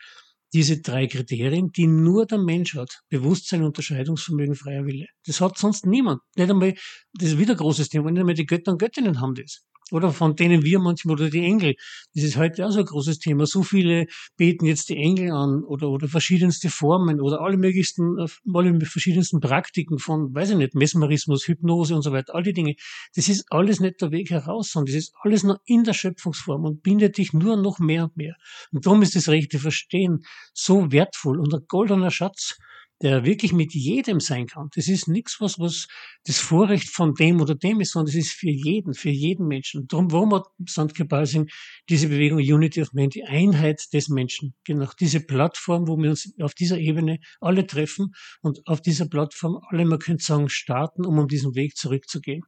diese 0.52 0.80
drei 0.80 1.06
Kriterien, 1.06 1.70
die 1.72 1.86
nur 1.86 2.26
der 2.26 2.38
Mensch 2.38 2.74
hat. 2.74 3.00
Bewusstsein, 3.08 3.62
Unterscheidungsvermögen, 3.62 4.54
freier 4.54 4.86
Wille. 4.86 5.06
Das 5.26 5.40
hat 5.40 5.58
sonst 5.58 5.86
niemand. 5.86 6.20
Nicht 6.36 6.50
einmal, 6.50 6.74
das 7.14 7.30
ist 7.30 7.38
wieder 7.38 7.54
ein 7.54 7.58
großes 7.58 7.88
Thema, 7.88 8.10
nicht 8.10 8.20
einmal 8.20 8.34
die 8.34 8.46
Götter 8.46 8.72
und 8.72 8.78
Göttinnen 8.78 9.20
haben 9.20 9.34
das 9.34 9.62
oder 9.92 10.12
von 10.12 10.36
denen 10.36 10.62
wir 10.64 10.78
manchmal, 10.78 11.14
oder 11.14 11.30
die 11.30 11.44
Engel. 11.44 11.74
Das 12.14 12.24
ist 12.24 12.36
heute 12.36 12.66
auch 12.66 12.70
so 12.70 12.80
ein 12.80 12.84
großes 12.84 13.18
Thema. 13.18 13.46
So 13.46 13.62
viele 13.62 14.06
beten 14.36 14.66
jetzt 14.66 14.88
die 14.88 14.96
Engel 14.96 15.32
an 15.32 15.62
oder, 15.64 15.88
oder 15.88 16.08
verschiedenste 16.08 16.68
Formen 16.68 17.20
oder 17.20 17.40
alle 17.40 17.56
möglichsten, 17.56 18.16
alle 18.52 18.78
verschiedensten 18.84 19.40
Praktiken 19.40 19.98
von, 19.98 20.34
weiß 20.34 20.50
ich 20.50 20.56
nicht, 20.56 20.74
Mesmerismus, 20.74 21.46
Hypnose 21.46 21.94
und 21.94 22.02
so 22.02 22.12
weiter, 22.12 22.34
all 22.34 22.42
die 22.42 22.52
Dinge. 22.52 22.74
Das 23.14 23.28
ist 23.28 23.46
alles 23.50 23.80
nicht 23.80 24.00
der 24.00 24.10
Weg 24.10 24.30
heraus, 24.30 24.70
sondern 24.70 24.92
das 24.92 25.04
ist 25.04 25.14
alles 25.22 25.42
nur 25.42 25.60
in 25.64 25.84
der 25.84 25.94
Schöpfungsform 25.94 26.64
und 26.64 26.82
bindet 26.82 27.18
dich 27.18 27.32
nur 27.32 27.56
noch 27.56 27.78
mehr 27.78 28.04
und 28.04 28.16
mehr. 28.16 28.36
Und 28.72 28.86
darum 28.86 29.02
ist 29.02 29.16
das 29.16 29.28
rechte 29.28 29.58
Verstehen 29.58 30.24
so 30.52 30.92
wertvoll 30.92 31.38
und 31.40 31.52
ein 31.54 31.64
goldener 31.68 32.10
Schatz, 32.10 32.58
der 33.02 33.24
wirklich 33.24 33.52
mit 33.52 33.74
jedem 33.74 34.20
sein 34.20 34.46
kann. 34.46 34.68
Das 34.74 34.88
ist 34.88 35.06
nichts, 35.06 35.40
was, 35.40 35.58
was 35.58 35.86
das 36.24 36.38
Vorrecht 36.38 36.88
von 36.88 37.14
dem 37.14 37.40
oder 37.40 37.54
dem 37.54 37.80
ist, 37.80 37.92
sondern 37.92 38.08
es 38.08 38.16
ist 38.16 38.32
für 38.32 38.50
jeden, 38.50 38.94
für 38.94 39.10
jeden 39.10 39.46
Menschen. 39.46 39.86
Darum, 39.86 40.10
warum 40.10 40.34
hat 40.34 40.46
Sandke 40.66 41.04
Balsing 41.04 41.48
diese 41.88 42.08
Bewegung 42.08 42.38
Unity 42.38 42.82
of 42.82 42.92
Man, 42.92 43.10
die 43.10 43.24
Einheit 43.24 43.82
des 43.92 44.08
Menschen, 44.08 44.54
genau 44.64 44.88
diese 44.98 45.20
Plattform, 45.20 45.86
wo 45.86 45.96
wir 45.96 46.10
uns 46.10 46.32
auf 46.40 46.54
dieser 46.54 46.78
Ebene 46.78 47.18
alle 47.40 47.66
treffen 47.66 48.14
und 48.42 48.66
auf 48.66 48.80
dieser 48.80 49.06
Plattform 49.06 49.60
alle, 49.68 49.84
man 49.84 49.98
könnte 49.98 50.24
sagen, 50.24 50.48
starten, 50.48 51.06
um 51.06 51.18
um 51.18 51.28
diesen 51.28 51.54
Weg 51.54 51.76
zurückzugehen. 51.76 52.42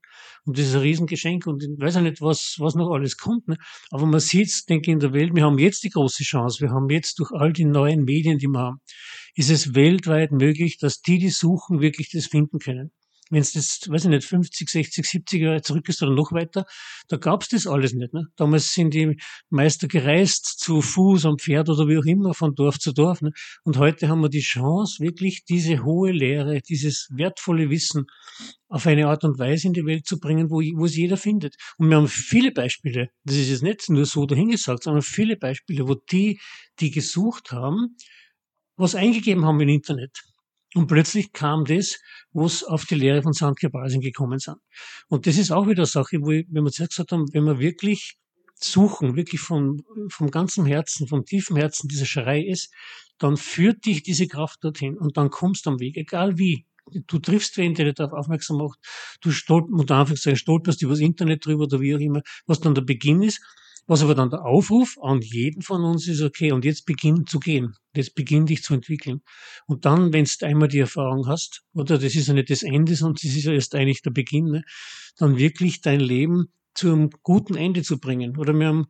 Und 0.45 0.59
das 0.59 0.67
ist 0.67 0.75
ein 0.75 0.81
Riesengeschenk 0.81 1.47
und 1.47 1.63
ich 1.63 1.69
weiß 1.79 1.97
ja 1.97 2.01
nicht, 2.01 2.21
was, 2.21 2.57
was 2.59 2.75
noch 2.75 2.91
alles 2.91 3.17
kommt, 3.17 3.49
ne? 3.49 3.57
aber 3.91 4.07
man 4.07 4.21
sieht 4.21 4.51
denke 4.69 4.91
ich, 4.91 4.95
in 4.95 5.01
der 5.01 5.13
Welt, 5.13 5.35
wir 5.35 5.45
haben 5.45 5.59
jetzt 5.59 5.85
die 5.85 5.91
große 5.91 6.25
Chance, 6.25 6.61
wir 6.61 6.71
haben 6.71 6.89
jetzt 6.91 7.19
durch 7.19 7.31
all 7.33 7.53
die 7.53 7.65
neuen 7.65 8.05
Medien, 8.05 8.39
die 8.39 8.49
wir 8.49 8.59
haben, 8.59 8.81
ist 9.35 9.51
es 9.51 9.75
weltweit 9.75 10.33
möglich, 10.33 10.79
dass 10.79 11.01
die, 11.01 11.19
die 11.19 11.31
suchen, 11.31 11.81
wirklich 11.81 12.11
das 12.11 12.27
finden 12.27 12.59
können. 12.59 12.93
Wenn 13.31 13.43
es 13.43 13.53
das, 13.53 13.89
weiß 13.89 14.05
ich 14.05 14.11
nicht, 14.11 14.25
50, 14.25 14.69
60, 14.69 15.07
70 15.07 15.41
Jahre 15.41 15.63
zurück 15.63 15.89
ist 15.89 16.03
oder 16.03 16.13
noch 16.13 16.33
weiter, 16.33 16.67
da 17.09 17.17
gab's 17.17 17.49
das 17.49 17.69
alles 17.69 17.93
nicht. 17.93 18.13
Ne? 18.13 18.27
Damals 18.35 18.75
sind 18.75 18.93
die 18.93 19.17
Meister 19.51 19.87
gereist, 19.87 20.59
zu 20.59 20.83
Fuß, 20.83 21.27
am 21.27 21.39
Pferd 21.39 21.69
oder 21.69 21.87
wie 21.87 21.97
auch 21.97 22.05
immer, 22.05 22.35
von 22.35 22.57
Dorf 22.57 22.81
zu 22.81 22.93
Dorf. 22.93 23.23
Ne? 23.23 23.31
Und 23.63 23.79
heute 23.79 24.09
haben 24.09 24.21
wir 24.21 24.31
die 24.31 24.41
Chance, 24.41 25.01
wirklich 25.01 25.45
diese 25.45 25.85
hohe 25.85 26.11
Lehre, 26.11 26.61
dieses 26.61 27.09
wertvolle 27.13 27.71
Wissen 27.71 28.07
auf 28.69 28.89
eine 28.89 29.07
Art 29.07 29.23
und 29.23 29.39
Weise 29.39 29.69
in 29.69 29.75
die 29.75 29.87
Welt 29.87 30.07
zu 30.07 30.19
bringen, 30.19 30.51
wo, 30.51 30.57
wo 30.57 30.85
es 30.85 30.97
jeder 30.97 31.17
findet. 31.17 31.55
Und 31.79 31.89
wir 31.89 31.99
haben 31.99 32.09
viele 32.09 32.51
Beispiele, 32.51 33.11
das 33.23 33.37
ist 33.37 33.51
jetzt 33.51 33.63
nicht 33.63 33.89
nur 33.91 34.07
so 34.07 34.27
dahingesagt, 34.27 34.83
sondern 34.83 35.03
viele 35.03 35.37
Beispiele, 35.37 35.87
wo 35.87 35.95
die, 35.95 36.41
die 36.81 36.91
gesucht 36.91 37.53
haben, 37.53 37.97
was 38.81 38.95
eingegeben 38.95 39.45
haben 39.45 39.61
im 39.61 39.69
Internet. 39.69 40.23
Und 40.75 40.87
plötzlich 40.87 41.33
kam 41.33 41.65
das, 41.65 41.99
was 42.33 42.63
auf 42.63 42.85
die 42.85 42.95
Lehre 42.95 43.23
von 43.23 43.33
St. 43.33 43.57
Gebrasien 43.57 44.01
gekommen 44.01 44.39
sind. 44.39 44.57
Und 45.09 45.27
das 45.27 45.37
ist 45.37 45.51
auch 45.51 45.67
wieder 45.67 45.81
eine 45.81 45.87
Sache, 45.87 46.19
wo 46.21 46.31
ich, 46.31 46.47
wenn 46.49 46.63
wir 46.63 46.71
zuerst 46.71 46.93
gesagt 46.93 47.13
haben, 47.13 47.27
wenn 47.33 47.45
wir 47.45 47.59
wirklich 47.59 48.17
suchen, 48.55 49.17
wirklich 49.17 49.41
von, 49.41 49.83
vom 50.11 50.31
ganzen 50.31 50.67
Herzen, 50.67 51.09
vom 51.09 51.25
tiefen 51.25 51.57
Herzen 51.57 51.89
dieser 51.89 52.07
Schrei 52.07 52.41
ist, 52.41 52.73
dann 53.19 53.37
führt 53.37 53.85
dich 53.85 54.03
diese 54.03 54.29
Kraft 54.29 54.63
dorthin 54.63 54.97
und 54.97 55.17
dann 55.17 55.31
kommst 55.31 55.67
du 55.67 55.71
am 55.71 55.81
Weg, 55.81 55.97
egal 55.97 56.39
wie. 56.39 56.67
Du 57.07 57.19
triffst 57.19 57.57
wen, 57.57 57.75
der 57.75 57.85
dich 57.87 57.95
darauf 57.95 58.13
aufmerksam 58.13 58.57
macht. 58.57 58.79
Du 59.21 59.31
stolp, 59.31 59.67
unter 59.71 59.97
Anführungszeichen 59.97 60.39
stolperst 60.39 60.83
über 60.83 60.93
das 60.93 61.01
Internet 61.01 61.47
drüber 61.47 61.65
oder 61.65 61.81
wie 61.81 61.95
auch 61.95 62.01
immer, 62.01 62.23
was 62.47 62.61
dann 62.61 62.75
der 62.75 62.83
Beginn 62.83 63.23
ist. 63.23 63.41
Was 63.91 64.05
aber 64.05 64.15
dann 64.15 64.31
der 64.31 64.45
Aufruf 64.45 64.99
an 65.03 65.21
jeden 65.21 65.63
von 65.63 65.83
uns 65.83 66.07
ist, 66.07 66.23
okay, 66.23 66.53
und 66.53 66.65
jetzt 66.65 66.87
beginn 66.87 67.27
zu 67.27 67.41
gehen. 67.41 67.75
Jetzt 67.93 68.15
beginn 68.15 68.47
dich 68.47 68.63
zu 68.63 68.73
entwickeln. 68.73 69.21
Und 69.67 69.85
dann, 69.85 70.13
wenn 70.13 70.27
du 70.27 70.47
einmal 70.47 70.69
die 70.69 70.79
Erfahrung 70.79 71.27
hast, 71.27 71.63
oder 71.75 71.99
das 71.99 72.15
ist 72.15 72.29
ja 72.29 72.35
nicht 72.35 72.51
das 72.51 72.63
Ende, 72.63 72.95
sondern 72.95 73.17
das 73.21 73.35
ist 73.35 73.43
ja 73.43 73.53
erst 73.53 73.75
eigentlich 73.75 74.01
der 74.03 74.13
Beginn, 74.13 74.45
ne, 74.45 74.63
dann 75.19 75.39
wirklich 75.39 75.81
dein 75.81 75.99
Leben 75.99 76.53
zu 76.73 76.93
einem 76.93 77.11
guten 77.25 77.57
Ende 77.57 77.83
zu 77.83 77.99
bringen. 77.99 78.37
Oder 78.37 78.53
wir 78.53 78.69
haben 78.69 78.87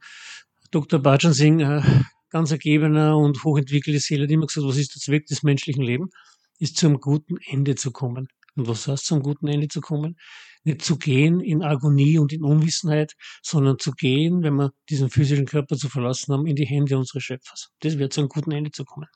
Dr. 0.71 1.01
Bajan 1.01 1.33
Singh, 1.33 1.63
äh, 1.65 1.83
ganz 2.29 2.51
ergebener 2.51 3.17
und 3.17 3.43
hochentwickelte 3.43 4.01
Seele, 4.01 4.25
hat 4.25 4.31
immer 4.31 4.49
gesagt, 4.49 4.67
was 4.67 4.77
ist 4.77 4.95
der 4.95 5.01
Zweck 5.01 5.25
des 5.25 5.43
menschlichen 5.43 5.83
Lebens? 5.83 6.13
Ist 6.59 6.77
zu 6.77 6.89
einem 6.89 7.01
guten 7.01 7.39
Ende 7.49 7.75
zu 7.75 7.91
kommen. 7.91 8.29
Und 8.55 8.69
was 8.69 8.87
heißt 8.87 9.07
zum 9.07 9.23
guten 9.23 9.49
Ende 9.49 9.69
zu 9.69 9.81
kommen? 9.81 10.19
Nicht 10.65 10.83
zu 10.83 10.99
gehen 10.99 11.41
in 11.41 11.63
Agonie 11.63 12.19
und 12.19 12.33
in 12.33 12.45
Unwissenheit, 12.45 13.15
sondern 13.43 13.79
zu 13.79 13.93
gehen, 13.93 14.43
wenn 14.43 14.55
wir 14.55 14.73
diesen 14.91 15.09
physischen 15.09 15.47
Körper 15.47 15.77
zu 15.77 15.89
verlassen 15.89 16.33
haben, 16.35 16.47
in 16.47 16.57
die 16.57 16.67
Hände 16.67 16.99
unseres 16.99 17.23
Schöpfers. 17.23 17.71
Das 17.81 17.99
wird 17.99 18.13
zu 18.13 18.21
einem 18.21 18.29
guten 18.29 18.53
Ende 18.53 18.71
zu 18.71 18.85
kommen. 18.85 19.09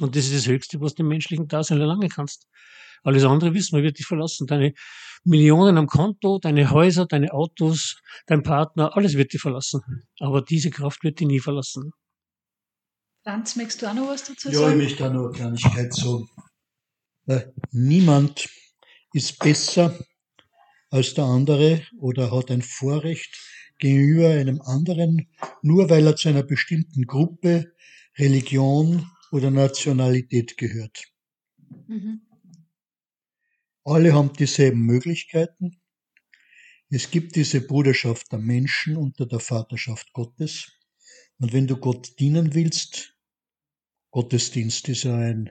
Und 0.00 0.16
das 0.16 0.26
ist 0.26 0.34
das 0.34 0.46
Höchste, 0.46 0.80
was 0.80 0.94
du 0.94 1.02
im 1.02 1.08
menschlichen 1.08 1.48
Dasein 1.48 1.80
erlangen 1.80 2.08
kannst. 2.08 2.46
Alles 3.02 3.24
andere 3.24 3.54
wissen 3.54 3.76
wir, 3.76 3.84
wird 3.84 3.98
dich 3.98 4.06
verlassen. 4.06 4.46
Deine 4.46 4.72
Millionen 5.24 5.78
am 5.78 5.86
Konto, 5.86 6.38
deine 6.40 6.70
Häuser, 6.70 7.06
deine 7.06 7.32
Autos, 7.32 8.00
dein 8.26 8.42
Partner, 8.42 8.96
alles 8.96 9.14
wird 9.14 9.32
dich 9.32 9.40
verlassen. 9.40 9.80
Aber 10.18 10.42
diese 10.42 10.70
Kraft 10.70 11.04
wird 11.04 11.20
dich 11.20 11.28
nie 11.28 11.40
verlassen. 11.40 11.92
Franz, 13.22 13.56
möchtest 13.56 13.82
du 13.82 13.86
auch 13.86 13.94
noch 13.94 14.08
was 14.08 14.24
dazu 14.24 14.48
ja, 14.48 14.58
sagen? 14.58 14.80
Ja, 14.80 14.86
ich 14.86 14.90
möchte 14.90 15.06
auch 15.06 15.12
noch 15.12 15.24
eine 15.26 15.32
Kleinigkeit 15.32 15.94
sagen. 15.94 16.28
Niemand 17.70 18.48
ist 19.12 19.38
besser 19.38 19.98
als 20.90 21.14
der 21.14 21.24
andere 21.24 21.82
oder 21.98 22.30
hat 22.30 22.50
ein 22.50 22.62
Vorrecht 22.62 23.36
gegenüber 23.78 24.30
einem 24.30 24.60
anderen, 24.62 25.28
nur 25.62 25.90
weil 25.90 26.06
er 26.06 26.16
zu 26.16 26.28
einer 26.28 26.42
bestimmten 26.42 27.06
Gruppe, 27.06 27.74
Religion 28.18 29.10
oder 29.30 29.50
Nationalität 29.50 30.56
gehört. 30.56 31.04
Mhm. 31.86 32.22
Alle 33.84 34.14
haben 34.14 34.32
dieselben 34.32 34.80
Möglichkeiten. 34.80 35.80
Es 36.88 37.10
gibt 37.10 37.36
diese 37.36 37.60
Bruderschaft 37.60 38.32
der 38.32 38.38
Menschen 38.38 38.96
unter 38.96 39.26
der 39.26 39.40
Vaterschaft 39.40 40.12
Gottes. 40.12 40.72
Und 41.38 41.52
wenn 41.52 41.66
du 41.66 41.76
Gott 41.76 42.18
dienen 42.18 42.54
willst, 42.54 43.16
Gottesdienst 44.10 44.88
ist 44.88 45.04
ja 45.04 45.16
ein 45.16 45.50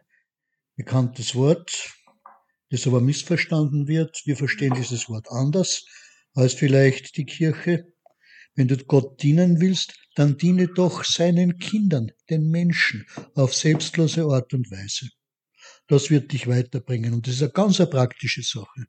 bekanntes 0.76 1.36
Wort, 1.36 1.94
das 2.70 2.88
aber 2.88 3.02
missverstanden 3.02 3.88
wird. 3.88 4.22
Wir 4.26 4.36
verstehen 4.36 4.74
dieses 4.74 5.10
Wort 5.10 5.28
anders 5.30 5.86
als 6.34 6.54
vielleicht 6.54 7.18
die 7.18 7.26
Kirche. 7.26 7.92
Wenn 8.56 8.68
du 8.68 8.78
Gott 8.78 9.22
dienen 9.22 9.60
willst, 9.60 9.94
dann 10.16 10.38
diene 10.38 10.68
doch 10.68 11.04
seinen 11.04 11.58
Kindern, 11.60 12.12
den 12.30 12.50
Menschen, 12.50 13.06
auf 13.34 13.54
selbstlose 13.54 14.24
Art 14.26 14.54
und 14.54 14.72
Weise. 14.72 15.10
Das 15.88 16.10
wird 16.10 16.32
dich 16.32 16.48
weiterbringen 16.48 17.14
und 17.14 17.28
das 17.28 17.36
ist 17.36 17.44
eine 17.44 17.52
ganz 17.52 17.80
eine 17.80 17.90
praktische 17.90 18.42
Sache. 18.42 18.88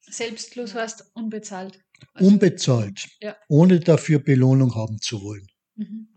Selbstlos 0.00 0.74
heißt 0.74 1.12
unbezahlt. 1.14 1.82
Also, 2.14 2.28
unbezahlt, 2.28 3.08
ja. 3.20 3.36
ohne 3.48 3.78
dafür 3.78 4.18
Belohnung 4.18 4.74
haben 4.74 4.98
zu 5.00 5.22
wollen. 5.22 5.46
Mhm. 5.76 6.08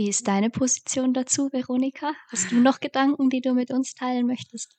Wie 0.00 0.08
ist 0.08 0.26
deine 0.28 0.48
Position 0.48 1.12
dazu, 1.12 1.52
Veronika? 1.52 2.14
Hast 2.28 2.50
du 2.50 2.56
noch 2.58 2.80
Gedanken, 2.80 3.28
die 3.28 3.42
du 3.42 3.52
mit 3.52 3.70
uns 3.70 3.92
teilen 3.92 4.26
möchtest? 4.26 4.74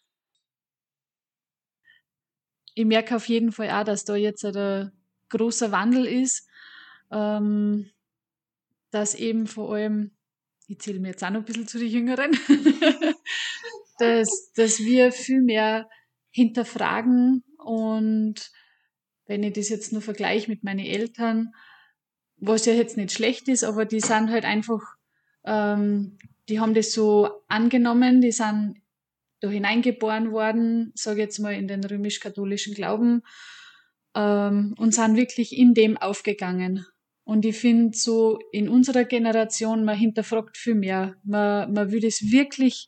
Ich 2.73 2.85
merke 2.85 3.17
auf 3.17 3.29
jeden 3.29 3.51
Fall 3.51 3.69
auch, 3.69 3.83
dass 3.83 4.03
da 4.03 4.15
jetzt 4.15 4.43
ein 4.43 4.91
großer 5.29 5.71
Wandel 5.71 6.07
ist, 6.07 6.49
ähm, 7.11 7.91
dass 8.89 9.13
eben 9.13 9.45
vor 9.45 9.75
allem, 9.75 10.17
ich 10.65 10.79
zähle 10.79 10.99
mir 10.99 11.09
jetzt 11.09 11.23
auch 11.23 11.29
noch 11.29 11.41
ein 11.41 11.45
bisschen 11.45 11.67
zu 11.67 11.77
den 11.77 11.91
Jüngeren, 11.91 12.31
dass, 13.99 14.51
dass 14.55 14.79
wir 14.79 15.11
viel 15.11 15.43
mehr 15.43 15.87
hinterfragen 16.31 17.43
und 17.59 18.51
wenn 19.27 19.43
ich 19.43 19.53
das 19.53 19.69
jetzt 19.69 19.93
nur 19.93 20.01
vergleiche 20.01 20.49
mit 20.49 20.63
meinen 20.63 20.79
Eltern, 20.79 21.53
was 22.37 22.65
ja 22.65 22.73
jetzt 22.73 22.97
nicht 22.97 23.11
schlecht 23.11 23.47
ist, 23.49 23.63
aber 23.63 23.85
die 23.85 23.99
sind 23.99 24.31
halt 24.31 24.45
einfach, 24.45 24.97
ähm, 25.45 26.17
die 26.49 26.59
haben 26.59 26.73
das 26.73 26.93
so 26.93 27.29
angenommen, 27.47 28.21
die 28.21 28.31
sind 28.31 28.75
da 29.39 29.49
hineingeboren 29.49 30.31
worden, 30.31 30.91
sage 30.95 31.21
jetzt 31.21 31.39
mal 31.39 31.53
in 31.53 31.67
den 31.67 31.83
römisch-katholischen 31.83 32.75
Glauben 32.75 33.23
ähm, 34.15 34.75
und 34.77 34.93
sind 34.93 35.15
wirklich 35.15 35.57
in 35.57 35.73
dem 35.73 35.97
aufgegangen. 35.97 36.85
Und 37.23 37.45
ich 37.45 37.57
finde 37.57 37.97
so 37.97 38.39
in 38.51 38.69
unserer 38.69 39.05
Generation, 39.05 39.85
man 39.85 39.97
hinterfragt 39.97 40.57
viel 40.57 40.75
mehr. 40.75 41.15
Man, 41.23 41.73
man 41.73 41.91
will 41.91 42.05
es 42.05 42.31
wirklich 42.31 42.87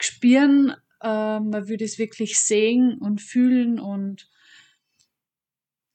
spüren, 0.00 0.74
äh, 1.00 1.40
man 1.40 1.68
will 1.68 1.82
es 1.82 1.98
wirklich 1.98 2.38
sehen 2.38 2.98
und 2.98 3.20
fühlen 3.20 3.78
und 3.78 4.28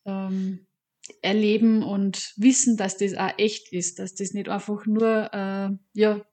ähm, 0.05 0.65
erleben 1.21 1.83
und 1.83 2.33
wissen, 2.37 2.77
dass 2.77 2.97
das 2.97 3.13
auch 3.15 3.37
echt 3.37 3.71
ist, 3.71 3.99
dass 3.99 4.15
das 4.15 4.33
nicht 4.33 4.49
einfach 4.49 4.85
nur, 4.85 5.29
äh, 5.33 5.69
ja, 5.93 6.25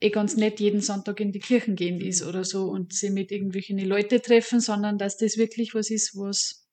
eh 0.00 0.10
ganz 0.10 0.36
nett 0.36 0.60
jeden 0.60 0.80
Sonntag 0.80 1.20
in 1.20 1.32
die 1.32 1.40
Kirchen 1.40 1.76
gehen 1.76 2.00
ist 2.00 2.22
oder 2.22 2.44
so 2.44 2.68
und 2.68 2.92
sie 2.92 3.10
mit 3.10 3.30
irgendwelchen 3.30 3.78
Leute 3.78 4.20
treffen, 4.20 4.60
sondern 4.60 4.98
dass 4.98 5.16
das 5.16 5.36
wirklich 5.38 5.74
was 5.74 5.90
ist, 5.90 6.16
was, 6.16 6.68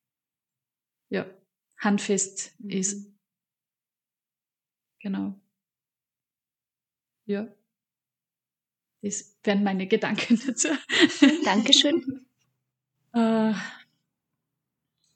ja, 1.10 1.26
handfest 1.78 2.54
mhm. 2.60 2.70
ist. 2.70 3.12
Genau. 5.00 5.40
Ja. 7.26 7.48
Das 9.02 9.36
wären 9.44 9.64
meine 9.64 9.88
Gedanken 9.88 10.40
dazu. 10.48 10.70
Dankeschön. 11.44 12.26
äh, 13.14 13.54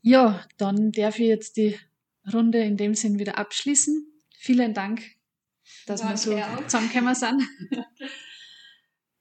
ja, 0.02 0.48
dann 0.58 0.92
darf 0.92 1.20
ich 1.20 1.28
jetzt 1.28 1.58
die 1.58 1.78
Runde 2.34 2.60
in 2.60 2.78
dem 2.78 2.96
Sinn 2.96 3.20
wieder 3.20 3.38
abschließen. 3.38 4.06
Vielen 4.38 4.74
Dank, 4.74 5.02
dass 5.86 6.02
Danke 6.02 6.14
wir 6.14 6.18
so 6.18 6.38
auch. 6.38 6.64
zusammengekommen 6.64 7.16
sind. 7.16 7.44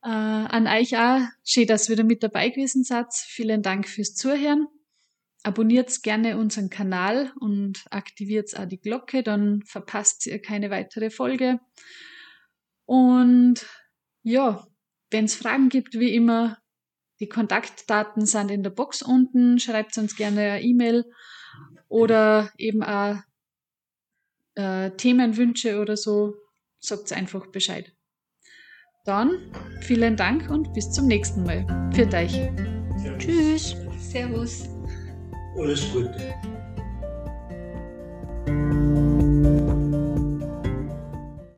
äh, 0.03 0.09
an 0.09 0.67
euch 0.67 0.97
auch, 0.97 1.21
schön, 1.45 1.67
dass 1.67 1.89
ihr 1.89 1.93
wieder 1.93 2.05
mit 2.05 2.23
dabei 2.23 2.49
gewesen 2.51 2.85
seid. 2.85 3.13
Vielen 3.13 3.63
Dank 3.63 3.89
fürs 3.89 4.15
Zuhören. 4.15 4.67
Abonniert 5.43 6.03
gerne 6.03 6.39
unseren 6.39 6.71
Kanal 6.71 7.33
und 7.39 7.85
aktiviert 7.91 8.59
auch 8.59 8.65
die 8.65 8.81
Glocke, 8.81 9.23
dann 9.23 9.63
verpasst 9.63 10.27
ihr 10.27 10.41
keine 10.41 10.71
weitere 10.71 11.11
Folge. 11.11 11.61
Und 12.87 13.67
ja, 14.23 14.67
wenn 15.11 15.27
es 15.27 15.35
Fragen 15.35 15.69
gibt, 15.69 15.99
wie 15.99 16.15
immer, 16.15 16.59
die 17.21 17.29
Kontaktdaten 17.29 18.27
sind 18.27 18.51
in 18.51 18.63
der 18.63 18.71
Box 18.71 19.03
unten. 19.03 19.59
Schreibt 19.59 19.97
uns 19.99 20.17
gerne 20.17 20.53
eine 20.53 20.63
E-Mail 20.63 21.05
oder 21.95 22.51
eben 22.59 22.83
auch 22.83 23.19
äh, 24.57 24.91
Themenwünsche 24.97 25.81
oder 25.81 25.97
so. 25.97 26.35
Sagt 26.81 27.13
einfach 27.13 27.47
Bescheid. 27.47 27.93
Dann 29.05 29.53
vielen 29.81 30.17
Dank 30.17 30.51
und 30.51 30.73
bis 30.75 30.91
zum 30.91 31.07
nächsten 31.07 31.45
Mal. 31.45 31.65
Für 31.95 32.07
euch. 32.13 32.51
Tschüss. 33.19 33.77
Servus. 33.97 34.69
Alles 35.57 35.93
Gute. 35.93 36.35